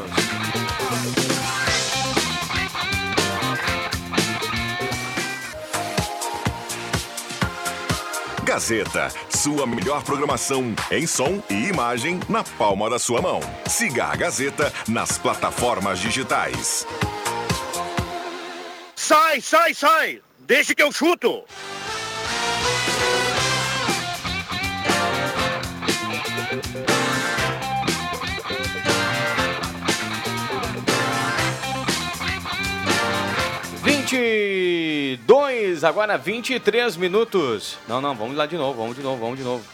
Gazeta, 8.42 9.08
sua 9.30 9.66
melhor 9.66 10.02
programação 10.04 10.74
em 10.90 11.06
som 11.06 11.42
e 11.50 11.66
imagem 11.68 12.20
na 12.28 12.44
palma 12.44 12.88
da 12.88 12.98
sua 12.98 13.20
mão. 13.20 13.40
Siga 13.66 14.06
a 14.06 14.16
Gazeta 14.16 14.72
nas 14.88 15.18
plataformas 15.18 15.98
digitais. 15.98 16.86
Sai, 18.94 19.40
sai, 19.40 19.74
sai! 19.74 20.22
Deixa 20.38 20.74
que 20.74 20.82
eu 20.82 20.92
chuto! 20.92 21.44
Vinte 34.14 34.22
e 34.22 35.18
dois, 35.26 35.82
agora 35.82 36.16
23 36.16 36.96
minutos. 36.96 37.76
Não, 37.88 38.00
não, 38.00 38.14
vamos 38.14 38.36
lá 38.36 38.46
de 38.46 38.56
novo, 38.56 38.80
vamos 38.80 38.96
de 38.96 39.02
novo, 39.02 39.20
vamos 39.20 39.36
de 39.36 39.44
novo. 39.44 39.64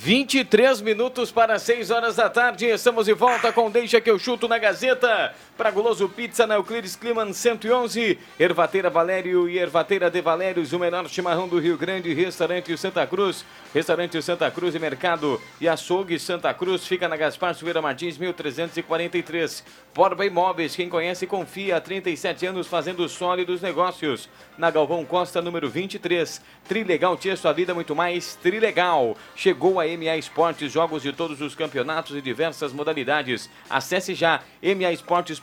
23 0.00 0.80
minutos 0.80 1.30
para 1.30 1.58
6 1.58 1.90
horas 1.90 2.16
da 2.16 2.30
tarde. 2.30 2.64
Estamos 2.66 3.04
de 3.04 3.12
volta 3.12 3.52
com 3.52 3.70
Deixa 3.70 4.00
que 4.00 4.10
eu 4.10 4.18
chuto 4.18 4.48
na 4.48 4.58
Gazeta. 4.58 5.34
Para 5.56 5.70
Guloso 5.70 6.08
Pizza 6.08 6.46
na 6.46 6.54
Euclides 6.54 6.96
Kliman 6.96 7.30
111. 7.30 8.18
Ervateira 8.40 8.88
Valério 8.88 9.46
e 9.46 9.58
Ervateira 9.58 10.10
de 10.10 10.20
Valérios. 10.22 10.72
O 10.72 10.78
menor 10.78 11.06
chimarrão 11.10 11.46
do 11.46 11.58
Rio 11.58 11.76
Grande. 11.76 12.14
Restaurante 12.14 12.74
Santa 12.78 13.06
Cruz. 13.06 13.44
Restaurante 13.74 14.20
Santa 14.22 14.50
Cruz 14.50 14.74
e 14.74 14.78
Mercado 14.78 15.38
e 15.60 15.68
Açougue 15.68 16.18
Santa 16.18 16.54
Cruz. 16.54 16.86
Fica 16.86 17.06
na 17.06 17.18
Gaspar 17.18 17.54
Silveira 17.54 17.82
Martins 17.82 18.16
1343. 18.16 19.62
Borba 19.94 20.24
Imóveis. 20.24 20.74
Quem 20.74 20.88
conhece 20.88 21.26
confia. 21.26 21.76
Há 21.76 21.80
37 21.82 22.46
anos 22.46 22.66
fazendo 22.66 23.06
sólidos 23.06 23.60
negócios. 23.60 24.30
Na 24.56 24.70
Galvão 24.70 25.04
Costa 25.04 25.42
número 25.42 25.68
23. 25.68 26.40
Trilegal 26.66 27.14
Tia 27.18 27.36
Sua 27.36 27.52
Vida 27.52 27.74
Muito 27.74 27.94
Mais. 27.94 28.36
Trilegal. 28.36 29.18
Chegou 29.36 29.78
a 29.78 29.84
MA 29.84 30.16
Esportes, 30.16 30.72
jogos 30.72 31.02
de 31.02 31.12
todos 31.12 31.42
os 31.42 31.54
campeonatos 31.54 32.16
e 32.16 32.22
diversas 32.22 32.72
modalidades. 32.72 33.50
Acesse 33.68 34.14
já 34.14 34.40
maesportes.net 34.62 35.41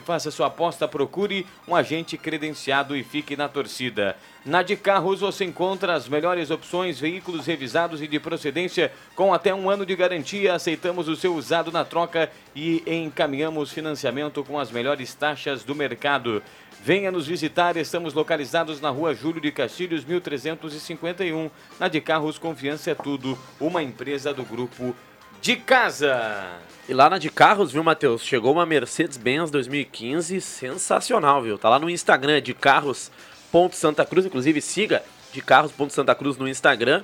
faça 0.00 0.30
sua 0.30 0.46
aposta, 0.46 0.86
procure 0.86 1.46
um 1.66 1.74
agente 1.74 2.16
credenciado 2.16 2.96
e 2.96 3.02
fique 3.02 3.36
na 3.36 3.48
torcida. 3.48 4.16
Na 4.44 4.62
de 4.62 4.76
Carros 4.76 5.20
você 5.20 5.44
encontra 5.44 5.94
as 5.94 6.08
melhores 6.08 6.50
opções, 6.50 7.00
veículos 7.00 7.46
revisados 7.46 8.00
e 8.00 8.06
de 8.06 8.18
procedência 8.20 8.92
com 9.14 9.34
até 9.34 9.54
um 9.54 9.68
ano 9.68 9.84
de 9.84 9.96
garantia. 9.96 10.54
Aceitamos 10.54 11.08
o 11.08 11.16
seu 11.16 11.34
usado 11.34 11.72
na 11.72 11.84
troca 11.84 12.30
e 12.54 12.82
encaminhamos 12.86 13.72
financiamento 13.72 14.42
com 14.44 14.58
as 14.58 14.70
melhores 14.70 15.14
taxas 15.14 15.64
do 15.64 15.74
mercado. 15.74 16.42
Venha 16.80 17.10
nos 17.10 17.26
visitar, 17.26 17.76
estamos 17.76 18.14
localizados 18.14 18.80
na 18.80 18.88
rua 18.88 19.12
Júlio 19.12 19.40
de 19.40 19.50
Castilhos, 19.50 20.04
1351. 20.04 21.50
Na 21.78 21.88
de 21.88 22.00
Carros 22.00 22.38
Confiança 22.38 22.92
é 22.92 22.94
Tudo, 22.94 23.36
uma 23.60 23.82
empresa 23.82 24.32
do 24.32 24.44
grupo 24.44 24.94
de 25.40 25.56
casa. 25.56 26.58
E 26.88 26.94
lá 26.94 27.10
na 27.10 27.18
de 27.18 27.30
carros, 27.30 27.72
viu, 27.72 27.84
Matheus? 27.84 28.22
Chegou 28.22 28.52
uma 28.52 28.64
Mercedes-Benz 28.64 29.50
2015 29.50 30.40
sensacional, 30.40 31.42
viu? 31.42 31.58
Tá 31.58 31.68
lá 31.68 31.78
no 31.78 31.90
Instagram, 31.90 32.40
de 32.40 32.54
carros.santa 32.54 34.04
Cruz. 34.06 34.24
Inclusive, 34.24 34.60
siga 34.60 35.02
de 35.32 35.42
carros.santa 35.42 36.14
Cruz 36.14 36.36
no 36.36 36.48
Instagram. 36.48 37.02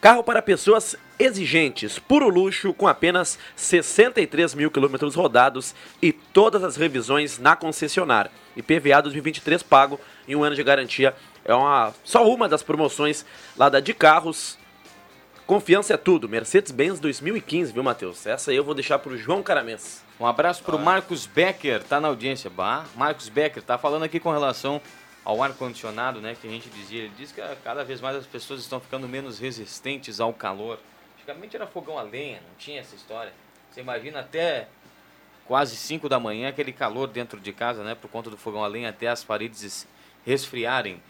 Carro 0.00 0.24
para 0.24 0.42
pessoas 0.42 0.96
exigentes, 1.16 1.96
puro 1.96 2.28
luxo, 2.28 2.74
com 2.74 2.88
apenas 2.88 3.38
63 3.54 4.54
mil 4.54 4.68
quilômetros 4.68 5.14
rodados 5.14 5.76
e 6.00 6.12
todas 6.12 6.64
as 6.64 6.74
revisões 6.74 7.38
na 7.38 7.54
concessionária. 7.54 8.30
IPVA 8.56 9.00
2023 9.02 9.62
pago 9.62 10.00
e 10.26 10.34
um 10.34 10.42
ano 10.42 10.56
de 10.56 10.64
garantia. 10.64 11.14
É 11.44 11.54
uma, 11.54 11.94
só 12.02 12.28
uma 12.28 12.48
das 12.48 12.64
promoções 12.64 13.24
lá 13.56 13.68
da 13.68 13.78
de 13.78 13.94
carros. 13.94 14.58
Confiança 15.46 15.94
é 15.94 15.96
tudo. 15.96 16.28
Mercedes-Benz 16.28 17.00
2015, 17.00 17.72
viu, 17.72 17.82
Matheus? 17.82 18.26
Essa 18.26 18.52
aí 18.52 18.56
eu 18.56 18.62
vou 18.64 18.74
deixar 18.74 19.00
pro 19.00 19.16
João 19.16 19.42
Caramês. 19.42 20.04
Um 20.18 20.26
abraço 20.26 20.62
pro 20.62 20.78
Marcos 20.78 21.26
Becker, 21.26 21.82
tá 21.82 22.00
na 22.00 22.08
audiência. 22.08 22.48
Bah, 22.48 22.86
Marcos 22.94 23.28
Becker 23.28 23.60
tá 23.60 23.76
falando 23.76 24.04
aqui 24.04 24.20
com 24.20 24.30
relação 24.30 24.80
ao 25.24 25.42
ar-condicionado, 25.42 26.20
né, 26.20 26.36
que 26.40 26.46
a 26.46 26.50
gente 26.50 26.68
dizia. 26.70 27.04
Ele 27.04 27.12
diz 27.16 27.32
que 27.32 27.40
ah, 27.40 27.56
cada 27.62 27.84
vez 27.84 28.00
mais 28.00 28.16
as 28.16 28.26
pessoas 28.26 28.60
estão 28.60 28.78
ficando 28.78 29.08
menos 29.08 29.40
resistentes 29.40 30.20
ao 30.20 30.32
calor. 30.32 30.78
Antigamente 31.16 31.56
era 31.56 31.66
fogão 31.66 31.98
a 31.98 32.02
lenha, 32.02 32.40
não 32.48 32.54
tinha 32.56 32.80
essa 32.80 32.94
história. 32.94 33.32
Você 33.70 33.80
imagina 33.80 34.20
até 34.20 34.68
quase 35.44 35.74
5 35.76 36.08
da 36.08 36.20
manhã 36.20 36.48
aquele 36.50 36.72
calor 36.72 37.08
dentro 37.08 37.40
de 37.40 37.52
casa, 37.52 37.82
né, 37.82 37.96
por 37.96 38.08
conta 38.08 38.30
do 38.30 38.36
fogão 38.36 38.62
a 38.62 38.68
lenha 38.68 38.90
até 38.90 39.08
as 39.08 39.24
paredes 39.24 39.88
resfriarem. 40.24 41.02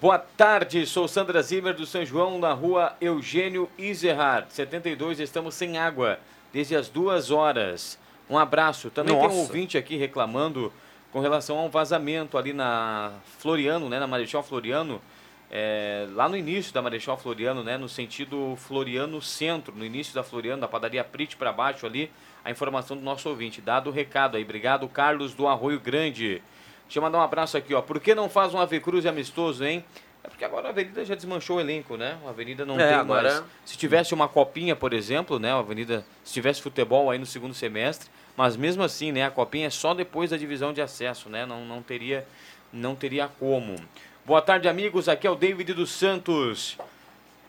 Boa 0.00 0.18
tarde, 0.18 0.84
sou 0.84 1.06
Sandra 1.06 1.40
Zimmer 1.40 1.72
do 1.72 1.86
São 1.86 2.04
João, 2.04 2.40
na 2.40 2.52
rua 2.52 2.96
Eugênio 3.00 3.70
Iserhard, 3.78 4.52
72, 4.52 5.20
estamos 5.20 5.54
sem 5.54 5.78
água 5.78 6.18
desde 6.52 6.74
as 6.74 6.88
duas 6.88 7.30
horas. 7.30 7.96
Um 8.28 8.36
abraço. 8.36 8.90
Também 8.90 9.14
tem 9.14 9.24
um 9.24 9.28
Nossa. 9.28 9.38
ouvinte 9.42 9.78
aqui 9.78 9.94
reclamando 9.96 10.72
com 11.12 11.20
relação 11.20 11.56
a 11.56 11.62
um 11.62 11.68
vazamento 11.68 12.36
ali 12.36 12.52
na 12.52 13.12
Floriano, 13.38 13.88
né, 13.88 14.00
na 14.00 14.08
Marechal 14.08 14.42
Floriano, 14.42 15.00
é, 15.48 16.08
lá 16.14 16.28
no 16.28 16.36
início 16.36 16.74
da 16.74 16.82
Marechal 16.82 17.16
Floriano, 17.16 17.62
né, 17.62 17.78
no 17.78 17.88
sentido 17.88 18.56
Floriano 18.56 19.22
Centro, 19.22 19.72
no 19.72 19.84
início 19.84 20.12
da 20.12 20.24
Floriano, 20.24 20.62
da 20.62 20.66
padaria 20.66 21.04
Prit 21.04 21.36
para 21.36 21.52
baixo 21.52 21.86
ali, 21.86 22.10
a 22.44 22.50
informação 22.50 22.96
do 22.96 23.04
nosso 23.04 23.28
ouvinte. 23.28 23.60
Dado 23.60 23.90
o 23.90 23.92
recado 23.92 24.36
aí, 24.36 24.42
obrigado 24.42 24.88
Carlos 24.88 25.32
do 25.32 25.46
Arroio 25.46 25.78
Grande. 25.78 26.42
Deixa 26.86 26.98
eu 26.98 27.02
mandar 27.02 27.18
um 27.18 27.22
abraço 27.22 27.56
aqui, 27.56 27.74
ó. 27.74 27.82
Por 27.82 28.00
que 28.00 28.14
não 28.14 28.28
faz 28.28 28.54
um 28.54 28.58
Ave 28.58 28.80
Cruz 28.80 29.04
amistoso, 29.06 29.64
hein? 29.64 29.84
É 30.22 30.28
porque 30.28 30.44
agora 30.44 30.68
a 30.68 30.70
Avenida 30.70 31.04
já 31.04 31.14
desmanchou 31.14 31.56
o 31.58 31.60
elenco, 31.60 31.96
né? 31.96 32.16
A 32.26 32.30
Avenida 32.30 32.64
não 32.64 32.78
É, 32.80 32.88
tem 32.88 32.96
agora- 32.96 33.32
mais. 33.40 33.44
Se 33.64 33.76
tivesse 33.76 34.12
uma 34.14 34.28
copinha, 34.28 34.74
por 34.74 34.92
exemplo, 34.92 35.38
né? 35.38 35.52
A 35.52 35.58
Avenida, 35.58 36.04
se 36.24 36.32
tivesse 36.32 36.60
futebol 36.62 37.10
aí 37.10 37.18
no 37.18 37.26
segundo 37.26 37.54
semestre, 37.54 38.10
mas 38.36 38.56
mesmo 38.56 38.82
assim, 38.82 39.12
né? 39.12 39.24
A 39.24 39.30
copinha 39.30 39.66
é 39.68 39.70
só 39.70 39.94
depois 39.94 40.30
da 40.30 40.36
divisão 40.36 40.72
de 40.72 40.80
acesso, 40.80 41.28
né? 41.28 41.46
Não, 41.46 41.64
não 41.64 41.80
teria, 41.82 42.26
não 42.72 42.94
teria 42.96 43.28
como. 43.38 43.76
Boa 44.24 44.42
tarde, 44.42 44.68
amigos. 44.68 45.08
Aqui 45.08 45.26
é 45.26 45.30
o 45.30 45.36
David 45.36 45.72
dos 45.74 45.90
Santos. 45.92 46.76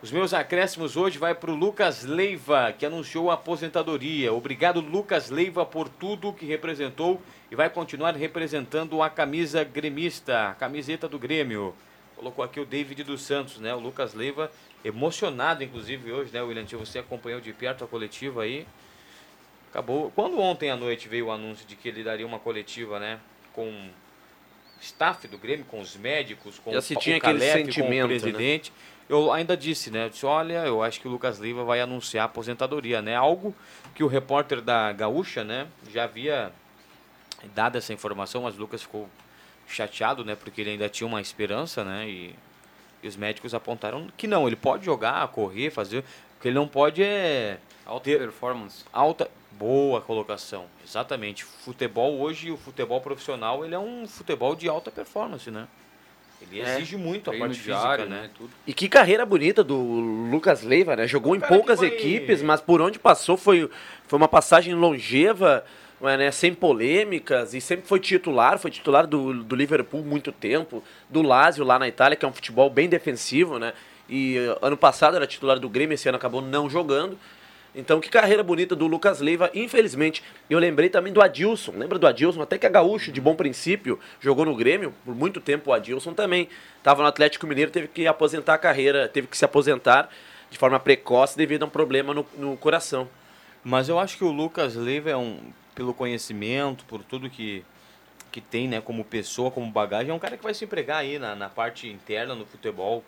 Os 0.00 0.12
meus 0.12 0.32
acréscimos 0.32 0.96
hoje 0.96 1.18
vai 1.18 1.34
para 1.34 1.50
o 1.50 1.54
Lucas 1.56 2.04
Leiva, 2.04 2.72
que 2.72 2.86
anunciou 2.86 3.32
a 3.32 3.34
aposentadoria. 3.34 4.32
Obrigado, 4.32 4.80
Lucas 4.80 5.28
Leiva, 5.28 5.66
por 5.66 5.88
tudo 5.88 6.32
que 6.32 6.46
representou 6.46 7.20
e 7.50 7.56
vai 7.56 7.68
continuar 7.68 8.14
representando 8.14 9.02
a 9.02 9.10
camisa 9.10 9.64
gremista, 9.64 10.50
a 10.50 10.54
camiseta 10.54 11.08
do 11.08 11.18
Grêmio. 11.18 11.74
Colocou 12.14 12.44
aqui 12.44 12.60
o 12.60 12.64
David 12.64 13.02
dos 13.02 13.22
Santos, 13.22 13.58
né? 13.58 13.74
O 13.74 13.80
Lucas 13.80 14.14
Leiva, 14.14 14.52
emocionado, 14.84 15.64
inclusive, 15.64 16.12
hoje, 16.12 16.32
né, 16.32 16.40
William? 16.42 16.64
Você 16.78 17.00
acompanhou 17.00 17.40
de 17.40 17.52
perto 17.52 17.82
a 17.82 17.88
coletiva 17.88 18.42
aí. 18.42 18.66
Acabou. 19.70 20.12
Quando 20.14 20.38
ontem 20.38 20.70
à 20.70 20.76
noite 20.76 21.08
veio 21.08 21.26
o 21.26 21.32
anúncio 21.32 21.66
de 21.66 21.74
que 21.74 21.88
ele 21.88 22.04
daria 22.04 22.26
uma 22.26 22.38
coletiva, 22.38 23.00
né? 23.00 23.18
Com 23.52 23.68
o 23.68 23.90
staff 24.80 25.26
do 25.26 25.38
Grêmio, 25.38 25.64
com 25.64 25.80
os 25.80 25.96
médicos, 25.96 26.60
com 26.60 26.70
Já 26.72 26.78
o 26.78 26.82
se 26.82 26.94
Pa- 26.94 27.00
tinha 27.00 27.16
o 27.16 27.18
aquele 27.18 27.38
Calef, 27.40 27.58
com 27.66 27.72
sentimento, 27.72 28.04
o 28.06 28.32
né? 28.32 28.60
Eu 29.08 29.32
ainda 29.32 29.56
disse, 29.56 29.90
né? 29.90 30.04
Eu 30.06 30.10
disse, 30.10 30.26
olha, 30.26 30.64
eu 30.66 30.82
acho 30.82 31.00
que 31.00 31.08
o 31.08 31.10
Lucas 31.10 31.38
Leiva 31.38 31.64
vai 31.64 31.80
anunciar 31.80 32.22
a 32.22 32.26
aposentadoria, 32.26 33.00
né? 33.00 33.14
Algo 33.16 33.54
que 33.94 34.04
o 34.04 34.06
repórter 34.06 34.60
da 34.60 34.92
Gaúcha, 34.92 35.42
né, 35.42 35.66
já 35.90 36.04
havia 36.04 36.52
dado 37.54 37.76
essa 37.78 37.92
informação, 37.92 38.42
mas 38.42 38.56
o 38.56 38.60
Lucas 38.60 38.82
ficou 38.82 39.08
chateado, 39.66 40.24
né? 40.24 40.34
Porque 40.36 40.60
ele 40.60 40.70
ainda 40.70 40.88
tinha 40.88 41.06
uma 41.06 41.20
esperança, 41.20 41.82
né? 41.84 42.08
E, 42.08 42.34
e 43.02 43.08
os 43.08 43.16
médicos 43.16 43.54
apontaram 43.54 44.08
que 44.16 44.26
não, 44.26 44.46
ele 44.46 44.56
pode 44.56 44.84
jogar, 44.84 45.26
correr, 45.28 45.70
fazer. 45.70 46.00
O 46.00 46.40
que 46.42 46.48
ele 46.48 46.54
não 46.54 46.68
pode 46.68 47.02
é 47.02 47.58
Alta 47.86 48.04
ter- 48.04 48.18
performance. 48.18 48.84
alta. 48.92 49.30
Boa 49.52 50.00
colocação, 50.00 50.66
exatamente. 50.84 51.42
Futebol 51.44 52.20
hoje, 52.20 52.48
o 52.48 52.56
futebol 52.56 53.00
profissional, 53.00 53.64
ele 53.64 53.74
é 53.74 53.78
um 53.78 54.06
futebol 54.06 54.54
de 54.54 54.68
alta 54.68 54.88
performance, 54.88 55.50
né? 55.50 55.66
Ele 56.40 56.60
É. 56.60 56.76
exige 56.76 56.96
muito 56.96 57.28
a 57.28 57.32
Treino 57.32 57.46
parte 57.46 57.58
física, 57.58 57.78
diário, 57.78 58.06
né? 58.06 58.22
né? 58.22 58.30
Tudo. 58.36 58.50
E 58.66 58.72
que 58.72 58.88
carreira 58.88 59.26
bonita 59.26 59.62
do 59.64 59.76
Lucas 59.76 60.62
Leiva, 60.62 60.94
né? 60.96 61.06
Jogou 61.06 61.34
em 61.34 61.40
poucas 61.40 61.78
foi- 61.80 61.88
equipes, 61.88 62.42
mas 62.42 62.60
por 62.60 62.80
onde 62.80 62.98
passou 62.98 63.36
foi, 63.36 63.68
foi 64.06 64.16
uma 64.16 64.28
passagem 64.28 64.74
longeva, 64.74 65.64
né? 66.00 66.30
sem 66.30 66.54
polêmicas, 66.54 67.54
e 67.54 67.60
sempre 67.60 67.86
foi 67.86 67.98
titular, 68.00 68.58
foi 68.58 68.70
titular 68.70 69.06
do, 69.06 69.42
do 69.42 69.56
Liverpool 69.56 70.02
muito 70.04 70.30
tempo, 70.30 70.82
do 71.10 71.22
Lazio 71.22 71.64
lá 71.64 71.78
na 71.78 71.88
Itália, 71.88 72.16
que 72.16 72.24
é 72.24 72.28
um 72.28 72.32
futebol 72.32 72.70
bem 72.70 72.88
defensivo, 72.88 73.58
né? 73.58 73.72
E 74.08 74.38
eh, 74.38 74.58
ano 74.62 74.76
passado 74.76 75.16
era 75.16 75.26
titular 75.26 75.58
do 75.58 75.68
Grêmio, 75.68 75.94
esse 75.94 76.08
ano 76.08 76.16
acabou 76.16 76.40
não 76.40 76.70
jogando. 76.70 77.18
Então, 77.74 78.00
que 78.00 78.08
carreira 78.08 78.42
bonita 78.42 78.74
do 78.74 78.86
Lucas 78.86 79.20
Leiva, 79.20 79.50
infelizmente. 79.54 80.22
Eu 80.48 80.58
lembrei 80.58 80.88
também 80.88 81.12
do 81.12 81.22
Adilson, 81.22 81.72
lembra 81.76 81.98
do 81.98 82.06
Adilson? 82.06 82.42
Até 82.42 82.58
que 82.58 82.66
é 82.66 82.70
gaúcho, 82.70 83.12
de 83.12 83.20
bom 83.20 83.34
princípio, 83.34 83.98
jogou 84.20 84.44
no 84.44 84.56
Grêmio, 84.56 84.92
por 85.04 85.14
muito 85.14 85.40
tempo 85.40 85.70
o 85.70 85.72
Adilson 85.72 86.14
também. 86.14 86.48
Estava 86.78 87.02
no 87.02 87.08
Atlético 87.08 87.46
Mineiro, 87.46 87.70
teve 87.70 87.88
que 87.88 88.06
aposentar 88.06 88.54
a 88.54 88.58
carreira, 88.58 89.08
teve 89.08 89.26
que 89.26 89.36
se 89.36 89.44
aposentar 89.44 90.08
de 90.50 90.56
forma 90.56 90.80
precoce 90.80 91.36
devido 91.36 91.62
a 91.62 91.66
um 91.66 91.70
problema 91.70 92.14
no, 92.14 92.26
no 92.36 92.56
coração. 92.56 93.08
Mas 93.62 93.88
eu 93.88 93.98
acho 93.98 94.16
que 94.16 94.24
o 94.24 94.30
Lucas 94.30 94.74
Leiva 94.74 95.10
é 95.10 95.16
um, 95.16 95.38
pelo 95.74 95.92
conhecimento, 95.92 96.84
por 96.86 97.04
tudo 97.04 97.28
que, 97.28 97.64
que 98.32 98.40
tem, 98.40 98.66
né, 98.66 98.80
como 98.80 99.04
pessoa, 99.04 99.50
como 99.50 99.70
bagagem, 99.70 100.10
é 100.10 100.14
um 100.14 100.18
cara 100.18 100.36
que 100.36 100.42
vai 100.42 100.54
se 100.54 100.64
empregar 100.64 100.98
aí 100.98 101.18
na, 101.18 101.34
na 101.34 101.48
parte 101.48 101.88
interna 101.88 102.34
no 102.34 102.46
futebol, 102.46 103.04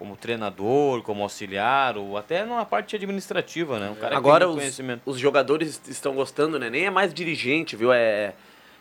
como 0.00 0.16
treinador, 0.16 1.02
como 1.02 1.22
auxiliar, 1.22 1.98
ou 1.98 2.16
até 2.16 2.42
na 2.46 2.64
parte 2.64 2.96
administrativa, 2.96 3.78
né? 3.78 3.90
Um 3.90 3.94
cara 3.94 4.16
Agora 4.16 4.48
os, 4.48 4.54
conhecimento. 4.56 5.02
os 5.04 5.18
jogadores 5.18 5.78
estão 5.86 6.14
gostando, 6.14 6.58
né? 6.58 6.70
Nem 6.70 6.86
é 6.86 6.90
mais 6.90 7.12
dirigente, 7.12 7.76
viu? 7.76 7.92
É 7.92 8.32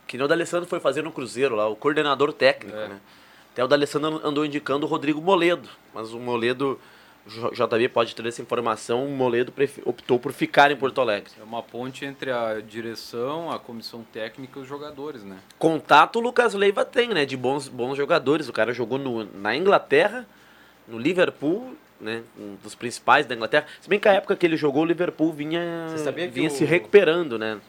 que 0.07 0.17
nem 0.17 0.23
o 0.25 0.27
D'Alessandro 0.29 0.67
foi 0.67 0.79
fazer 0.79 1.03
no 1.03 1.11
Cruzeiro 1.11 1.55
lá, 1.55 1.67
o 1.67 1.75
coordenador 1.75 2.31
técnico, 2.31 2.75
É. 2.75 2.87
né? 2.87 2.99
Até 3.51 3.63
o 3.63 3.67
D'Alessandro 3.67 4.21
andou 4.25 4.45
indicando 4.45 4.85
o 4.85 4.89
Rodrigo 4.89 5.21
Moledo, 5.21 5.67
mas 5.93 6.13
o 6.13 6.19
Moledo, 6.19 6.79
o 7.27 7.51
JB 7.51 7.89
pode 7.89 8.15
ter 8.15 8.25
essa 8.25 8.41
informação, 8.41 9.05
o 9.05 9.11
Moledo 9.11 9.53
optou 9.83 10.17
por 10.17 10.31
ficar 10.31 10.71
em 10.71 10.77
Porto 10.77 11.01
Alegre. 11.01 11.31
É 11.37 11.43
uma 11.43 11.61
ponte 11.61 12.05
entre 12.05 12.31
a 12.31 12.61
direção, 12.61 13.51
a 13.51 13.59
comissão 13.59 14.03
técnica 14.13 14.57
e 14.57 14.61
os 14.61 14.67
jogadores, 14.69 15.23
né? 15.25 15.37
Contato 15.59 16.15
o 16.15 16.21
Lucas 16.21 16.53
Leiva 16.53 16.85
tem, 16.85 17.09
né? 17.09 17.25
De 17.25 17.35
bons, 17.35 17.67
bons 17.67 17.97
jogadores. 17.97 18.47
O 18.47 18.53
cara 18.53 18.73
jogou 18.73 18.97
no, 18.97 19.25
na 19.37 19.53
Inglaterra, 19.55 20.25
no 20.89 20.97
Liverpool, 20.97 21.75
né? 21.99 22.23
Um 22.37 22.55
dos 22.63 22.75
principais 22.75 23.25
da 23.25 23.35
Inglaterra. 23.35 23.65
Se 23.81 23.89
bem 23.89 23.99
que 23.99 24.07
a 24.07 24.13
época 24.13 24.35
que 24.35 24.45
ele 24.45 24.57
jogou, 24.57 24.83
o 24.83 24.85
Liverpool 24.85 25.31
vinha, 25.33 25.87
vinha 26.31 26.47
o- 26.47 26.51
se 26.51 26.63
recuperando, 26.65 27.37
né? 27.37 27.59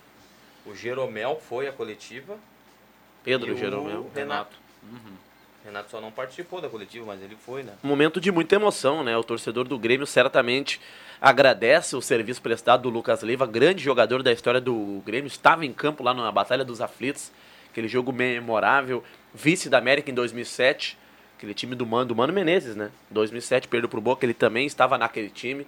O 0.66 0.74
Jeromel 0.74 1.40
foi 1.48 1.66
à 1.68 1.72
coletiva. 1.72 2.36
Pedro 3.24 3.56
Jeromel. 3.56 4.00
O 4.00 4.10
Renato. 4.14 4.56
Renato 5.64 5.90
só 5.90 6.00
não 6.00 6.10
participou 6.10 6.60
da 6.60 6.68
coletiva, 6.70 7.04
mas 7.06 7.20
ele 7.22 7.36
foi, 7.36 7.62
né? 7.62 7.72
Um 7.84 7.88
momento 7.88 8.18
de 8.20 8.32
muita 8.32 8.54
emoção, 8.54 9.04
né? 9.04 9.14
O 9.16 9.22
torcedor 9.22 9.68
do 9.68 9.78
Grêmio 9.78 10.06
certamente 10.06 10.80
agradece 11.20 11.94
o 11.94 12.00
serviço 12.00 12.40
prestado 12.40 12.82
do 12.82 12.88
Lucas 12.88 13.20
Leiva, 13.22 13.46
grande 13.46 13.82
jogador 13.82 14.22
da 14.22 14.32
história 14.32 14.60
do 14.60 15.02
Grêmio, 15.04 15.26
estava 15.26 15.66
em 15.66 15.72
campo 15.72 16.02
lá 16.02 16.14
na 16.14 16.32
Batalha 16.32 16.64
dos 16.64 16.80
Aflitos, 16.80 17.30
aquele 17.70 17.88
jogo 17.88 18.10
memorável, 18.10 19.04
vice 19.34 19.68
da 19.68 19.76
América 19.76 20.10
em 20.10 20.14
2007, 20.14 20.96
aquele 21.40 21.54
time 21.54 21.74
do 21.74 21.86
Mano, 21.86 22.04
do 22.04 22.14
Mano 22.14 22.34
Menezes, 22.34 22.76
né? 22.76 22.90
2007 23.10 23.66
perdeu 23.66 23.88
pro 23.88 24.00
Boca, 24.00 24.26
ele 24.26 24.34
também 24.34 24.66
estava 24.66 24.98
naquele 24.98 25.30
time. 25.30 25.66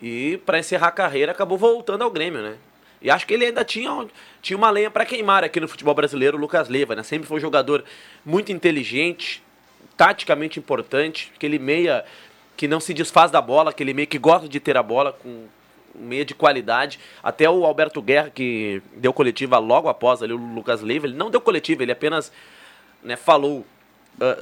E 0.00 0.40
para 0.46 0.60
encerrar 0.60 0.88
a 0.88 0.92
carreira 0.92 1.32
acabou 1.32 1.58
voltando 1.58 2.02
ao 2.02 2.10
Grêmio, 2.10 2.40
né? 2.40 2.56
E 3.02 3.10
acho 3.10 3.26
que 3.26 3.34
ele 3.34 3.44
ainda 3.44 3.64
tinha, 3.64 4.06
tinha 4.40 4.56
uma 4.56 4.70
lenha 4.70 4.88
para 4.88 5.04
queimar 5.04 5.42
aqui 5.42 5.58
no 5.58 5.66
futebol 5.66 5.92
brasileiro, 5.92 6.38
o 6.38 6.40
Lucas 6.40 6.68
Leiva, 6.68 6.94
né? 6.94 7.02
Sempre 7.02 7.26
foi 7.26 7.38
um 7.38 7.40
jogador 7.40 7.84
muito 8.24 8.52
inteligente, 8.52 9.42
taticamente 9.96 10.60
importante, 10.60 11.32
aquele 11.34 11.58
meia 11.58 12.04
que 12.56 12.68
não 12.68 12.78
se 12.78 12.94
desfaz 12.94 13.30
da 13.30 13.40
bola, 13.40 13.70
aquele 13.70 13.92
meia 13.92 14.06
que 14.06 14.18
gosta 14.18 14.48
de 14.48 14.60
ter 14.60 14.76
a 14.76 14.82
bola, 14.84 15.12
com 15.12 15.46
meia 15.96 16.24
de 16.24 16.34
qualidade. 16.34 17.00
Até 17.24 17.50
o 17.50 17.64
Alberto 17.66 18.00
Guerra, 18.00 18.30
que 18.30 18.80
deu 18.94 19.12
coletiva 19.12 19.58
logo 19.58 19.88
após 19.88 20.22
ali 20.22 20.32
o 20.32 20.36
Lucas 20.36 20.80
Leiva, 20.80 21.08
ele 21.08 21.16
não 21.16 21.28
deu 21.28 21.40
coletiva, 21.40 21.82
ele 21.82 21.92
apenas 21.92 22.32
né, 23.02 23.16
falou 23.16 23.66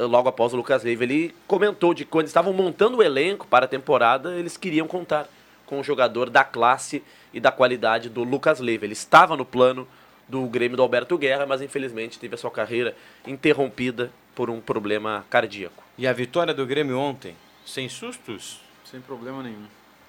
logo 0.08 0.28
após 0.28 0.52
o 0.52 0.56
Lucas 0.56 0.82
Leiva. 0.82 1.04
Ele 1.04 1.34
comentou 1.46 1.94
de 1.94 2.04
que 2.04 2.10
quando 2.10 2.26
estavam 2.26 2.52
montando 2.52 2.98
o 2.98 3.02
elenco 3.02 3.46
para 3.46 3.64
a 3.64 3.68
temporada, 3.68 4.34
eles 4.34 4.56
queriam 4.56 4.86
contar 4.86 5.28
com 5.66 5.80
um 5.80 5.84
jogador 5.84 6.30
da 6.30 6.44
classe 6.44 7.02
e 7.32 7.40
da 7.40 7.50
qualidade 7.50 8.08
do 8.08 8.22
Lucas 8.22 8.60
Leiva. 8.60 8.84
Ele 8.84 8.92
estava 8.92 9.36
no 9.36 9.44
plano 9.44 9.88
do 10.28 10.46
Grêmio 10.46 10.76
do 10.76 10.82
Alberto 10.82 11.18
Guerra, 11.18 11.46
mas 11.46 11.60
infelizmente 11.60 12.18
teve 12.18 12.34
a 12.34 12.38
sua 12.38 12.50
carreira 12.50 12.96
interrompida 13.26 14.10
por 14.34 14.50
um 14.50 14.60
problema 14.60 15.24
cardíaco. 15.28 15.82
E 15.96 16.06
a 16.06 16.12
vitória 16.12 16.54
do 16.54 16.66
Grêmio 16.66 16.98
ontem, 16.98 17.36
sem 17.64 17.88
sustos? 17.88 18.60
Sem 18.90 19.00
problema 19.00 19.42
nenhum. 19.42 19.66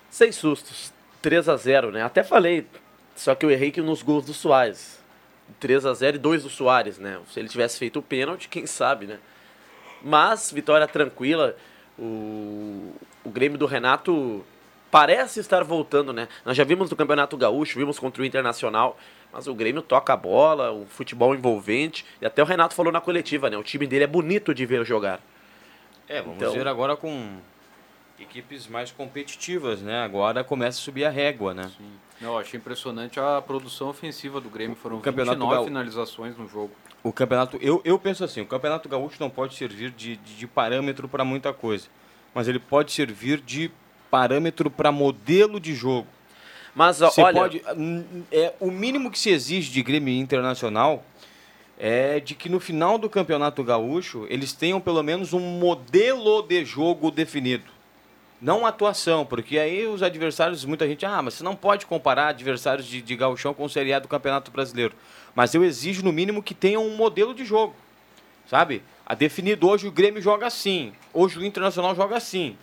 Sem 0.10 0.32
sustos. 0.32 0.94
3 1.22 1.50
a 1.50 1.58
0 1.58 1.92
né? 1.92 2.04
Até 2.04 2.24
falei, 2.24 2.68
só 3.16 3.34
que 3.34 3.46
eu 3.46 3.52
errei 3.52 3.72
que 3.72 3.82
nos 3.82 4.02
gols 4.02 4.26
do 4.26 4.34
Soares. 4.34 5.00
3 5.60 5.86
a 5.86 5.94
0 5.94 6.18
e 6.18 6.20
2 6.20 6.44
do 6.44 6.50
Soares, 6.50 6.98
né? 6.98 7.20
Se 7.32 7.40
ele 7.40 7.50
tivesse 7.50 7.78
feito 7.78 8.00
o 8.00 8.02
pênalti, 8.02 8.48
quem 8.48 8.66
sabe, 8.66 9.06
né? 9.06 9.20
Mas 10.06 10.52
vitória 10.52 10.88
tranquila. 10.88 11.58
O, 11.98 12.94
o 13.24 13.30
Grêmio 13.32 13.58
do 13.58 13.66
Renato 13.66 14.46
parece 14.92 15.40
estar 15.40 15.64
voltando, 15.64 16.14
né? 16.14 16.28
Nós 16.46 16.56
já 16.56 16.64
vimos 16.64 16.92
no 16.92 16.96
Campeonato 16.96 17.36
Gaúcho, 17.36 17.80
vimos 17.80 17.98
contra 17.98 18.22
o 18.22 18.26
Internacional, 18.26 19.00
mas 19.34 19.48
o 19.48 19.56
Grêmio 19.56 19.82
toca 19.82 20.14
a 20.14 20.18
bola, 20.18 20.72
o 20.72 20.86
futebol 20.86 21.34
envolvente. 21.34 22.06
E 22.22 22.26
até 22.26 22.44
o 22.44 22.46
Renato 22.46 22.76
falou 22.76 22.94
na 22.94 23.02
coletiva, 23.02 23.50
né? 23.50 23.58
O 23.58 23.64
time 23.64 23.88
dele 23.88 24.04
é 24.04 24.08
bonito 24.08 24.54
de 24.54 24.64
ver 24.64 24.86
jogar. 24.86 25.20
É, 26.08 26.22
vamos 26.22 26.38
então, 26.38 26.54
ver 26.54 26.68
agora 26.68 26.96
com 26.96 27.40
equipes 28.20 28.68
mais 28.68 28.92
competitivas, 28.92 29.82
né? 29.82 30.04
Agora 30.04 30.44
começa 30.44 30.78
a 30.78 30.84
subir 30.84 31.06
a 31.06 31.10
régua, 31.10 31.56
né? 31.56 31.72
Sim. 31.76 31.92
Eu 32.22 32.38
achei 32.38 32.60
impressionante 32.60 33.20
a 33.20 33.42
produção 33.42 33.90
ofensiva 33.90 34.40
do 34.40 34.50
Grêmio. 34.50 34.76
Foram 34.76 34.98
o 34.98 35.02
29 35.02 35.66
finalizações 35.66 36.38
no 36.38 36.48
jogo. 36.48 36.72
O 37.06 37.14
campeonato, 37.14 37.60
eu, 37.62 37.80
eu 37.86 38.00
penso 38.00 38.24
assim, 38.24 38.42
o 38.42 38.48
campeonato 38.48 38.90
gaúcho 38.90 39.18
não 39.20 39.30
pode 39.30 39.54
servir 39.54 39.92
de, 39.92 40.18
de, 40.18 40.38
de 40.38 40.48
parâmetro 40.48 41.08
para 41.08 41.24
muita 41.24 41.54
coisa, 41.54 41.86
mas 42.34 42.48
ele 42.48 42.58
pode 42.58 42.92
servir 42.92 43.40
de 43.42 43.70
parâmetro 44.10 44.72
para 44.72 44.92
modelo 44.92 45.60
de 45.60 45.76
jogo. 45.76 46.08
Mas 46.74 47.04
olha, 47.04 47.42
pode, 47.42 47.62
é 48.32 48.54
o 48.60 48.72
mínimo 48.72 49.12
que 49.12 49.20
se 49.20 49.30
exige 49.30 49.72
de 49.72 49.84
Grêmio 49.84 50.16
Internacional 50.16 51.06
é 51.78 52.20
de 52.20 52.34
que 52.34 52.50
no 52.50 52.60
final 52.60 52.98
do 52.98 53.08
campeonato 53.08 53.64
gaúcho 53.64 54.26
eles 54.28 54.52
tenham 54.52 54.82
pelo 54.82 55.04
menos 55.04 55.32
um 55.32 55.40
modelo 55.40 56.42
de 56.42 56.66
jogo 56.66 57.12
definido. 57.12 57.75
Não 58.46 58.64
atuação, 58.64 59.26
porque 59.26 59.58
aí 59.58 59.88
os 59.88 60.04
adversários, 60.04 60.64
muita 60.66 60.88
gente, 60.88 61.04
ah, 61.04 61.20
mas 61.20 61.34
você 61.34 61.44
não 61.44 61.56
pode 61.56 61.88
comparar 61.88 62.28
adversários 62.28 62.86
de, 62.86 63.02
de 63.02 63.16
gauchão 63.16 63.56
com 63.56 63.64
o 63.66 63.70
Série 63.70 63.92
A 63.92 63.98
do 63.98 64.08
Campeonato 64.08 64.52
Brasileiro. 64.52 64.94
Mas 65.34 65.56
eu 65.56 65.66
exijo, 65.66 66.04
no 66.04 66.12
mínimo, 66.12 66.44
que 66.44 66.54
tenham 66.54 66.86
um 66.86 66.96
modelo 66.96 67.34
de 67.34 67.44
jogo, 67.44 67.74
sabe? 68.48 68.84
A 69.04 69.16
definido, 69.16 69.68
hoje 69.68 69.88
o 69.88 69.92
Grêmio 69.92 70.22
joga 70.22 70.46
assim, 70.46 70.94
hoje 71.12 71.40
o 71.40 71.44
Internacional 71.44 71.96
joga 71.96 72.18
assim. 72.18 72.56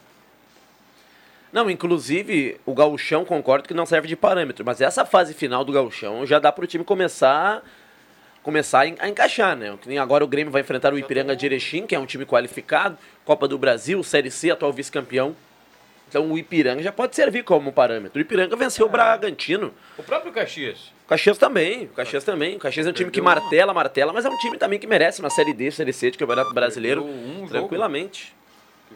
Não, 1.53 1.68
inclusive, 1.68 2.61
o 2.64 2.74
gauchão, 2.74 3.24
concordo 3.24 3.66
que 3.66 3.74
não 3.74 3.85
serve 3.85 4.07
de 4.07 4.14
parâmetro, 4.14 4.64
mas 4.64 4.80
essa 4.80 5.05
fase 5.05 5.35
final 5.35 5.64
do 5.64 5.72
gauchão 5.72 6.24
já 6.24 6.39
dá 6.39 6.53
para 6.53 6.62
o 6.62 6.68
time 6.68 6.85
começar 6.85 7.61
começar 8.45 8.83
a 9.01 9.09
encaixar, 9.09 9.57
né? 9.57 9.76
Agora 10.01 10.22
o 10.22 10.28
Grêmio 10.28 10.53
vai 10.53 10.62
enfrentar 10.62 10.95
o 10.95 10.99
Ipiranga 10.99 11.35
de 11.35 11.45
Erechim, 11.45 11.89
que 11.89 11.95
é 11.97 11.99
um 11.99 12.07
time 12.07 12.24
qualificado, 12.24 12.97
Copa 13.24 13.49
do 13.49 13.59
Brasil, 13.59 14.01
Série 14.05 14.30
C, 14.30 14.49
atual 14.53 14.72
vice-campeão 14.72 15.35
então 16.13 16.31
o 16.31 16.37
Ipiranga 16.37 16.83
já 16.83 16.93
pode 16.93 17.17
servir 17.17 17.43
como 17.43 17.73
parâmetro. 17.73 18.19
O 18.19 18.21
Ipiranga 18.21 18.55
venceu 18.55 18.85
é. 18.85 18.89
o 18.89 18.93
Bragantino. 18.93 19.73
O 19.97 20.03
próprio 20.03 20.31
Caxias. 20.31 20.93
O 21.07 21.09
Caxias 21.09 21.39
também. 21.39 21.87
O 21.87 21.89
Caxias 21.89 22.23
também. 22.23 22.57
O 22.57 22.59
Caxias 22.59 22.87
é 22.87 22.91
um 22.91 22.93
time 22.93 23.11
que 23.11 23.23
martela, 23.23 23.73
martela, 23.73 24.13
mas 24.13 24.27
é 24.27 24.29
um 24.29 24.37
time 24.37 24.59
também 24.59 24.79
que 24.79 24.87
merece 24.87 25.21
uma 25.21 25.31
Série 25.31 25.55
D, 25.55 25.71
Série 25.71 25.91
C 25.91 26.11
de 26.11 26.19
Campeonato 26.19 26.53
Brasileiro. 26.53 27.03
Um 27.03 27.47
tranquilamente. 27.49 28.37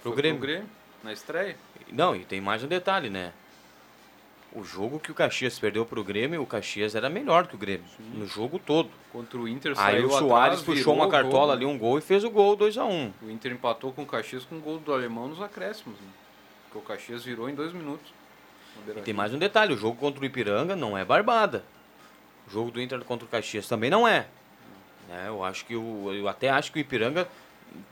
Pro 0.02 0.12
Grêmio. 0.12 0.38
Grêmio. 0.38 0.68
Na 1.02 1.10
estreia. 1.10 1.56
Não, 1.90 2.14
e 2.14 2.18
tem 2.18 2.38
mais 2.38 2.62
um 2.62 2.66
detalhe, 2.66 3.08
né? 3.08 3.32
O 4.52 4.62
jogo 4.62 5.00
que 5.00 5.10
o 5.10 5.14
Caxias 5.14 5.58
perdeu 5.58 5.86
pro 5.86 6.04
Grêmio, 6.04 6.42
o 6.42 6.46
Caxias 6.46 6.94
era 6.94 7.08
melhor 7.08 7.46
que 7.46 7.54
o 7.54 7.58
Grêmio. 7.58 7.86
Sim. 7.96 8.18
No 8.18 8.26
jogo 8.26 8.58
todo. 8.58 8.90
Contra 9.10 9.38
o 9.38 9.48
Inter 9.48 9.72
Aí 9.78 10.04
o 10.04 10.10
Soares 10.10 10.60
atrás, 10.60 10.62
puxou 10.62 10.94
uma 10.94 11.08
cartola 11.08 11.54
ali, 11.54 11.64
um 11.64 11.78
gol, 11.78 11.96
e 11.96 12.02
fez 12.02 12.24
o 12.24 12.30
gol 12.30 12.58
2x1. 12.58 12.90
Um. 12.90 13.12
O 13.26 13.30
Inter 13.30 13.52
empatou 13.52 13.90
com 13.90 14.02
o 14.02 14.06
Caxias 14.06 14.44
com 14.44 14.56
o 14.56 14.60
gol 14.60 14.78
do 14.78 14.92
alemão 14.92 15.28
nos 15.28 15.40
acréscimos. 15.40 15.98
Né? 15.98 16.08
Porque 16.76 16.92
o 16.92 16.96
Caxias 16.96 17.24
virou 17.24 17.48
em 17.48 17.54
dois 17.54 17.72
minutos. 17.72 18.12
E 18.88 19.00
tem 19.00 19.14
mais 19.14 19.32
um 19.32 19.38
detalhe, 19.38 19.72
o 19.72 19.76
jogo 19.76 19.96
contra 19.96 20.20
o 20.20 20.24
Ipiranga 20.24 20.76
não 20.76 20.96
é 20.96 21.04
barbada. 21.04 21.64
O 22.46 22.50
jogo 22.50 22.70
do 22.70 22.80
Inter 22.80 23.02
contra 23.04 23.24
o 23.24 23.28
Caxias 23.28 23.66
também 23.66 23.88
não 23.88 24.06
é. 24.06 24.26
é 25.10 25.28
eu 25.28 25.42
acho 25.42 25.64
que 25.64 25.74
o, 25.74 26.12
eu 26.12 26.28
até 26.28 26.50
acho 26.50 26.70
que 26.70 26.78
o 26.78 26.80
Ipiranga 26.80 27.26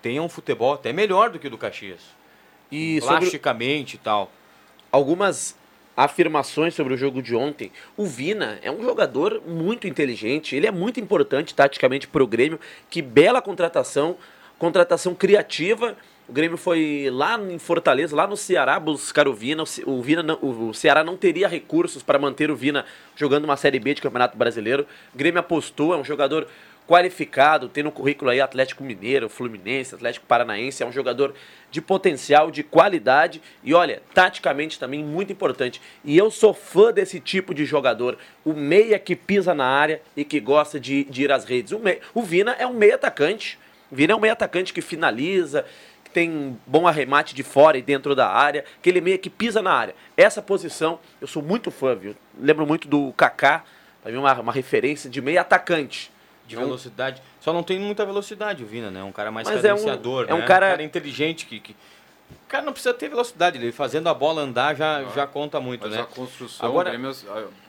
tem 0.02 0.20
um 0.20 0.28
futebol 0.28 0.74
até 0.74 0.92
melhor 0.92 1.30
do 1.30 1.38
que 1.38 1.46
o 1.46 1.50
do 1.50 1.56
Caxias. 1.56 2.00
E 2.70 3.00
Plasticamente 3.00 3.92
sobre... 3.92 4.02
e 4.02 4.04
tal. 4.04 4.30
Algumas 4.92 5.56
afirmações 5.96 6.74
sobre 6.74 6.92
o 6.92 6.96
jogo 6.96 7.22
de 7.22 7.34
ontem. 7.34 7.72
O 7.96 8.04
Vina 8.04 8.58
é 8.62 8.70
um 8.70 8.82
jogador 8.82 9.40
muito 9.46 9.86
inteligente, 9.86 10.54
ele 10.54 10.66
é 10.66 10.70
muito 10.70 11.00
importante 11.00 11.54
taticamente 11.54 12.06
para 12.06 12.22
o 12.22 12.26
Grêmio. 12.26 12.60
Que 12.90 13.00
bela 13.00 13.40
contratação, 13.40 14.16
contratação 14.58 15.14
criativa 15.14 15.96
o 16.26 16.32
Grêmio 16.32 16.56
foi 16.56 17.08
lá 17.12 17.38
em 17.38 17.58
Fortaleza, 17.58 18.16
lá 18.16 18.26
no 18.26 18.36
Ceará, 18.36 18.80
buscar 18.80 19.28
o 19.28 19.34
Vina. 19.34 19.62
O, 19.84 20.02
Vina 20.02 20.38
o 20.40 20.72
Ceará 20.72 21.04
não 21.04 21.16
teria 21.16 21.46
recursos 21.46 22.02
para 22.02 22.18
manter 22.18 22.50
o 22.50 22.56
Vina 22.56 22.86
jogando 23.14 23.44
uma 23.44 23.56
Série 23.56 23.78
B 23.78 23.94
de 23.94 24.00
Campeonato 24.00 24.36
Brasileiro. 24.36 24.86
O 25.14 25.18
Grêmio 25.18 25.40
apostou, 25.40 25.92
é 25.92 25.98
um 25.98 26.04
jogador 26.04 26.48
qualificado, 26.86 27.68
tem 27.68 27.82
no 27.82 27.90
currículo 27.90 28.30
aí 28.30 28.40
Atlético 28.40 28.84
Mineiro, 28.84 29.28
Fluminense, 29.28 29.94
Atlético 29.94 30.26
Paranaense, 30.26 30.82
é 30.82 30.86
um 30.86 30.92
jogador 30.92 31.34
de 31.70 31.80
potencial, 31.80 32.50
de 32.50 32.62
qualidade 32.62 33.40
e 33.62 33.72
olha, 33.72 34.02
taticamente 34.12 34.78
também 34.78 35.02
muito 35.02 35.32
importante. 35.32 35.80
E 36.04 36.16
eu 36.16 36.30
sou 36.30 36.52
fã 36.52 36.92
desse 36.92 37.20
tipo 37.20 37.54
de 37.54 37.64
jogador, 37.64 38.18
o 38.44 38.52
meia 38.52 38.98
que 38.98 39.16
pisa 39.16 39.54
na 39.54 39.66
área 39.66 40.00
e 40.16 40.24
que 40.24 40.40
gosta 40.40 40.78
de, 40.78 41.04
de 41.04 41.22
ir 41.22 41.32
às 41.32 41.44
redes. 41.44 41.72
O, 41.72 41.78
meia, 41.78 42.00
o 42.12 42.22
Vina 42.22 42.54
é 42.58 42.66
um 42.66 42.74
meia 42.74 42.96
atacante, 42.96 43.58
Vina 43.90 44.12
é 44.12 44.16
um 44.16 44.20
meia 44.20 44.32
atacante 44.32 44.72
que 44.72 44.82
finaliza, 44.82 45.64
tem 46.14 46.58
bom 46.64 46.86
arremate 46.86 47.34
de 47.34 47.42
fora 47.42 47.76
e 47.76 47.82
dentro 47.82 48.14
da 48.14 48.28
área, 48.28 48.64
aquele 48.78 49.00
meia 49.00 49.18
que 49.18 49.28
pisa 49.28 49.60
na 49.60 49.72
área. 49.72 49.94
Essa 50.16 50.40
posição 50.40 51.00
eu 51.20 51.26
sou 51.26 51.42
muito 51.42 51.70
fã, 51.70 51.94
viu? 51.94 52.16
Lembro 52.40 52.64
muito 52.64 52.86
do 52.86 53.12
Kaká, 53.12 53.64
para 54.00 54.12
mim 54.12 54.18
uma, 54.18 54.32
uma 54.40 54.52
referência 54.52 55.10
de 55.10 55.20
meia 55.20 55.40
atacante. 55.40 56.10
De 56.46 56.56
velocidade. 56.56 57.20
Só 57.40 57.52
não 57.52 57.62
tem 57.62 57.80
muita 57.80 58.06
velocidade 58.06 58.62
o 58.62 58.66
Vina, 58.66 58.90
né? 58.90 59.02
Um 59.02 59.10
cara 59.10 59.30
mais 59.30 59.48
Mas 59.48 59.60
cadenciador, 59.60 60.26
é 60.28 60.34
um, 60.34 60.38
é 60.38 60.42
um 60.42 60.46
cara... 60.46 60.66
um 60.66 60.70
cara 60.70 60.82
inteligente 60.82 61.46
que, 61.46 61.58
que... 61.58 61.72
O 61.72 62.46
cara 62.48 62.64
não 62.64 62.72
precisa 62.72 62.94
ter 62.94 63.08
velocidade, 63.08 63.58
ele 63.58 63.72
fazendo 63.72 64.08
a 64.08 64.14
bola 64.14 64.42
andar 64.42 64.74
já, 64.76 64.98
ah, 64.98 65.04
já 65.14 65.26
conta 65.26 65.58
muito, 65.60 65.82
mas 65.82 65.92
né? 65.92 66.02
a 66.02 66.04
construção, 66.04 66.68
Agora... 66.68 66.90
Grêmio, 66.90 67.12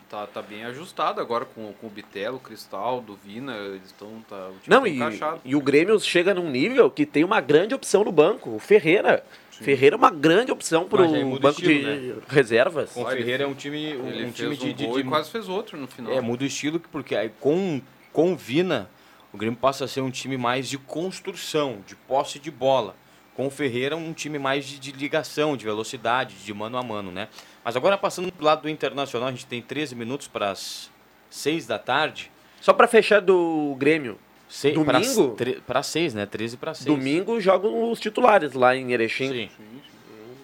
tá, 0.09 0.27
tá 0.27 0.41
bem 0.41 0.63
ajustado 0.65 1.19
agora 1.19 1.45
com, 1.45 1.73
com 1.73 1.87
o 1.87 1.89
Bitelo, 1.89 2.37
o 2.37 2.39
Cristal, 2.39 3.01
do 3.01 3.15
Vina, 3.15 3.55
eles 3.55 3.85
estão 3.85 4.23
tá, 4.27 4.49
o 4.49 4.55
Não, 4.67 4.81
tá 4.81 4.87
e, 4.87 4.95
encaixado. 4.95 5.41
e 5.43 5.55
o 5.55 5.61
Grêmio 5.61 5.99
chega 5.99 6.33
num 6.33 6.49
nível 6.49 6.89
que 6.89 7.05
tem 7.05 7.23
uma 7.23 7.41
grande 7.41 7.73
opção 7.73 8.03
no 8.03 8.11
banco, 8.11 8.51
o 8.51 8.59
Ferreira. 8.59 9.23
Sim. 9.51 9.63
Ferreira 9.63 9.95
é 9.95 9.97
uma 9.97 10.11
grande 10.11 10.51
opção 10.51 10.85
para 10.85 11.03
o 11.03 11.39
banco 11.39 11.61
estilo, 11.61 11.79
de 11.79 12.07
né? 12.07 12.15
reservas. 12.27 12.91
Com 12.91 13.03
o 13.03 13.09
Ferreira 13.09 13.45
é 13.45 13.47
um 13.47 13.53
time, 13.53 13.95
um, 13.95 14.07
ele 14.07 14.25
um 14.25 14.31
time 14.31 14.57
de, 14.57 14.65
um 14.65 14.73
de, 14.73 14.73
de, 14.73 14.99
e 14.99 15.03
quase 15.03 15.31
fez 15.31 15.47
outro 15.47 15.77
no 15.77 15.87
final. 15.87 16.11
É, 16.11 16.19
muda 16.19 16.43
o 16.43 16.47
estilo 16.47 16.79
porque 16.79 17.15
aí 17.15 17.31
com 17.39 17.81
com 18.15 18.31
o 18.31 18.35
Vina, 18.37 18.89
o 19.33 19.37
Grêmio 19.37 19.59
passa 19.59 19.83
a 19.83 19.87
ser 19.89 19.99
um 19.99 20.09
time 20.09 20.37
mais 20.37 20.69
de 20.69 20.77
construção, 20.77 21.79
de 21.85 21.97
posse 21.97 22.39
de 22.39 22.49
bola. 22.49 22.95
Com 23.35 23.47
o 23.47 23.49
Ferreira, 23.49 23.97
um 23.97 24.13
time 24.13 24.39
mais 24.39 24.65
de, 24.65 24.79
de 24.79 24.93
ligação, 24.93 25.57
de 25.57 25.65
velocidade, 25.65 26.35
de 26.35 26.53
mano 26.53 26.77
a 26.77 26.81
mano, 26.81 27.11
né? 27.11 27.27
Mas 27.65 27.75
agora 27.75 27.97
passando 27.97 28.31
pro 28.31 28.45
lado 28.45 28.61
do 28.61 28.69
Internacional, 28.69 29.27
a 29.27 29.31
gente 29.31 29.47
tem 29.47 29.59
13 29.59 29.95
minutos 29.95 30.27
para 30.27 30.51
as 30.51 30.91
6 31.31 31.65
da 31.65 31.79
tarde. 31.79 32.31
Só 32.61 32.71
para 32.71 32.87
fechar 32.87 33.19
do 33.19 33.75
Grêmio. 33.79 34.19
Se, 34.47 34.71
domingo? 34.71 35.35
Para 35.65 35.81
6, 35.81 36.13
né? 36.13 36.27
13 36.27 36.57
para 36.57 36.75
6. 36.75 36.85
Domingo 36.85 37.41
jogam 37.41 37.91
os 37.91 37.99
titulares 37.99 38.53
lá 38.53 38.75
em 38.75 38.93
Erechim. 38.93 39.29
Sim. 39.29 39.49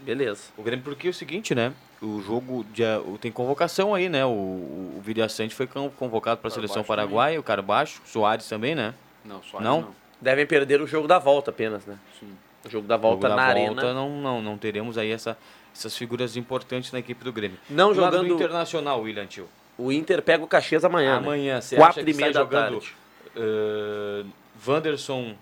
Beleza. 0.01 0.45
O 0.57 0.63
Grêmio, 0.63 0.83
porque 0.83 1.07
é 1.07 1.11
o 1.11 1.13
seguinte, 1.13 1.53
né? 1.53 1.71
O 2.01 2.19
jogo 2.21 2.65
de, 2.73 2.81
tem 3.19 3.31
convocação 3.31 3.93
aí, 3.93 4.09
né? 4.09 4.25
O, 4.25 4.29
o 4.29 5.01
Viria 5.03 5.29
Sante 5.29 5.53
foi 5.53 5.67
convocado 5.67 6.41
para 6.41 6.47
a 6.47 6.51
seleção 6.51 6.83
paraguaia, 6.83 7.39
o 7.39 7.43
Carbaixo, 7.43 8.01
Soares 8.03 8.49
também, 8.49 8.73
né? 8.73 8.95
Não, 9.23 9.43
Soares 9.43 9.63
não. 9.63 9.81
não. 9.81 9.95
Devem 10.19 10.47
perder 10.47 10.81
o 10.81 10.87
jogo 10.87 11.07
da 11.07 11.19
volta 11.19 11.51
apenas, 11.51 11.85
né? 11.85 11.99
Sim. 12.19 12.35
O 12.65 12.69
jogo 12.69 12.87
da 12.87 12.97
volta 12.97 13.27
Jogo 13.27 13.35
da 13.35 13.35
na 13.35 13.53
volta, 13.53 13.81
arena. 13.81 13.93
Não, 13.93 14.09
não, 14.09 14.41
não 14.41 14.57
teremos 14.57 14.97
aí 14.97 15.11
essa, 15.11 15.37
essas 15.73 15.95
figuras 15.97 16.35
importantes 16.35 16.91
na 16.91 16.99
equipe 16.99 17.23
do 17.23 17.31
Grêmio. 17.31 17.57
Não 17.69 17.93
Do 17.93 18.01
lado 18.01 18.11
do 18.17 18.23
jogando- 18.23 18.35
Internacional, 18.35 19.01
William 19.01 19.25
Tio. 19.25 19.47
O 19.77 19.91
Inter 19.91 20.21
pega 20.21 20.43
o 20.43 20.47
Caxias 20.47 20.83
amanhã. 20.85 21.13
né? 21.13 21.17
Amanhã, 21.27 21.61
você 21.61 21.75
Quatro 21.75 21.99
acha 22.01 22.05
que 22.05 22.11
e 22.11 22.13
meia 22.13 22.31
da 22.31 22.39
jogando 22.41 22.71
tarde. 22.79 22.95
eh, 23.35 24.25
Wanderson, 24.67 25.35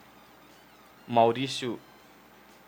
Maurício 1.07 1.79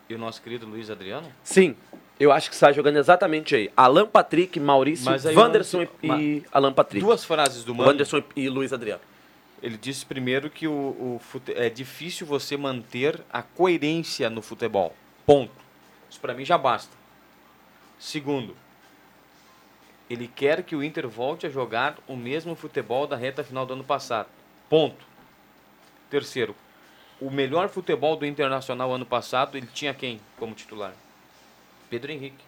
e 0.08 0.14
o 0.14 0.18
nosso 0.18 0.42
querido 0.42 0.66
Luiz 0.66 0.90
Adriano? 0.90 1.30
Sim, 1.42 1.76
eu 2.18 2.32
acho 2.32 2.50
que 2.50 2.56
sai 2.56 2.72
jogando 2.74 2.96
exatamente 2.98 3.54
aí. 3.54 3.70
Alan 3.76 4.06
Patrick, 4.06 4.58
Maurício, 4.58 5.10
Wanderson 5.34 5.86
não- 6.02 6.16
e, 6.16 6.20
e 6.38 6.44
Alan 6.52 6.72
Patrick. 6.72 7.04
Duas 7.04 7.24
frases 7.24 7.64
do 7.64 7.74
Mano. 7.74 7.88
Wanderson 7.90 8.22
e 8.36 8.48
Luiz 8.48 8.72
Adriano. 8.72 9.00
Ele 9.62 9.76
disse 9.76 10.04
primeiro 10.04 10.50
que 10.50 10.66
o, 10.66 10.72
o 10.72 11.20
fute- 11.22 11.52
é 11.54 11.70
difícil 11.70 12.26
você 12.26 12.56
manter 12.56 13.20
a 13.32 13.42
coerência 13.42 14.28
no 14.28 14.42
futebol. 14.42 14.94
Ponto. 15.24 15.52
Isso 16.10 16.20
para 16.20 16.34
mim 16.34 16.44
já 16.44 16.58
basta. 16.58 16.96
Segundo, 18.02 18.56
ele 20.10 20.26
quer 20.26 20.64
que 20.64 20.74
o 20.74 20.82
Inter 20.82 21.08
volte 21.08 21.46
a 21.46 21.48
jogar 21.48 21.98
o 22.08 22.16
mesmo 22.16 22.56
futebol 22.56 23.06
da 23.06 23.14
reta 23.14 23.44
final 23.44 23.64
do 23.64 23.74
ano 23.74 23.84
passado. 23.84 24.26
Ponto. 24.68 25.06
Terceiro, 26.10 26.56
o 27.20 27.30
melhor 27.30 27.68
futebol 27.68 28.16
do 28.16 28.26
Internacional 28.26 28.92
ano 28.92 29.06
passado, 29.06 29.56
ele 29.56 29.68
tinha 29.72 29.94
quem 29.94 30.20
como 30.36 30.52
titular? 30.52 30.92
Pedro 31.88 32.10
Henrique. 32.10 32.44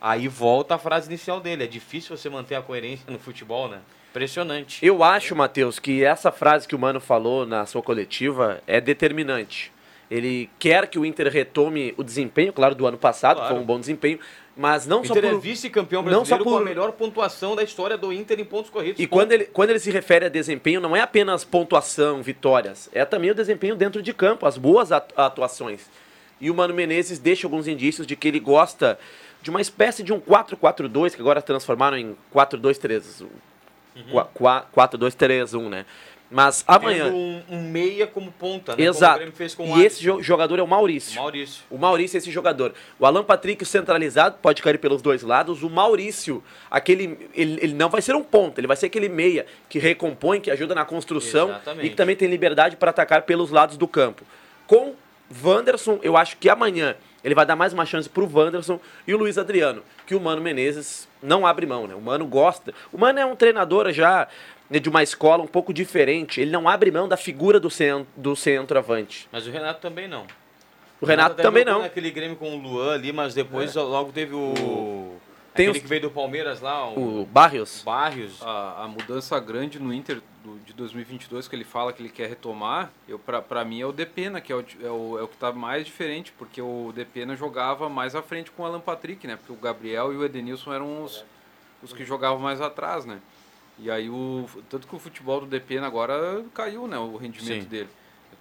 Aí 0.00 0.26
volta 0.26 0.76
a 0.76 0.78
frase 0.78 1.08
inicial 1.08 1.38
dele. 1.38 1.64
É 1.64 1.66
difícil 1.66 2.16
você 2.16 2.30
manter 2.30 2.54
a 2.54 2.62
coerência 2.62 3.04
no 3.12 3.18
futebol, 3.18 3.68
né? 3.68 3.82
Impressionante. 4.08 4.84
Eu 4.84 5.04
acho, 5.04 5.36
Matheus, 5.36 5.78
que 5.78 6.02
essa 6.02 6.32
frase 6.32 6.66
que 6.66 6.74
o 6.74 6.78
Mano 6.78 6.98
falou 6.98 7.44
na 7.44 7.66
sua 7.66 7.82
coletiva 7.82 8.62
é 8.66 8.80
determinante. 8.80 9.70
Ele 10.10 10.48
quer 10.58 10.86
que 10.86 10.98
o 10.98 11.04
Inter 11.04 11.28
retome 11.30 11.92
o 11.96 12.02
desempenho, 12.02 12.52
claro, 12.52 12.74
do 12.74 12.86
ano 12.86 12.96
passado, 12.96 13.36
Claro. 13.36 13.54
foi 13.54 13.62
um 13.62 13.66
bom 13.66 13.78
desempenho, 13.78 14.18
mas 14.56 14.86
não 14.86 15.02
O 15.02 15.06
só 15.06 15.12
Inter 15.12 15.30
por... 15.30 15.36
é 15.36 15.40
vice-campeão 15.40 16.02
não 16.02 16.24
só 16.24 16.36
brasileiro 16.36 16.44
com 16.44 16.50
por- 16.50 16.62
a 16.62 16.64
melhor 16.64 16.92
pontuação 16.92 17.54
da 17.54 17.62
história 17.62 17.96
do 17.98 18.10
Inter 18.12 18.40
em 18.40 18.44
pontos 18.44 18.70
corridos. 18.70 18.98
E 18.98 19.06
Ponto. 19.06 19.18
quando 19.18 19.32
ele, 19.32 19.44
quando 19.44 19.70
ele 19.70 19.78
se 19.78 19.90
refere 19.90 20.24
a 20.24 20.28
desempenho, 20.30 20.80
não 20.80 20.96
é 20.96 21.00
apenas 21.02 21.44
pontuação, 21.44 22.22
vitórias, 22.22 22.88
é 22.92 23.04
também 23.04 23.30
o 23.30 23.34
desempenho 23.34 23.76
dentro 23.76 24.02
de 24.02 24.12
campo, 24.14 24.46
as 24.46 24.56
boas 24.56 24.90
atu- 24.90 25.14
atuações. 25.20 25.82
E 26.40 26.50
o 26.50 26.54
Mano 26.54 26.72
Menezes 26.72 27.18
deixa 27.18 27.46
alguns 27.46 27.68
indícios 27.68 28.06
de 28.06 28.16
que 28.16 28.28
ele 28.28 28.40
gosta 28.40 28.98
de 29.42 29.50
uma 29.50 29.60
espécie 29.60 30.02
de 30.02 30.12
um 30.12 30.18
4-4-2, 30.20 31.14
que 31.14 31.20
agora 31.20 31.42
transformaram 31.42 31.96
em 31.98 32.16
4-2-3. 32.34 33.20
Uhum. 33.94 34.24
4-2-3-1, 34.74 35.68
né? 35.68 35.84
Mas 36.30 36.62
amanhã. 36.66 37.06
Um, 37.06 37.42
um 37.48 37.62
meia 37.62 38.06
como 38.06 38.30
ponta, 38.30 38.72
né? 38.72 38.76
Como 38.76 38.86
o 38.88 38.90
Exato. 38.90 39.16
Grêmio 39.16 39.34
fez 39.34 39.54
com 39.54 39.72
o 39.72 39.78
E 39.78 39.84
esse 39.86 40.02
jo- 40.02 40.22
jogador 40.22 40.58
é 40.58 40.62
o 40.62 40.66
Maurício. 40.66 41.14
Maurício. 41.18 41.62
O 41.70 41.78
Maurício 41.78 42.16
é 42.16 42.18
esse 42.18 42.30
jogador. 42.30 42.74
O 42.98 43.06
Alan 43.06 43.24
Patrick 43.24 43.64
centralizado 43.64 44.36
pode 44.42 44.60
cair 44.60 44.78
pelos 44.78 45.00
dois 45.00 45.22
lados. 45.22 45.62
O 45.62 45.70
Maurício, 45.70 46.42
aquele, 46.70 47.30
ele, 47.34 47.58
ele 47.62 47.72
não 47.72 47.88
vai 47.88 48.02
ser 48.02 48.14
um 48.14 48.22
ponta, 48.22 48.60
ele 48.60 48.66
vai 48.66 48.76
ser 48.76 48.86
aquele 48.86 49.08
meia 49.08 49.46
que 49.70 49.78
recompõe, 49.78 50.38
que 50.40 50.50
ajuda 50.50 50.74
na 50.74 50.84
construção 50.84 51.48
Exatamente. 51.48 51.86
e 51.86 51.90
que 51.90 51.96
também 51.96 52.14
tem 52.14 52.28
liberdade 52.28 52.76
para 52.76 52.90
atacar 52.90 53.22
pelos 53.22 53.50
lados 53.50 53.78
do 53.78 53.88
campo. 53.88 54.22
Com 54.66 54.94
Wanderson, 55.44 55.98
eu 56.02 56.16
acho 56.16 56.36
que 56.36 56.48
amanhã 56.50 56.94
ele 57.24 57.34
vai 57.34 57.44
dar 57.44 57.56
mais 57.56 57.72
uma 57.72 57.84
chance 57.84 58.08
pro 58.08 58.28
Wanderson 58.30 58.78
e 59.06 59.14
o 59.14 59.18
Luiz 59.18 59.36
Adriano, 59.38 59.82
que 60.06 60.14
o 60.14 60.20
Mano 60.20 60.40
Menezes 60.40 61.08
não 61.22 61.46
abre 61.46 61.66
mão, 61.66 61.86
né? 61.86 61.94
O 61.94 62.00
Mano 62.00 62.26
gosta. 62.26 62.72
O 62.92 62.98
Mano 62.98 63.18
é 63.18 63.26
um 63.26 63.34
treinador 63.34 63.90
já 63.92 64.28
de 64.70 64.88
uma 64.88 65.02
escola 65.02 65.42
um 65.42 65.46
pouco 65.46 65.72
diferente. 65.72 66.40
Ele 66.40 66.50
não 66.50 66.68
abre 66.68 66.90
mão 66.90 67.08
da 67.08 67.16
figura 67.16 67.58
do, 67.58 67.70
cen 67.70 68.06
do 68.16 68.34
centroavante. 68.36 69.28
Mas 69.32 69.46
o 69.46 69.50
Renato 69.50 69.80
também 69.80 70.06
não. 70.08 70.26
O 71.00 71.06
Renato 71.06 71.32
até 71.32 71.42
também 71.42 71.64
não. 71.64 71.82
naquele 71.82 72.10
Grêmio 72.10 72.36
com 72.36 72.56
o 72.56 72.60
Luan 72.60 72.94
ali, 72.94 73.12
mas 73.12 73.32
depois 73.34 73.74
logo 73.74 74.10
teve 74.12 74.34
o... 74.34 75.16
Tem 75.54 75.66
aquele 75.66 75.78
os- 75.78 75.82
que 75.82 75.88
veio 75.88 76.02
do 76.02 76.10
Palmeiras 76.10 76.60
lá, 76.60 76.88
o, 76.88 77.22
O 77.22 77.26
Barrios. 77.26 77.82
Barrios. 77.84 78.42
A, 78.42 78.84
a 78.84 78.88
mudança 78.88 79.38
grande 79.40 79.78
no 79.80 79.92
Inter 79.94 80.20
do- 80.44 80.58
de 80.66 80.72
2022 80.72 81.48
que 81.48 81.56
ele 81.56 81.64
fala 81.64 81.92
que 81.92 82.02
ele 82.02 82.08
quer 82.10 82.28
retomar, 82.28 82.90
eu 83.08 83.18
pra, 83.18 83.40
pra 83.40 83.64
mim 83.64 83.80
é 83.80 83.86
o 83.86 83.92
Depena, 83.92 84.40
que 84.40 84.52
é 84.52 84.56
o, 84.56 84.60
é, 84.82 84.90
o, 84.90 85.18
é 85.18 85.22
o 85.22 85.28
que 85.28 85.36
tá 85.36 85.50
mais 85.52 85.84
diferente, 85.86 86.32
porque 86.38 86.60
o 86.60 86.92
Depena 86.94 87.34
jogava 87.36 87.88
mais 87.88 88.14
à 88.14 88.22
frente 88.22 88.50
com 88.50 88.62
o 88.62 88.66
Alan 88.66 88.80
Patrick, 88.80 89.26
né? 89.26 89.36
Porque 89.36 89.52
o 89.52 89.56
Gabriel 89.56 90.12
e 90.12 90.16
o 90.16 90.24
Edenilson 90.24 90.72
eram 90.72 91.02
os, 91.04 91.24
os 91.82 91.92
que 91.92 92.04
jogavam 92.04 92.38
mais 92.38 92.60
atrás, 92.60 93.04
né? 93.04 93.18
E 93.78 93.90
aí 93.90 94.10
o 94.10 94.46
tanto 94.68 94.86
que 94.88 94.94
o 94.96 94.98
futebol 94.98 95.40
do 95.40 95.46
Depena 95.46 95.86
agora 95.86 96.44
caiu, 96.52 96.86
né, 96.88 96.98
o 96.98 97.16
rendimento 97.16 97.62
Sim. 97.62 97.68
dele. 97.68 97.88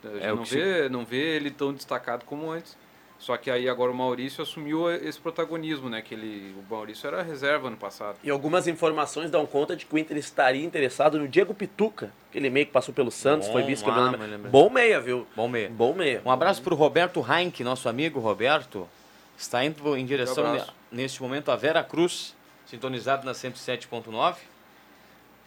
A 0.03 0.07
gente 0.09 0.23
É 0.23 0.33
não 0.33 0.43
vê, 0.43 0.89
não 0.89 1.05
vê 1.05 1.35
ele 1.35 1.51
tão 1.51 1.73
destacado 1.73 2.25
como 2.25 2.51
antes. 2.51 2.77
Só 3.19 3.35
que 3.35 3.49
aí 3.49 3.67
agora 3.67 3.91
o 3.91 3.95
Maurício 3.95 4.43
assumiu 4.43 4.91
esse 4.91 5.19
protagonismo, 5.19 5.89
né? 5.89 6.03
Que 6.03 6.13
ele, 6.13 6.55
o 6.55 6.71
Maurício 6.71 7.07
era 7.07 7.23
reserva 7.23 7.67
ano 7.67 7.75
passado. 7.77 8.17
E 8.23 8.29
algumas 8.29 8.67
informações 8.67 9.31
dão 9.31 9.43
conta 9.47 9.75
de 9.75 9.87
que 9.87 9.95
o 9.95 9.97
Inter 9.97 10.17
estaria 10.17 10.63
interessado 10.63 11.17
no 11.17 11.27
Diego 11.27 11.51
Pituca, 11.51 12.11
aquele 12.29 12.47
meio 12.51 12.67
que 12.67 12.71
passou 12.71 12.93
pelo 12.93 13.09
Santos, 13.09 13.47
Bom, 13.47 13.53
foi 13.53 13.63
ah, 13.63 13.65
vice-campeão. 13.65 14.11
me 14.11 14.17
lembro. 14.27 14.51
Bom 14.51 14.69
meia, 14.69 15.01
viu? 15.01 15.25
Bom 15.35 15.47
meia. 15.47 15.67
Bom 15.69 15.95
meia. 15.95 16.21
Um 16.23 16.29
abraço 16.29 16.61
para 16.61 16.75
o 16.75 16.77
Roberto 16.77 17.25
Heinck, 17.27 17.63
nosso 17.63 17.89
amigo 17.89 18.19
Roberto. 18.19 18.87
Está 19.35 19.65
indo 19.65 19.97
em 19.97 20.05
direção, 20.05 20.55
Um 20.55 20.61
neste 20.95 21.21
momento, 21.21 21.49
a 21.49 21.55
Vera 21.55 21.83
Cruz, 21.83 22.35
sintonizado 22.67 23.25
na 23.25 23.31
107.9. 23.31 24.35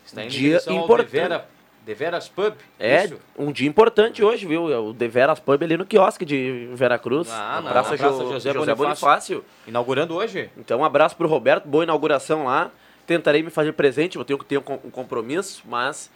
Está 0.04 0.22
indo 0.24 0.28
em 0.34 0.38
Dia 0.38 0.56
importante. 0.68 1.10
Devera, 1.10 1.48
Deveras 1.84 2.28
Pub. 2.28 2.54
É, 2.78 3.04
isso? 3.06 3.18
um 3.38 3.50
dia 3.50 3.68
importante 3.68 4.22
hoje, 4.22 4.46
viu? 4.46 4.70
É 4.72 4.78
O 4.78 4.92
Deveras 4.92 5.40
Pub 5.40 5.62
ali 5.62 5.76
no 5.76 5.86
quiosque 5.86 6.24
de 6.24 6.68
Veracruz, 6.74 7.28
Ah, 7.30 7.54
na 7.56 7.60
na 7.62 7.70
Praça, 7.70 7.96
Praça 7.96 8.12
Jo- 8.24 8.32
José 8.32 8.52
José, 8.52 8.74
Bonifácio. 8.74 8.76
Bonifácio. 8.76 9.44
Inaugurando 9.66 10.14
hoje. 10.14 10.50
Então, 10.56 10.80
um 10.80 10.84
abraço 10.84 11.16
pro 11.16 11.26
Roberto, 11.28 11.66
boa 11.66 11.84
inauguração 11.84 12.44
lá. 12.44 12.70
Tentarei 13.06 13.42
me 13.42 13.50
fazer 13.50 13.72
presente, 13.72 14.16
eu 14.16 14.24
tenho 14.24 14.38
que 14.38 14.44
ter 14.44 14.58
um 14.58 14.62
com- 14.62 14.78
compromisso, 14.78 15.62
mas 15.66 16.10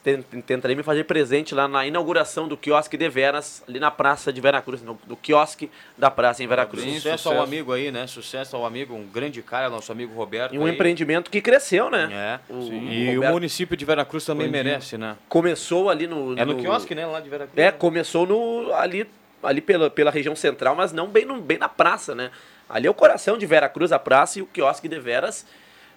tentarei 0.00 0.74
me 0.74 0.82
fazer 0.82 1.04
presente 1.04 1.54
lá 1.54 1.68
na 1.68 1.86
inauguração 1.86 2.48
do 2.48 2.56
quiosque 2.56 2.96
de 2.96 3.08
Veras, 3.08 3.62
ali 3.68 3.78
na 3.78 3.90
Praça 3.90 4.32
de 4.32 4.40
Veracruz, 4.40 4.82
no, 4.82 4.98
do 5.06 5.16
quiosque 5.16 5.70
da 5.96 6.10
praça 6.10 6.42
em 6.42 6.46
Veracruz. 6.46 6.82
Sucesso, 6.84 7.18
sucesso. 7.18 7.28
ao 7.30 7.42
amigo 7.42 7.72
aí, 7.72 7.90
né? 7.92 8.06
Sucesso 8.06 8.56
ao 8.56 8.66
amigo, 8.66 8.94
um 8.94 9.06
grande 9.06 9.40
cara, 9.42 9.70
nosso 9.70 9.92
amigo 9.92 10.12
Roberto. 10.14 10.54
E 10.54 10.58
um 10.58 10.64
aí. 10.66 10.72
empreendimento 10.72 11.30
que 11.30 11.40
cresceu, 11.40 11.88
né? 11.90 12.08
É. 12.12 12.52
O- 12.52 12.62
E 12.72 13.10
o 13.10 13.14
Roberto 13.16 13.32
município 13.34 13.76
de 13.76 13.84
Veracruz 13.84 14.24
também 14.24 14.46
Expandindo. 14.46 14.68
merece, 14.70 14.98
né? 14.98 15.16
começou 15.28 15.88
ali 15.88 16.06
no... 16.06 16.36
É 16.38 16.44
no 16.44 16.56
quiosque, 16.56 16.94
né? 16.94 17.06
Lá 17.06 17.20
de 17.20 17.28
Veracruz. 17.28 17.58
É, 17.58 17.70
começou 17.70 18.26
no, 18.26 18.72
ali, 18.74 19.08
ali 19.42 19.60
pela, 19.60 19.88
pela 19.88 20.10
região 20.10 20.34
central, 20.34 20.74
mas 20.74 20.92
não 20.92 21.06
bem, 21.08 21.24
no, 21.24 21.40
bem 21.40 21.58
na 21.58 21.68
praça, 21.68 22.14
né? 22.14 22.30
Ali 22.68 22.86
é 22.86 22.90
o 22.90 22.94
coração 22.94 23.36
de 23.36 23.44
Veracruz, 23.46 23.92
a 23.92 23.98
praça, 23.98 24.38
e 24.38 24.42
o 24.42 24.46
quiosque 24.46 24.88
de 24.88 24.98
Veras. 24.98 25.46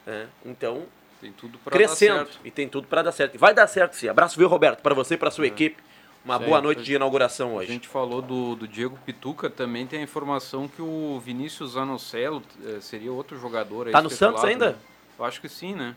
né? 0.06 0.28
Então, 0.46 0.84
Tem 1.26 1.32
tudo 1.34 1.57
para 1.57 1.71
crescendo. 1.76 2.19
dar 2.19 2.26
certo. 2.28 2.39
E 2.45 2.51
tem 2.51 2.69
tudo 2.69 2.88
para 2.88 3.01
dar 3.01 3.11
certo. 3.11 3.34
E 3.34 3.38
vai 3.39 3.51
dar 3.51 3.65
certo, 3.65 3.93
sim. 3.95 4.07
Abraço, 4.07 4.38
viu, 4.38 4.47
Roberto? 4.47 4.84
Para 4.84 4.93
você 4.93 5.15
e 5.15 5.17
para 5.17 5.32
sua 5.32 5.47
equipe. 5.47 5.82
Uma 6.23 6.38
Sim. 6.38 6.45
boa 6.45 6.61
noite 6.61 6.84
de 6.84 6.93
inauguração 6.93 7.51
A 7.51 7.53
hoje. 7.55 7.67
gente 7.71 7.88
falou 7.88 8.19
do, 8.21 8.55
do 8.55 8.67
Diego 8.67 8.95
Pituca, 9.05 9.47
também 9.49 9.86
tem 9.88 9.99
a 9.99 10.03
informação 10.03 10.67
que 10.67 10.82
o 10.82 11.19
Vinícius 11.23 11.71
Zanocelo 11.73 12.41
eh, 12.63 12.78
seria 12.82 13.11
outro 13.11 13.39
jogador. 13.39 13.88
aí 13.88 13.91
Tá 13.93 14.01
no 14.03 14.09
Santos 14.09 14.43
ainda? 14.43 14.71
né? 14.71 14.76
Eu 15.19 15.26
acho 15.26 15.39
que 15.41 15.47
sim, 15.49 15.73
né? 15.76 15.95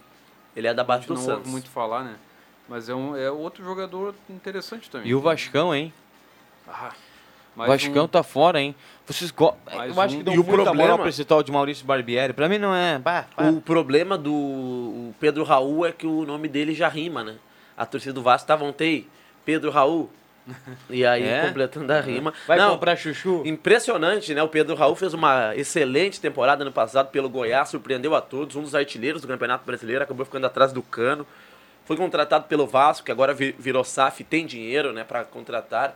Ele 0.57 0.67
é 0.67 0.73
da 0.75 0.81
A 0.83 0.85
base 0.85 1.01
gente 1.03 1.09
do 1.09 1.15
não 1.15 1.21
Santos. 1.23 1.39
ouve 1.41 1.51
muito 1.51 1.69
falar, 1.71 2.05
né? 2.05 2.17
Mas 2.69 2.89
é, 2.91 2.95
um, 2.95 3.15
é 3.17 3.31
outro 3.31 3.63
jogador 3.65 4.15
interessante 4.31 4.91
também. 4.91 5.09
E 5.09 5.15
o 5.15 5.21
Vascão, 5.21 5.75
hein? 5.75 5.93
Ah, 6.67 6.93
mais 7.59 7.71
Vascão 7.83 8.05
um- 8.05 8.09
tá 8.09 8.23
fora, 8.23 8.61
hein? 8.61 8.75
Vocês 9.07 9.31
go... 9.31 9.55
Mais 9.75 9.95
Eu 9.95 10.01
acho 10.03 10.15
um. 10.15 10.19
que 10.19 10.25
dão 10.25 10.35
E 10.35 10.39
o 10.39 10.45
muita 10.45 10.63
problema- 10.65 10.99
pra 10.99 11.09
esse 11.09 11.25
tal 11.25 11.43
de 11.43 11.51
Maurício 11.53 11.85
Barbieri. 11.85 12.33
Pra 12.33 12.49
mim 12.49 12.59
não 12.59 12.75
é... 12.75 12.99
Bah, 12.99 13.25
bah. 13.37 13.49
O 13.51 13.61
problema 13.61 14.17
do 14.19 14.33
o 14.33 15.15
Pedro 15.19 15.45
Raul 15.45 15.85
é 15.87 15.93
que 15.93 16.07
o 16.07 16.25
nome 16.25 16.47
dele 16.49 16.75
já 16.75 16.89
rima, 16.89 17.23
né? 17.25 17.35
A 17.77 17.85
torcida 17.87 18.13
do 18.13 18.23
Vasco 18.23 18.47
tava 18.47 18.65
ontem, 18.65 19.07
Pedro 19.45 19.71
Raul. 19.71 20.11
E 20.89 21.05
aí, 21.05 21.23
É? 21.25 21.47
completando 21.47 21.93
a 21.93 22.01
rima. 22.01 22.33
Vai 22.47 22.57
Não, 22.59 22.71
comprar 22.73 22.97
chuchu? 22.97 23.43
Impressionante, 23.45 24.33
né? 24.33 24.43
O 24.43 24.49
Pedro 24.49 24.75
Raul 24.75 24.95
fez 24.97 25.13
uma 25.13 25.55
excelente 25.57 26.19
temporada 26.21 26.65
no 26.65 26.73
passado 26.73 27.11
pelo 27.11 27.29
Goiás, 27.29 27.69
surpreendeu 27.69 28.15
a 28.15 28.21
todos, 28.23 28.57
um 28.57 28.63
dos 28.63 28.75
artilheiros 28.75 29.21
do 29.21 29.29
Campeonato 29.29 29.65
Brasileiro, 29.67 30.03
acabou 30.05 30.25
ficando 30.25 30.47
atrás 30.47 30.73
do 30.73 30.83
cano. 30.83 31.27
Foi 31.85 31.97
contratado 31.97 32.45
pelo 32.47 32.67
Vasco, 32.67 33.05
que 33.07 33.13
agora 33.13 33.33
vi- 33.35 33.55
virou 33.59 33.83
SAF, 33.85 34.23
tem 34.25 34.45
dinheiro, 34.47 34.93
né, 34.93 35.05
para 35.05 35.25
contratar. 35.25 35.95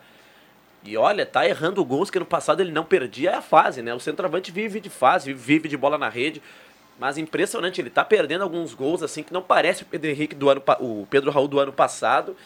E 0.85 0.97
olha, 0.97 1.25
tá 1.25 1.47
errando 1.47 1.85
gols 1.85 2.11
que 2.11 2.19
no 2.19 2.27
passado 2.27 2.61
ele 2.61 2.73
não 2.73 2.85
perdia 2.85 3.31
é 3.31 3.35
a 3.35 3.43
fase, 3.43 3.83
né? 3.83 3.95
O 3.95 4.01
centroavante 4.01 4.51
vive 4.51 4.81
de 4.81 4.91
fase, 4.91 5.33
vive 5.33 5.69
de 5.69 5.77
bola 5.77 5.97
na 5.97 6.09
rede. 6.09 6.43
Mas 6.99 7.19
impressionante, 7.19 7.81
ele 7.81 7.91
tá 7.91 8.05
perdendo 8.05 8.43
alguns 8.43 8.75
gols 8.75 9.03
assim 9.03 9.23
que 9.23 9.33
não 9.33 9.43
parece 9.43 9.83
o 9.83 9.87
Pedro 9.87 10.11
Henrique 10.11 10.35
do 10.35 10.51
ano 10.51 10.63
o 10.81 11.07
Pedro 11.09 11.31
Raul 11.31 11.49
do 11.49 11.61
ano 11.61 11.73
passado. 11.73 12.37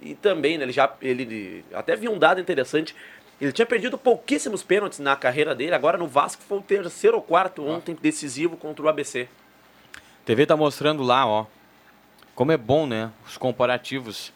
E 0.00 0.14
também, 0.14 0.58
né, 0.58 0.64
ele 0.64 0.72
já 0.72 0.92
ele 1.00 1.64
até 1.72 1.94
vi 1.94 2.08
um 2.08 2.18
dado 2.18 2.40
interessante. 2.40 2.96
Ele 3.40 3.52
tinha 3.52 3.66
perdido 3.66 3.98
pouquíssimos 3.98 4.62
pênaltis 4.62 4.98
na 4.98 5.16
carreira 5.16 5.54
dele, 5.54 5.74
agora 5.74 5.98
no 5.98 6.06
Vasco 6.06 6.42
foi 6.42 6.58
o 6.58 6.62
terceiro 6.62 7.16
ou 7.16 7.22
quarto 7.22 7.66
ontem 7.66 7.96
decisivo 8.00 8.56
contra 8.56 8.84
o 8.84 8.88
ABC. 8.88 9.28
TV 10.24 10.46
tá 10.46 10.56
mostrando 10.56 11.02
lá, 11.02 11.26
ó. 11.26 11.46
Como 12.34 12.52
é 12.52 12.56
bom, 12.56 12.86
né? 12.86 13.10
Os 13.26 13.36
comparativos 13.36 14.32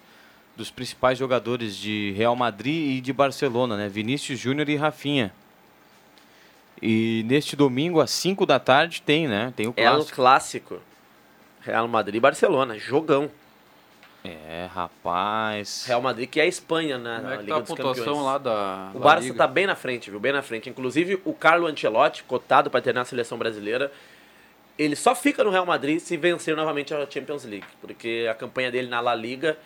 dos 0.56 0.70
principais 0.70 1.18
jogadores 1.18 1.76
de 1.76 2.12
Real 2.16 2.34
Madrid 2.34 2.96
e 2.96 3.00
de 3.00 3.12
Barcelona, 3.12 3.76
né? 3.76 3.88
Vinícius 3.88 4.38
Júnior 4.38 4.68
e 4.68 4.76
Rafinha. 4.76 5.32
E 6.80 7.24
neste 7.26 7.56
domingo, 7.56 8.00
às 8.00 8.10
5 8.10 8.44
da 8.46 8.58
tarde, 8.58 9.00
tem, 9.02 9.26
né? 9.28 9.52
Tem 9.56 9.66
o 9.66 9.74
É 9.76 9.88
o 9.90 9.94
clássico. 9.94 10.14
clássico. 10.16 10.80
Real 11.62 11.88
Madrid 11.88 12.14
e 12.16 12.20
Barcelona, 12.20 12.78
jogão. 12.78 13.30
É, 14.24 14.68
rapaz. 14.74 15.84
Real 15.86 16.02
Madrid 16.02 16.28
que 16.28 16.40
é 16.40 16.44
a 16.44 16.46
Espanha 16.46 16.98
na, 16.98 17.16
Como 17.16 17.28
na 17.28 17.34
é 17.34 17.36
que 17.36 17.42
Liga 17.44 17.54
tá 17.54 17.60
a 17.60 17.64
pontuação 17.64 18.04
Campeões. 18.04 18.24
lá 18.24 18.38
da 18.38 18.90
O 18.94 18.98
Barça 18.98 19.24
Liga? 19.28 19.36
tá 19.38 19.46
bem 19.46 19.66
na 19.66 19.76
frente, 19.76 20.10
viu? 20.10 20.18
Bem 20.18 20.32
na 20.32 20.42
frente. 20.42 20.68
Inclusive, 20.68 21.20
o 21.24 21.32
Carlo 21.32 21.66
Ancelotti, 21.66 22.24
cotado 22.24 22.68
para 22.70 22.80
treinar 22.80 23.02
a 23.02 23.04
seleção 23.04 23.38
brasileira, 23.38 23.90
ele 24.78 24.96
só 24.96 25.14
fica 25.14 25.44
no 25.44 25.50
Real 25.50 25.64
Madrid 25.64 26.00
se 26.00 26.16
vencer 26.16 26.56
novamente 26.56 26.92
a 26.92 27.06
Champions 27.08 27.44
League. 27.44 27.66
Porque 27.80 28.26
a 28.30 28.34
campanha 28.34 28.70
dele 28.70 28.88
na 28.88 29.00
La 29.00 29.14
Liga. 29.14 29.56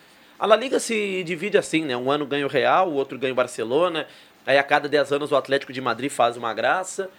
A 0.41 0.47
La 0.47 0.57
Liga 0.57 0.81
se 0.81 1.23
divide 1.23 1.59
assim, 1.59 1.85
né? 1.85 1.95
Um 1.97 2.11
ano 2.11 2.25
ganha 2.27 2.47
o 2.47 2.49
Real, 2.49 2.89
o 2.89 2.95
outro 2.95 3.19
ganha 3.19 3.33
o 3.33 3.37
Barcelona. 3.37 4.07
Aí 4.47 4.57
a 4.57 4.63
cada 4.63 4.89
10 4.89 5.13
anos 5.13 5.31
o 5.33 5.37
Atlético 5.37 5.73
de 5.73 5.81
Madrid 5.83 6.11
faz 6.11 6.37
uma 6.37 6.55
graça. 6.55 7.11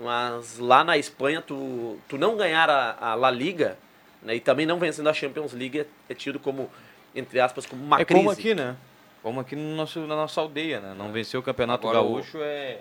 Mas 0.00 0.58
lá 0.58 0.84
na 0.84 0.96
Espanha, 0.96 1.42
tu, 1.42 1.98
tu 2.08 2.16
não 2.16 2.36
ganhar 2.36 2.70
a, 2.70 2.96
a 3.10 3.14
La 3.14 3.30
Liga, 3.30 3.76
né? 4.22 4.36
E 4.36 4.40
também 4.40 4.64
não 4.64 4.78
vencendo 4.78 5.08
a 5.08 5.12
Champions 5.12 5.52
League 5.52 5.80
é, 5.80 5.86
é 6.08 6.14
tido 6.14 6.38
como, 6.38 6.70
entre 7.14 7.40
aspas, 7.40 7.66
como 7.66 7.82
uma 7.84 8.00
é 8.00 8.04
crise. 8.04 8.20
como 8.20 8.30
aqui, 8.30 8.54
né? 8.54 8.76
Como 9.22 9.40
aqui 9.40 9.54
no 9.56 9.76
nosso, 9.76 10.00
na 10.00 10.16
nossa 10.16 10.40
aldeia, 10.40 10.80
né? 10.80 10.94
Não 10.96 11.12
vencer 11.12 11.38
o 11.38 11.42
Campeonato 11.42 11.86
Agora, 11.88 12.04
o- 12.04 12.14
Gaúcho 12.14 12.38
é... 12.40 12.78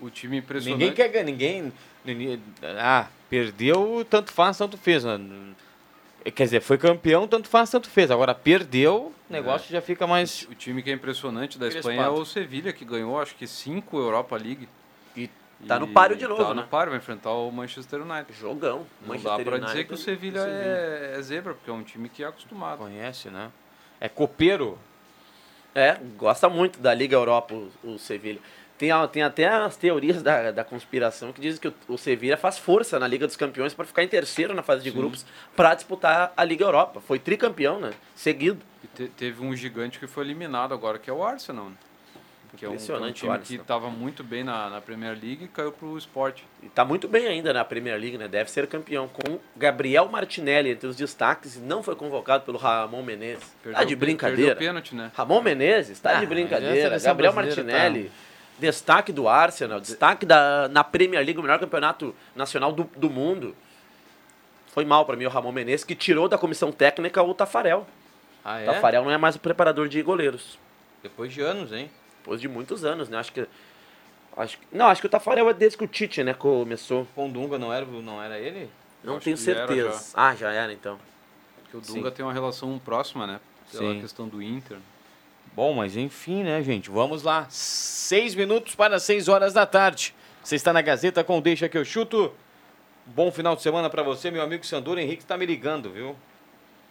O 0.00 0.10
time 0.10 0.38
impressionante. 0.38 0.80
Ninguém 0.80 0.94
quer 0.94 1.08
ganhar, 1.08 1.24
ninguém, 1.24 1.72
ninguém... 2.04 2.42
Ah, 2.76 3.06
perdeu, 3.30 4.04
tanto 4.10 4.32
faz, 4.32 4.58
tanto 4.58 4.76
fez. 4.76 5.04
né? 5.04 5.16
Quer 6.30 6.44
dizer, 6.44 6.60
foi 6.60 6.78
campeão, 6.78 7.26
tanto 7.26 7.48
faz, 7.48 7.70
tanto 7.70 7.90
fez. 7.90 8.10
Agora 8.10 8.34
perdeu, 8.34 9.12
o 9.28 9.32
negócio 9.32 9.70
já 9.70 9.80
fica 9.80 10.06
mais... 10.06 10.46
O 10.50 10.54
time 10.54 10.82
que 10.82 10.90
é 10.90 10.92
impressionante 10.92 11.58
da. 11.58 11.68
Espanha 11.68 12.02
é 12.02 12.08
o 12.08 12.24
Sevilha, 12.24 12.72
que 12.72 12.84
ganhou 12.84 13.20
acho 13.20 13.34
que 13.34 13.46
cinco 13.46 13.98
Europa 13.98 14.36
League. 14.36 14.68
E 15.16 15.28
tá 15.66 15.78
no 15.78 15.88
páreo 15.88 16.16
de 16.16 16.26
novo, 16.26 16.42
Tá 16.42 16.54
né? 16.54 16.62
no 16.62 16.68
páreo, 16.68 16.90
vai 16.90 16.98
enfrentar 16.98 17.30
o 17.32 17.50
Manchester 17.50 18.02
United. 18.02 18.32
Jogão. 18.38 18.86
Não 19.00 19.08
Manchester 19.08 19.36
dá 19.36 19.44
pra 19.44 19.58
dizer 19.58 19.66
United, 19.66 19.84
que 19.88 19.94
o 19.94 19.96
Sevilha 19.96 20.40
é, 20.40 21.14
é 21.16 21.22
zebra, 21.22 21.54
porque 21.54 21.70
é 21.70 21.72
um 21.72 21.82
time 21.82 22.08
que 22.08 22.22
é 22.22 22.26
acostumado. 22.26 22.78
Conhece, 22.78 23.28
né? 23.28 23.50
É 24.00 24.08
copeiro. 24.08 24.78
É, 25.74 25.96
gosta 26.16 26.48
muito 26.48 26.78
da 26.80 26.92
Liga 26.92 27.16
Europa, 27.16 27.54
o, 27.54 27.70
o 27.82 27.98
Sevilha. 27.98 28.40
Tem, 28.82 28.90
tem 29.12 29.22
até 29.22 29.46
as 29.46 29.76
teorias 29.76 30.24
da, 30.24 30.50
da 30.50 30.64
conspiração 30.64 31.32
que 31.32 31.40
dizem 31.40 31.60
que 31.60 31.68
o, 31.68 31.74
o 31.86 31.96
Sevilha 31.96 32.36
faz 32.36 32.58
força 32.58 32.98
na 32.98 33.06
Liga 33.06 33.28
dos 33.28 33.36
Campeões 33.36 33.72
para 33.72 33.84
ficar 33.84 34.02
em 34.02 34.08
terceiro 34.08 34.52
na 34.54 34.62
fase 34.64 34.82
de 34.82 34.90
grupos 34.90 35.24
para 35.54 35.72
disputar 35.76 36.32
a 36.36 36.42
Liga 36.42 36.64
Europa. 36.64 37.00
Foi 37.00 37.20
tricampeão, 37.20 37.78
né? 37.78 37.92
Seguido. 38.16 38.60
E 38.82 38.88
te- 38.88 39.06
teve 39.06 39.40
um 39.40 39.54
gigante 39.54 40.00
que 40.00 40.08
foi 40.08 40.24
eliminado 40.24 40.74
agora, 40.74 40.98
que 40.98 41.08
é 41.08 41.12
o 41.12 41.22
Arsenal. 41.22 41.66
né? 41.66 41.76
Que 42.56 42.64
é 42.64 42.68
um, 42.68 42.72
que 42.72 42.90
é 42.90 42.94
um 42.94 42.96
Impressionante 42.98 43.24
o 43.24 43.32
time 43.32 43.38
que 43.38 43.54
estava 43.62 43.88
muito 43.88 44.24
bem 44.24 44.42
na, 44.42 44.68
na 44.68 44.80
Premier 44.80 45.12
League 45.12 45.44
e 45.44 45.48
caiu 45.48 45.70
pro 45.70 45.96
Sport. 45.98 46.40
E 46.60 46.68
tá 46.68 46.84
muito 46.84 47.06
bem 47.06 47.28
ainda 47.28 47.52
na 47.52 47.64
Premier 47.64 47.96
League, 48.00 48.18
né? 48.18 48.26
Deve 48.26 48.50
ser 48.50 48.66
campeão. 48.66 49.06
Com 49.06 49.38
Gabriel 49.56 50.08
Martinelli 50.08 50.70
entre 50.70 50.88
os 50.88 50.96
destaques 50.96 51.54
e 51.54 51.60
não 51.60 51.84
foi 51.84 51.94
convocado 51.94 52.42
pelo 52.44 52.58
Ramon 52.58 53.04
Menezes. 53.04 53.44
tá 53.62 53.84
de 53.84 53.90
pe- 53.94 54.00
brincadeira. 54.00 54.56
Perdeu 54.56 54.68
pênalti, 54.68 54.92
né? 54.96 55.12
Ramon 55.14 55.40
Menezes, 55.40 56.00
tá 56.00 56.16
Ah, 56.16 56.20
de 56.20 56.26
brincadeira. 56.26 56.98
Gabriel 56.98 57.32
brasileira 57.32 57.32
Martinelli, 57.32 58.10
destaque 58.62 59.12
do 59.12 59.28
Arsenal, 59.28 59.80
destaque 59.80 60.24
da, 60.24 60.68
na 60.68 60.82
Premier 60.84 61.24
League, 61.24 61.38
o 61.38 61.42
melhor 61.42 61.58
campeonato 61.58 62.14
nacional 62.34 62.72
do, 62.72 62.84
do 62.96 63.10
mundo. 63.10 63.54
Foi 64.68 64.84
mal 64.84 65.04
pra 65.04 65.16
mim 65.16 65.26
o 65.26 65.28
Ramon 65.28 65.52
Menezes, 65.52 65.84
que 65.84 65.94
tirou 65.94 66.28
da 66.28 66.38
comissão 66.38 66.72
técnica 66.72 67.22
o 67.22 67.34
Tafarel. 67.34 67.86
Ah, 68.44 68.60
O 68.62 68.64
Tafarel 68.66 69.04
não 69.04 69.10
é 69.10 69.18
mais 69.18 69.36
o 69.36 69.40
preparador 69.40 69.88
de 69.88 70.00
goleiros. 70.02 70.58
Depois 71.02 71.32
de 71.32 71.40
anos, 71.40 71.72
hein? 71.72 71.90
Depois 72.20 72.40
de 72.40 72.48
muitos 72.48 72.84
anos, 72.84 73.08
né? 73.08 73.18
Acho 73.18 73.32
que. 73.32 73.46
Acho, 74.36 74.58
não, 74.72 74.86
acho 74.86 75.00
que 75.00 75.06
o 75.06 75.10
Tafarel 75.10 75.50
é 75.50 75.52
desde 75.52 75.76
que 75.76 75.84
o 75.84 75.88
Tite, 75.88 76.22
né, 76.24 76.32
começou. 76.32 77.06
Pondunga 77.14 77.58
não 77.58 77.72
era, 77.72 77.84
não 77.84 78.22
era 78.22 78.38
ele? 78.38 78.70
Não 79.04 79.18
tenho 79.18 79.36
certeza. 79.36 80.12
Ah, 80.14 80.34
já 80.34 80.50
era 80.50 80.72
então. 80.72 80.98
Porque 81.62 81.76
o 81.76 81.80
Dunga 81.80 82.10
tem 82.10 82.24
uma 82.24 82.32
relação 82.32 82.78
próxima, 82.78 83.26
né? 83.26 83.40
Pela 83.70 83.92
Sim. 83.92 84.00
questão 84.00 84.28
do 84.28 84.40
Inter. 84.42 84.78
Bom, 85.54 85.74
mas 85.74 85.96
enfim, 85.96 86.42
né, 86.44 86.62
gente? 86.62 86.90
Vamos 86.90 87.22
lá. 87.22 87.46
Seis 87.50 88.34
minutos 88.34 88.74
para 88.74 88.98
seis 88.98 89.28
horas 89.28 89.52
da 89.52 89.66
tarde. 89.66 90.14
Você 90.42 90.56
está 90.56 90.72
na 90.72 90.80
Gazeta 90.82 91.22
com 91.22 91.40
Deixa 91.40 91.68
Que 91.68 91.76
Eu 91.78 91.84
Chuto. 91.84 92.32
Bom 93.04 93.30
final 93.30 93.54
de 93.56 93.62
semana 93.62 93.90
para 93.90 94.02
você, 94.02 94.30
meu 94.30 94.42
amigo 94.42 94.64
Sandor 94.64 94.98
Henrique 94.98 95.22
está 95.22 95.36
me 95.36 95.44
ligando, 95.44 95.90
viu? 95.90 96.10
O 96.10 96.16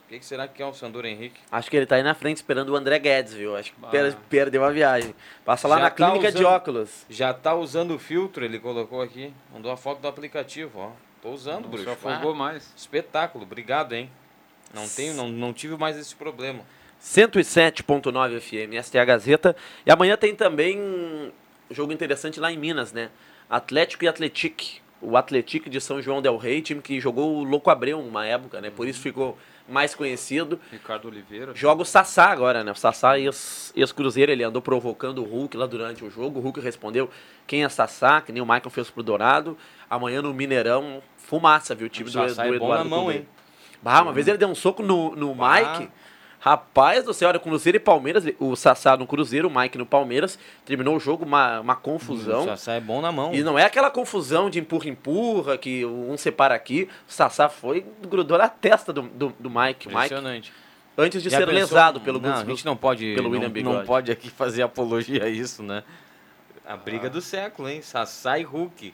que, 0.10 0.20
que 0.20 0.26
será 0.26 0.46
que 0.48 0.62
é 0.62 0.66
o 0.66 0.74
Sandor 0.74 1.06
Henrique? 1.06 1.40
Acho 1.50 1.70
que 1.72 1.78
ele 1.78 1.86
tá 1.86 1.96
aí 1.96 2.04
na 2.04 2.14
frente 2.14 2.38
esperando 2.38 2.70
o 2.70 2.76
André 2.76 3.00
Guedes, 3.00 3.34
viu? 3.34 3.56
Acho 3.56 3.72
que 3.72 3.78
Ah. 3.82 3.88
per- 3.88 4.18
perdeu 4.30 4.64
a 4.66 4.70
viagem. 4.70 5.16
Passa 5.46 5.70
lá 5.70 5.78
Já 5.78 5.82
na 5.84 5.90
tá 5.90 5.96
clínica 5.96 6.32
de 6.32 6.40
usando- 6.40 6.54
óculos. 6.54 7.06
Já 7.10 7.34
tá 7.34 7.56
usando 7.56 7.96
o 7.96 8.00
filtro, 8.00 8.44
ele 8.44 8.60
colocou 8.60 9.02
aqui. 9.02 9.34
Mandou 9.54 9.72
a 9.72 9.78
foto 9.78 10.02
do 10.02 10.08
aplicativo, 10.10 10.80
ó. 10.80 10.92
Tô 11.22 11.30
usando, 11.30 11.62
Não 11.64 11.70
bruxo. 11.70 11.86
se 11.86 11.90
afogou 11.92 12.34
Ah, 12.34 12.36
mais. 12.36 12.74
espetáculo, 12.76 13.46
obrigado, 13.46 13.94
hein? 13.94 14.10
Não 14.74 14.88
tenho, 14.88 15.14
não, 15.14 15.30
não 15.30 15.54
tive 15.54 15.78
mais 15.78 15.98
esse 15.98 16.14
problema. 16.16 16.60
107.9 17.02 18.40
FM, 18.40 18.74
esta 18.76 18.98
é 18.98 19.02
a 19.02 19.06
Gazeta. 19.06 19.56
E 19.86 19.92
amanhã 19.92 20.16
tem 20.16 20.36
também 20.36 20.80
um 20.80 21.32
jogo 21.72 21.92
interessante 21.92 22.40
lá 22.40 22.52
em 22.52 22.58
Minas, 22.58 22.94
né? 22.94 23.10
Atlético 23.50 24.04
e 24.06 24.08
Atletique. 24.08 24.80
O 25.02 25.18
Atletique 25.18 25.68
de 25.68 25.82
São 25.82 26.00
João 26.00 26.22
del 26.22 26.38
Rei, 26.38 26.62
time 26.62 26.80
que 26.80 27.00
jogou 27.00 27.38
o 27.38 27.44
Louco 27.44 27.72
Abreu 27.72 28.00
uma 28.00 28.26
época, 28.26 28.62
né? 28.62 28.70
Por 28.70 28.88
isso 28.88 29.00
ficou 29.00 29.36
mais 29.68 29.96
conhecido. 29.96 30.60
Ricardo 30.72 31.08
Oliveira. 31.08 31.54
Joga 31.56 31.82
o 31.82 31.86
Sassá 31.86 32.26
agora, 32.26 32.64
né? 32.64 32.72
O 32.72 32.76
Sassá 32.76 33.18
ex- 33.18 33.74
ex-cruzeiro, 33.76 34.32
ele 34.32 34.44
andou 34.44 34.62
provocando 34.62 35.24
o 35.24 35.26
Hulk 35.26 35.58
lá 35.58 35.66
durante 35.66 36.06
o 36.06 36.10
jogo. 36.12 36.40
O 36.40 36.44
Hulk 36.44 36.60
respondeu 36.60 37.10
quem 37.48 37.64
é 37.64 37.70
Sassá, 37.70 38.22
que 38.22 38.32
nem 38.32 38.44
o 38.44 38.46
Michael 38.46 38.70
fez 38.70 38.92
pro 38.92 39.02
Dourado. 39.02 39.58
Amanhã 39.90 40.22
no 40.22 40.32
Mineirão, 40.36 41.02
fumaça, 41.18 41.74
viu? 41.74 41.88
O 41.88 41.90
time 41.90 42.08
O 42.10 42.14
do, 42.14 42.22
do 42.22 42.30
Sassá 42.30 42.46
é 42.46 42.50
bom 42.50 42.56
Eduardo 42.56 42.84
na 42.84 42.90
mão, 42.90 43.12
hein? 43.12 43.28
Bah, 43.82 44.04
uma 44.04 44.14
vez 44.14 44.28
ele 44.28 44.38
deu 44.38 44.48
um 44.50 44.54
soco 44.56 44.84
no, 44.84 45.16
no 45.16 45.34
Bah. 45.34 45.56
Mike. 45.80 45.92
Rapaz 46.44 47.06
do 47.06 47.14
céu, 47.14 47.30
era 47.30 47.38
Cruzeiro 47.40 47.76
e 47.78 47.80
Palmeiras. 47.80 48.26
O 48.40 48.56
Sassá 48.56 48.98
no 48.98 49.06
Cruzeiro, 49.06 49.48
o 49.48 49.56
Mike 49.56 49.78
no 49.78 49.86
Palmeiras. 49.86 50.40
Terminou 50.66 50.96
o 50.96 51.00
jogo, 51.00 51.24
uma, 51.24 51.60
uma 51.60 51.74
O 51.74 51.78
confusão. 51.78 52.46
Sassá 52.46 52.74
é 52.74 52.80
bom 52.82 53.00
na 53.00 53.12
mão. 53.12 53.32
E 53.32 53.44
não 53.44 53.60
é 53.60 53.64
aquela 53.64 53.92
confusão 53.92 54.50
de 54.50 54.60
empurra-empurra, 54.60 55.56
que 55.56 55.86
um 55.86 56.18
separa 56.18 56.56
aqui. 56.56 56.90
O 57.08 57.12
Sassá 57.12 57.48
foi, 57.48 57.86
grudou 58.10 58.40
na 58.40 58.50
testa 58.50 58.92
do, 58.92 59.04
do, 59.04 59.32
do 59.40 59.50
Mike. 59.52 59.88
Mike, 59.88 59.90
Impressionante. 59.90 60.52
antes 60.98 61.22
de 61.22 61.30
Já 61.30 61.38
ser 61.38 61.46
pensou- 61.46 61.60
lesado 61.60 62.02
pelo 62.02 62.20
Não, 62.20 62.34
a 62.34 62.44
gente 62.44 62.66
não 62.66 62.76
pode, 62.76 63.14
pelo 63.14 63.26
não, 63.26 63.32
William 63.34 63.48
não 63.48 63.54
Bigode. 63.54 63.86
pode 63.86 64.12
aqui 64.12 64.32
fazer 64.34 64.64
apologia 64.64 65.26
a 65.26 65.30
isso, 65.30 65.62
né? 65.62 65.84
A 66.66 66.76
briga 66.76 67.08
do 67.08 67.22
século, 67.22 67.70
hein? 67.70 67.84
Sassá 67.84 68.40
e 68.40 68.44
Hulk. 68.44 68.94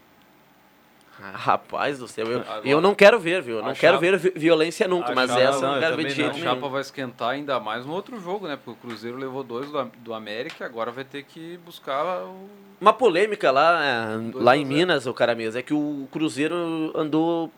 Ah, 1.20 1.32
Rapaz 1.36 1.98
do 1.98 2.08
céu, 2.08 2.28
eu, 2.28 2.40
Agora- 2.42 2.62
eu 2.64 2.80
não 2.80 2.94
quero 2.94 3.20
ver, 3.20 3.42
viu? 3.42 3.56
Eu 3.58 3.64
não 3.64 3.72
A 3.72 3.74
quero 3.76 3.96
chapa- 3.96 4.00
ver 4.00 4.18
vi- 4.20 4.34
violência 4.36 4.88
nunca, 4.88 5.12
a 5.12 5.16
mas 5.16 5.30
chapa- 5.32 5.42
essa 5.42 5.58
eu 5.58 5.62
não, 5.62 5.68
não 5.70 5.76
eu 5.76 5.82
quero 5.82 5.96
ver 5.98 6.04
de 6.06 6.12
A 6.12 6.16
jeito 6.16 6.28
não. 6.28 6.34
nenhum. 6.40 6.56
chapa 6.56 6.68
vai 6.70 6.82
esquentar 6.82 7.30
ainda 7.30 7.60
mais 7.60 7.86
no 7.86 7.94
outro 7.94 8.20
jogo, 8.20 8.48
né? 8.48 8.56
Porque 8.56 8.72
o 8.72 8.76
Cruzeiro 8.76 9.18
levou 9.18 9.44
dois 9.44 9.70
do, 9.72 9.84
do 10.00 10.14
América, 10.14 10.66
agora 10.66 10.92
vai 10.92 11.04
ter 11.04 11.24
que 11.24 11.58
buscar 11.66 12.04
o. 12.24 12.48
Uma 12.80 12.94
polêmica 12.94 13.50
lá, 13.50 13.84
é, 13.84 14.18
Dois 14.32 14.44
lá 14.46 14.52
a 14.52 14.58
em 14.58 14.64
zero. 14.64 14.76
Minas, 14.78 15.08
o 15.08 15.14
cara 15.14 15.34
mesmo, 15.34 15.60
é 15.60 15.64
que 15.64 15.74
o 15.74 16.08
Cruzeiro 16.12 16.92
andou, 16.96 17.52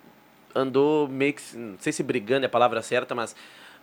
andou 0.56 1.08
meio 1.10 1.34
que, 1.34 1.42
não 1.58 1.78
sei 1.80 1.92
se 1.92 2.02
brigando 2.02 2.46
é 2.46 2.48
a 2.48 2.50
palavra 2.50 2.82
certa, 2.82 3.14
mas 3.14 3.36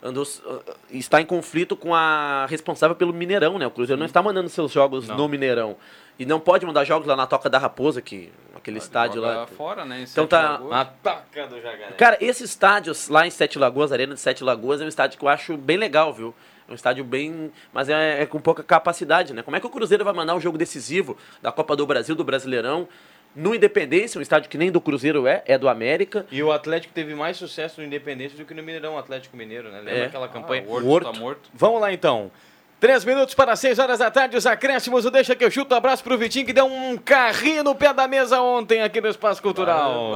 andou, 0.03 0.25
uh, 0.25 0.63
está 0.91 1.21
em 1.21 1.27
conflito 1.27 1.77
com 1.77 1.95
a 1.95 2.47
responsável 2.49 2.97
pelo 2.97 3.13
Mineirão, 3.13 3.59
né? 3.59 3.67
O 3.67 3.71
Cruzeiro 3.71 3.99
não 3.99 4.07
está 4.07 4.23
mandando 4.23 4.49
seus 4.49 4.73
jogos 4.73 5.07
Não. 5.09 5.17
no 5.17 5.29
Mineirão. 5.29 5.77
E 6.19 6.25
não 6.25 6.41
pode 6.41 6.65
mandar 6.65 6.83
jogos 6.85 7.07
lá 7.07 7.15
na 7.15 7.27
Toca 7.27 7.51
da 7.51 7.59
Raposa, 7.59 8.01
que 8.01 8.33
aquele 8.67 8.79
estádio 8.79 9.23
lá. 9.23 9.47
fora, 9.47 9.85
né? 9.85 10.01
em 10.01 10.03
Então 10.03 10.25
Sete 10.25 10.31
tá- 10.31 10.51
Lagoas. 10.53 10.73
Ataca 10.73 11.47
do 11.47 11.61
Jacaré. 11.61 11.93
Cara, 11.97 12.19
esse 12.21 12.43
estádio 12.45 12.93
lá 13.09 13.27
em 13.27 13.31
Sete 13.31 13.59
Lagoas, 13.59 13.93
Arena 13.93 14.15
de 14.15 14.21
Sete 14.21 14.43
Lagoas, 14.43 14.81
é 14.81 14.85
um 14.85 14.89
estádio 14.89 15.19
que 15.19 15.25
eu 15.25 15.29
acho 15.29 15.57
bem 15.57 15.77
legal, 15.77 16.13
viu? 16.13 16.35
É 16.69 16.73
um 16.73 16.75
estádio 16.75 17.05
bem. 17.05 17.53
Mas 17.73 17.89
é, 17.89 18.23
é 18.23 18.27
com 18.27 18.41
pouca 18.41 18.63
capacidade, 18.65 19.33
né? 19.33 19.43
Como 19.43 19.57
é 19.57 19.61
que 19.61 19.67
o 19.67 19.71
Cruzeiro 19.71 20.05
vai 20.05 20.13
mandar 20.13 20.35
um 20.35 20.41
jogo 20.41 20.59
decisivo 20.59 21.17
da 21.41 21.53
Copa 21.53 21.77
do 21.77 21.87
Brasil, 21.87 22.17
do 22.17 22.25
Brasileirão, 22.25 22.89
no 23.37 23.55
Independência, 23.55 24.19
um 24.19 24.23
estádio 24.23 24.51
que 24.51 24.59
nem 24.59 24.73
do 24.73 24.81
Cruzeiro 24.81 25.27
é, 25.29 25.43
é 25.47 25.57
do 25.57 25.69
América. 25.69 26.27
E 26.33 26.43
o 26.43 26.51
Atlético 26.51 26.93
teve 26.93 27.15
mais 27.15 27.37
sucesso 27.37 27.81
no 27.81 27.87
Independência 27.87 28.37
do 28.37 28.45
que 28.45 28.55
no 28.55 28.63
Mineirão, 28.63 28.95
o 28.95 28.99
Atlético 28.99 29.37
Mineiro, 29.37 29.69
né? 29.71 29.79
Lembra 29.79 29.93
É. 29.95 30.07
aquela 30.07 30.27
campanha? 30.27 30.65
Ah, 30.67 30.71
o 30.71 30.73
Horto, 30.73 30.87
O 30.87 30.91
Horto. 30.91 31.13
tá 31.13 31.19
morto. 31.21 31.51
Vamos 31.55 31.81
lá 31.81 31.93
então. 31.93 32.31
Três 32.79 33.07
minutos 33.07 33.35
para 33.35 33.57
seis 33.57 33.79
horas 33.79 34.01
da 34.01 34.11
tarde, 34.11 34.37
os 34.37 34.47
acréscimos, 34.47 35.07
o 35.07 35.11
Deixa 35.11 35.35
que 35.35 35.43
eu 35.43 35.51
chuto. 35.51 35.75
Abraço 35.75 36.05
pro 36.05 36.19
Vitinho 36.19 36.45
que 36.45 36.53
deu 36.53 36.67
um 36.67 36.99
carrinho 36.99 37.65
no 37.65 37.75
pé 37.75 37.93
da 37.95 38.07
mesa 38.07 38.41
ontem 38.43 38.83
aqui 38.83 39.01
no 39.01 39.09
Espaço 39.09 39.41
Cultural. 39.41 40.13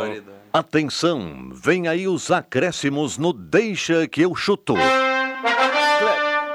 Atenção, 0.53 1.49
vem 1.53 1.89
aí 1.89 2.07
os 2.07 2.31
acréscimos 2.31 3.17
no 3.17 3.33
Deixa 3.33 4.07
que 4.07 4.21
eu 4.21 4.35
chuto. 4.35 4.75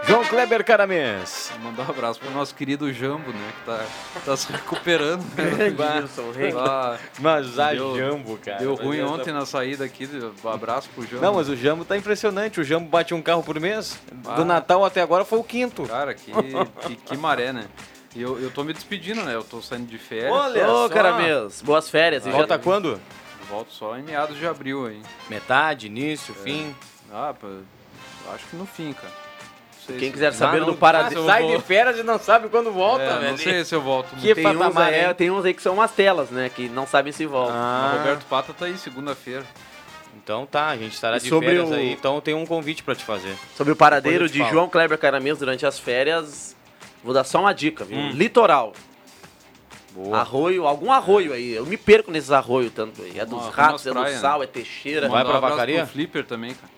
João 0.08 0.24
Kleber 0.24 0.64
Caramês. 0.64 1.52
Mandar 1.64 1.88
um 1.88 1.90
abraço 1.90 2.20
pro 2.20 2.30
nosso 2.30 2.54
querido 2.54 2.92
Jambo, 2.94 3.32
né? 3.32 3.54
Que 3.60 3.66
tá, 3.66 3.86
tá 4.26 4.38
se 4.38 4.52
recuperando. 4.52 5.24
né? 5.36 6.00
Wilson 6.02 6.32
Rei. 6.32 6.52
Tá- 6.52 6.98
Mas 7.20 7.58
a 7.58 7.72
Deu- 7.74 7.98
Jambo, 7.98 8.38
cara. 8.38 8.60
Deu 8.60 8.76
ruim 8.76 9.02
ontem 9.02 9.34
na 9.34 9.46
saída 9.46 9.84
aqui. 9.86 10.08
Um 10.44 10.50
abraço 10.50 10.90
pro 10.94 11.04
Jambo. 11.06 11.22
Não, 11.24 11.34
mas 11.34 11.50
o 11.50 11.56
Jambo 11.56 11.84
tá 11.84 11.98
impressionante. 11.98 12.60
O 12.60 12.64
Jambo 12.64 12.88
bate 12.88 13.14
um 13.16 13.22
carro 13.22 13.42
por 13.42 13.60
mês. 13.60 14.00
Ah. 14.26 14.36
Do 14.36 14.46
Natal 14.46 14.86
até 14.86 15.02
agora 15.02 15.26
foi 15.26 15.40
o 15.40 15.44
quinto. 15.44 15.84
Cara, 15.84 16.14
que, 16.14 16.32
que, 16.88 16.96
que 16.98 17.18
maré, 17.18 17.52
né? 17.52 17.66
E 18.16 18.22
eu, 18.22 18.40
eu 18.40 18.52
tô 18.52 18.64
me 18.64 18.74
despedindo, 18.74 19.24
né? 19.24 19.34
Eu 19.34 19.44
tô 19.44 19.62
saindo 19.62 19.88
de 19.88 19.98
férias. 19.98 20.32
Olha 20.32 20.68
Ô, 20.70 20.88
só. 20.88 20.90
Caramês, 20.90 21.62
boas 21.64 21.90
férias. 21.90 22.24
Já- 22.24 22.32
Volta 22.32 22.60
quando? 22.60 23.00
Volto 23.50 23.72
só 23.74 23.98
em 23.98 24.04
meados 24.04 24.38
de 24.38 24.46
abril 24.48 24.86
aí. 24.88 25.02
Metade, 25.30 25.88
início, 25.88 26.34
fim. 26.34 26.76
Ah, 27.12 27.34
pô, 27.40 27.48
acho 28.34 28.46
que 28.48 28.56
no 28.56 28.66
fim, 28.66 28.94
cara. 28.94 29.25
Não 29.88 29.92
sei 29.92 29.98
Quem 30.00 30.08
se- 30.08 30.14
quiser 30.14 30.34
saber 30.34 30.58
Ah, 30.58 30.60
do 30.62 30.66
não- 30.72 30.76
paradeiro. 30.76 31.22
ah, 31.24 31.26
sai 31.28 31.46
de 31.48 31.62
férias 31.62 32.00
e 32.00 32.04
não 32.04 32.18
sabe 32.18 32.50
quando 32.50 32.72
volta, 32.72 33.04
É, 33.04 33.20
velho. 33.20 33.32
não 33.32 33.38
sei 33.38 33.64
se 33.64 33.76
eu 33.76 33.82
volto. 33.82 34.16
Que 34.16 34.34
Tem 34.34 34.48
uns, 34.48 34.58
patamar, 34.58 34.92
é, 34.92 35.14
tem 35.14 35.30
uns 35.30 35.46
aí 35.46 35.54
que 35.54 35.62
são 35.62 35.76
umas 35.76 35.92
telas, 35.92 36.32
né? 36.32 36.50
Que 36.50 36.68
não 36.68 36.88
sabem 36.88 37.14
se 37.14 37.24
voltam. 37.28 37.56
O 37.56 37.60
Ah, 37.60 37.94
Roberto 38.00 38.26
Pata 38.26 38.52
tá 38.52 38.66
aí 38.66 38.76
segunda-feira. 38.80 39.44
então 40.18 40.44
tá, 40.48 40.70
a 40.70 40.76
gente 40.78 40.94
estará 40.94 41.18
E 41.18 41.20
de 41.20 41.30
sobre 41.30 41.50
férias 41.50 41.70
o- 41.70 41.74
aí, 41.76 41.92
então 41.94 42.20
tem 42.20 42.34
um 42.34 42.48
convite 42.48 42.82
pra 42.82 42.96
te 42.96 43.04
fazer. 43.04 43.36
Sobre 43.56 43.74
o 43.74 43.76
paradeiro 43.76 44.28
de 44.28 44.40
falo. 44.40 44.50
João 44.52 44.68
Kleber 44.70 44.98
Caramês 44.98 45.38
durante 45.38 45.68
as 45.68 45.78
férias, 45.78 46.56
vou 47.04 47.14
dar 47.14 47.24
só 47.24 47.40
uma 47.42 47.54
dica, 47.54 47.86
viu? 47.86 47.96
Hum. 47.98 48.10
Litoral. 48.10 48.74
Boa. 49.92 50.18
Arroio, 50.18 50.66
algum 50.68 50.92
arroio 50.92 51.32
aí. 51.32 51.54
Eu 51.54 51.66
me 51.66 51.78
perco 51.78 52.12
nesses 52.12 52.32
arroios 52.32 52.74
tanto 52.74 53.02
aí. 53.04 53.18
É 53.20 53.26
dos 53.26 53.44
Uma- 53.44 53.52
ratos, 53.52 53.86
é 53.86 53.90
do 53.94 54.00
praia, 54.00 54.18
sal, 54.20 54.40
né? 54.40 54.46
é 54.46 54.48
Teixeira. 54.48 55.08
Vai 55.08 55.24
pra 55.24 55.40
vacaria? 55.40 55.84
pro 55.84 55.94
Flipper 55.94 56.26
também, 56.26 56.54
cara. 56.56 56.74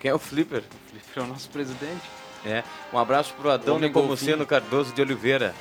Quem 0.00 0.10
é 0.10 0.14
o 0.14 0.18
Flipper? 0.18 0.60
O 0.62 0.90
Flipper 0.90 1.22
é 1.22 1.26
o 1.26 1.28
nosso 1.28 1.50
presidente. 1.50 2.00
É. 2.44 2.62
Um 2.92 2.98
abraço 2.98 3.32
pro 3.34 3.50
Adão 3.50 3.76
Homem 3.76 3.88
Nepomuceno. 3.88 4.46
Cardoso 4.46 4.92
de 4.92 5.00
Oliveira. 5.00 5.54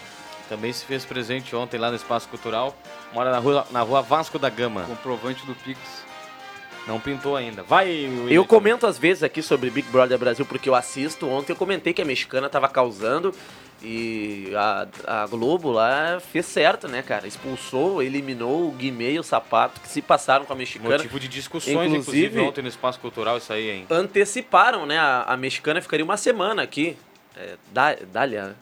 Também 0.49 0.73
se 0.73 0.84
fez 0.84 1.05
presente 1.05 1.55
ontem 1.55 1.77
lá 1.77 1.89
no 1.89 1.95
Espaço 1.95 2.27
Cultural. 2.27 2.75
Mora 3.13 3.32
na 3.32 3.39
rua, 3.39 3.65
na 3.71 3.82
rua 3.82 4.01
Vasco 4.01 4.38
da 4.38 4.49
Gama. 4.49 4.84
Comprovante 4.84 5.45
do 5.45 5.55
Pix. 5.55 5.79
Não 6.88 6.99
pintou 6.99 7.36
ainda. 7.36 7.61
Vai, 7.63 7.89
Eu 7.91 8.23
William. 8.23 8.43
comento 8.43 8.88
às 8.88 8.97
vezes 8.97 9.21
aqui 9.23 9.41
sobre 9.41 9.69
Big 9.69 9.88
Brother 9.89 10.17
Brasil 10.17 10.45
porque 10.45 10.67
eu 10.67 10.75
assisto. 10.75 11.27
Ontem 11.29 11.51
eu 11.53 11.55
comentei 11.55 11.93
que 11.93 12.01
a 12.01 12.05
mexicana 12.05 12.49
tava 12.49 12.67
causando 12.67 13.34
e 13.84 14.51
a, 14.55 14.88
a 15.23 15.27
Globo 15.27 15.71
lá 15.71 16.19
fez 16.19 16.45
certo, 16.45 16.88
né, 16.88 17.01
cara? 17.01 17.27
Expulsou, 17.27 18.01
eliminou 18.01 18.67
o 18.67 18.71
Guimê 18.71 19.13
e 19.13 19.19
o 19.19 19.23
Sapato 19.23 19.79
que 19.79 19.88
se 19.88 20.01
passaram 20.01 20.43
com 20.45 20.53
a 20.53 20.55
mexicana. 20.55 20.97
Motivo 20.97 21.19
de 21.19 21.27
discussões, 21.27 21.75
inclusive, 21.91 22.25
Inclusive- 22.27 22.39
ontem 22.41 22.61
no 22.61 22.67
Espaço 22.67 22.99
Cultural, 22.99 23.38
isso 23.38 23.51
aí, 23.53 23.69
hein? 23.69 23.86
Anteciparam, 23.89 24.86
né? 24.86 24.97
A, 24.99 25.23
a 25.23 25.38
mexicana 25.38 25.82
ficaria 25.82 26.03
uma 26.05 26.17
semana 26.17 26.61
aqui. 26.63 26.97
É, 27.38 27.55
Dá- 27.71 27.95
Dália, 28.11 28.45
né? 28.47 28.55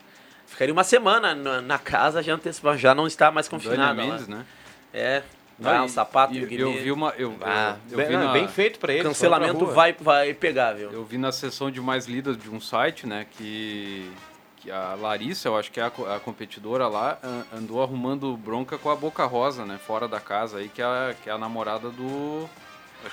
Ficaria 0.45 0.73
uma 0.73 0.83
semana 0.83 1.33
na, 1.35 1.61
na 1.61 1.77
casa, 1.79 2.21
já 2.23 2.33
anteciparam, 2.33 2.77
já 2.77 2.93
não 2.95 3.07
está 3.07 3.31
mais 3.31 3.47
confinada. 3.47 3.93
Mendes, 3.93 4.27
né? 4.27 4.45
É, 4.93 5.21
vai, 5.59 5.77
e- 5.77 5.85
o 5.85 5.89
sapato 5.89 6.33
e, 6.33 6.41
e 6.41 6.45
Guimê. 6.45 6.61
Eu 6.63 6.73
vi 6.83 6.91
uma. 6.91 7.09
Eu, 7.17 7.35
Ah, 7.41 7.75
eu, 7.89 7.91
eu 7.91 7.97
bem, 7.97 8.07
vi 8.07 8.17
não, 8.17 8.25
na, 8.27 8.33
bem 8.33 8.47
feito 8.47 8.79
pra 8.79 8.93
eles. 8.93 9.05
Cancelamento 9.05 9.65
vai, 9.67 9.93
vai 9.93 10.33
pegar, 10.33 10.73
viu? 10.73 10.91
Eu 10.91 11.03
vi 11.03 11.17
na 11.17 11.31
sessão 11.31 11.69
de 11.69 11.79
mais 11.81 12.05
lidas 12.07 12.37
de 12.37 12.49
um 12.49 12.59
site, 12.61 13.05
né, 13.07 13.25
que, 13.31 14.09
que 14.57 14.71
a 14.71 14.95
Larissa, 14.95 15.47
eu 15.49 15.57
acho 15.57 15.71
que 15.71 15.79
é 15.79 15.83
a, 15.83 15.87
a 16.15 16.19
competidora 16.19 16.87
lá, 16.87 17.17
an- 17.23 17.45
andou 17.57 17.81
arrumando 17.83 18.35
bronca 18.37 18.77
com 18.77 18.89
a 18.89 18.95
Boca 18.95 19.25
Rosa, 19.25 19.65
né, 19.65 19.77
fora 19.85 20.07
da 20.07 20.19
casa 20.19 20.57
aí, 20.59 20.69
que 20.69 20.81
é 20.81 21.15
que 21.23 21.29
é 21.29 21.33
a 21.33 21.37
namorada 21.37 21.89
do... 21.89 22.49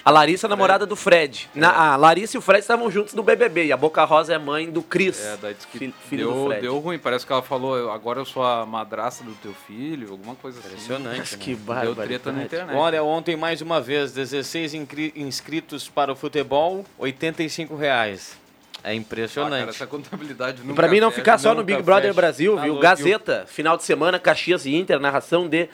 A 0.04 0.10
é 0.10 0.12
Larissa, 0.12 0.46
do 0.46 0.50
namorada 0.50 0.84
do 0.86 0.94
Fred. 0.96 1.48
Na, 1.54 1.92
a 1.92 1.96
Larissa 1.96 2.36
e 2.36 2.38
o 2.38 2.40
Fred 2.40 2.60
estavam 2.60 2.90
juntos 2.90 3.14
no 3.14 3.22
BBB. 3.22 3.66
E 3.66 3.72
a 3.72 3.76
Boca 3.76 4.04
Rosa 4.04 4.34
é 4.34 4.38
mãe 4.38 4.70
do 4.70 4.82
Cris. 4.82 5.24
É, 5.24 5.36
daí 5.40 5.54
diz 5.54 5.64
que 5.64 5.78
Filho- 5.78 5.94
filho 6.08 6.26
do 6.28 6.34
deu, 6.34 6.46
Fred. 6.46 6.60
deu 6.62 6.78
ruim, 6.78 6.98
parece 6.98 7.26
que 7.26 7.32
ela 7.32 7.42
falou, 7.42 7.76
"Eu- 7.76 7.90
agora 7.90 8.20
eu 8.20 8.24
sou 8.24 8.44
a 8.44 8.64
madrasta 8.66 9.22
do 9.24 9.32
teu 9.34 9.52
filho, 9.66 10.10
alguma 10.10 10.34
coisa 10.34 10.58
assim. 10.58 10.68
Impressionante. 10.68 11.36
que 11.38 11.54
né? 11.54 11.80
Deu 11.82 11.94
treta 11.94 12.32
na 12.32 12.42
internet. 12.44 12.76
Olha, 12.76 13.02
ontem 13.02 13.36
mais 13.36 13.60
uma 13.60 13.80
vez, 13.80 14.12
16 14.12 14.74
incri- 14.74 15.12
inscritos 15.16 15.88
para 15.88 16.12
o 16.12 16.16
futebol, 16.16 16.84
85 16.98 17.74
reais. 17.76 18.36
É 18.84 18.90
Ah, 18.90 18.94
impressionante. 18.94 19.58
cara, 19.60 19.70
essa 19.70 19.86
contabilidade 19.86 20.60
E 20.62 20.64
nunca 20.64 20.74
pra 20.76 20.88
mim 20.88 21.00
não 21.00 21.10
ficar 21.10 21.38
só 21.38 21.52
no 21.54 21.64
Big 21.64 21.82
Brother 21.82 22.02
fecha. 22.10 22.14
Brasil, 22.14 22.54
Tá 22.54 22.62
viu? 22.62 22.72
louco. 22.74 22.82
Gazeta, 22.82 23.44
final 23.48 23.76
de 23.76 23.82
semana, 23.82 24.18
Caxias 24.18 24.64
e 24.64 24.74
Inter, 24.76 25.00
narração 25.00 25.48
de 25.48 25.68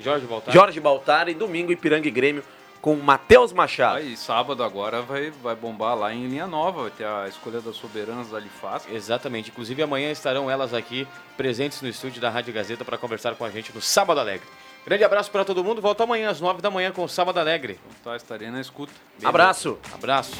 Jorge 0.00 0.26
Baltar. 0.26 0.52
Jorge 0.52 0.80
Baltar 0.80 1.28
e 1.28 1.34
domingo 1.34 1.70
Ipiranga 1.70 2.08
e 2.08 2.10
Grêmio 2.10 2.42
com 2.84 2.96
Matheus 2.96 3.50
Machado. 3.50 3.96
Aí, 3.96 4.14
sábado 4.14 4.62
agora 4.62 5.00
vai, 5.00 5.30
vai 5.30 5.56
bombar 5.56 5.96
lá 5.96 6.12
em 6.12 6.26
Linha 6.26 6.46
Nova, 6.46 6.82
vai 6.82 6.90
ter 6.90 7.06
a 7.06 7.26
escolha 7.26 7.58
das 7.58 7.76
soberanas 7.76 8.28
da 8.28 8.38
Lifaz. 8.38 8.86
Exatamente. 8.92 9.48
Inclusive 9.48 9.82
amanhã 9.82 10.10
estarão 10.10 10.50
elas 10.50 10.74
aqui 10.74 11.08
presentes 11.34 11.80
no 11.80 11.88
estúdio 11.88 12.20
da 12.20 12.28
Rádio 12.28 12.52
Gazeta 12.52 12.84
para 12.84 12.98
conversar 12.98 13.36
com 13.36 13.44
a 13.46 13.50
gente 13.50 13.74
no 13.74 13.80
Sábado 13.80 14.20
Alegre. 14.20 14.46
Grande 14.84 15.02
abraço 15.02 15.30
para 15.30 15.46
todo 15.46 15.64
mundo. 15.64 15.80
Volta 15.80 16.04
amanhã 16.04 16.28
às 16.28 16.42
9 16.42 16.60
da 16.60 16.70
manhã 16.70 16.92
com 16.92 17.04
o 17.04 17.08
Sábado 17.08 17.40
Alegre. 17.40 17.80
Tá, 18.02 18.16
estarei 18.16 18.50
na 18.50 18.60
escuta. 18.60 18.92
Abraço. 19.24 19.78
Abraço. 19.90 20.36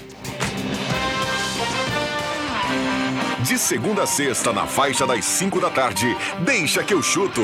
De 3.41 3.57
segunda 3.57 4.03
a 4.03 4.07
sexta, 4.07 4.53
na 4.53 4.67
faixa 4.67 5.07
das 5.07 5.25
5 5.25 5.63
da 5.63 5.71
tarde, 5.71 6.15
deixa 6.45 6.85
que 6.85 6.93
eu 6.93 7.01
chuto. 7.01 7.41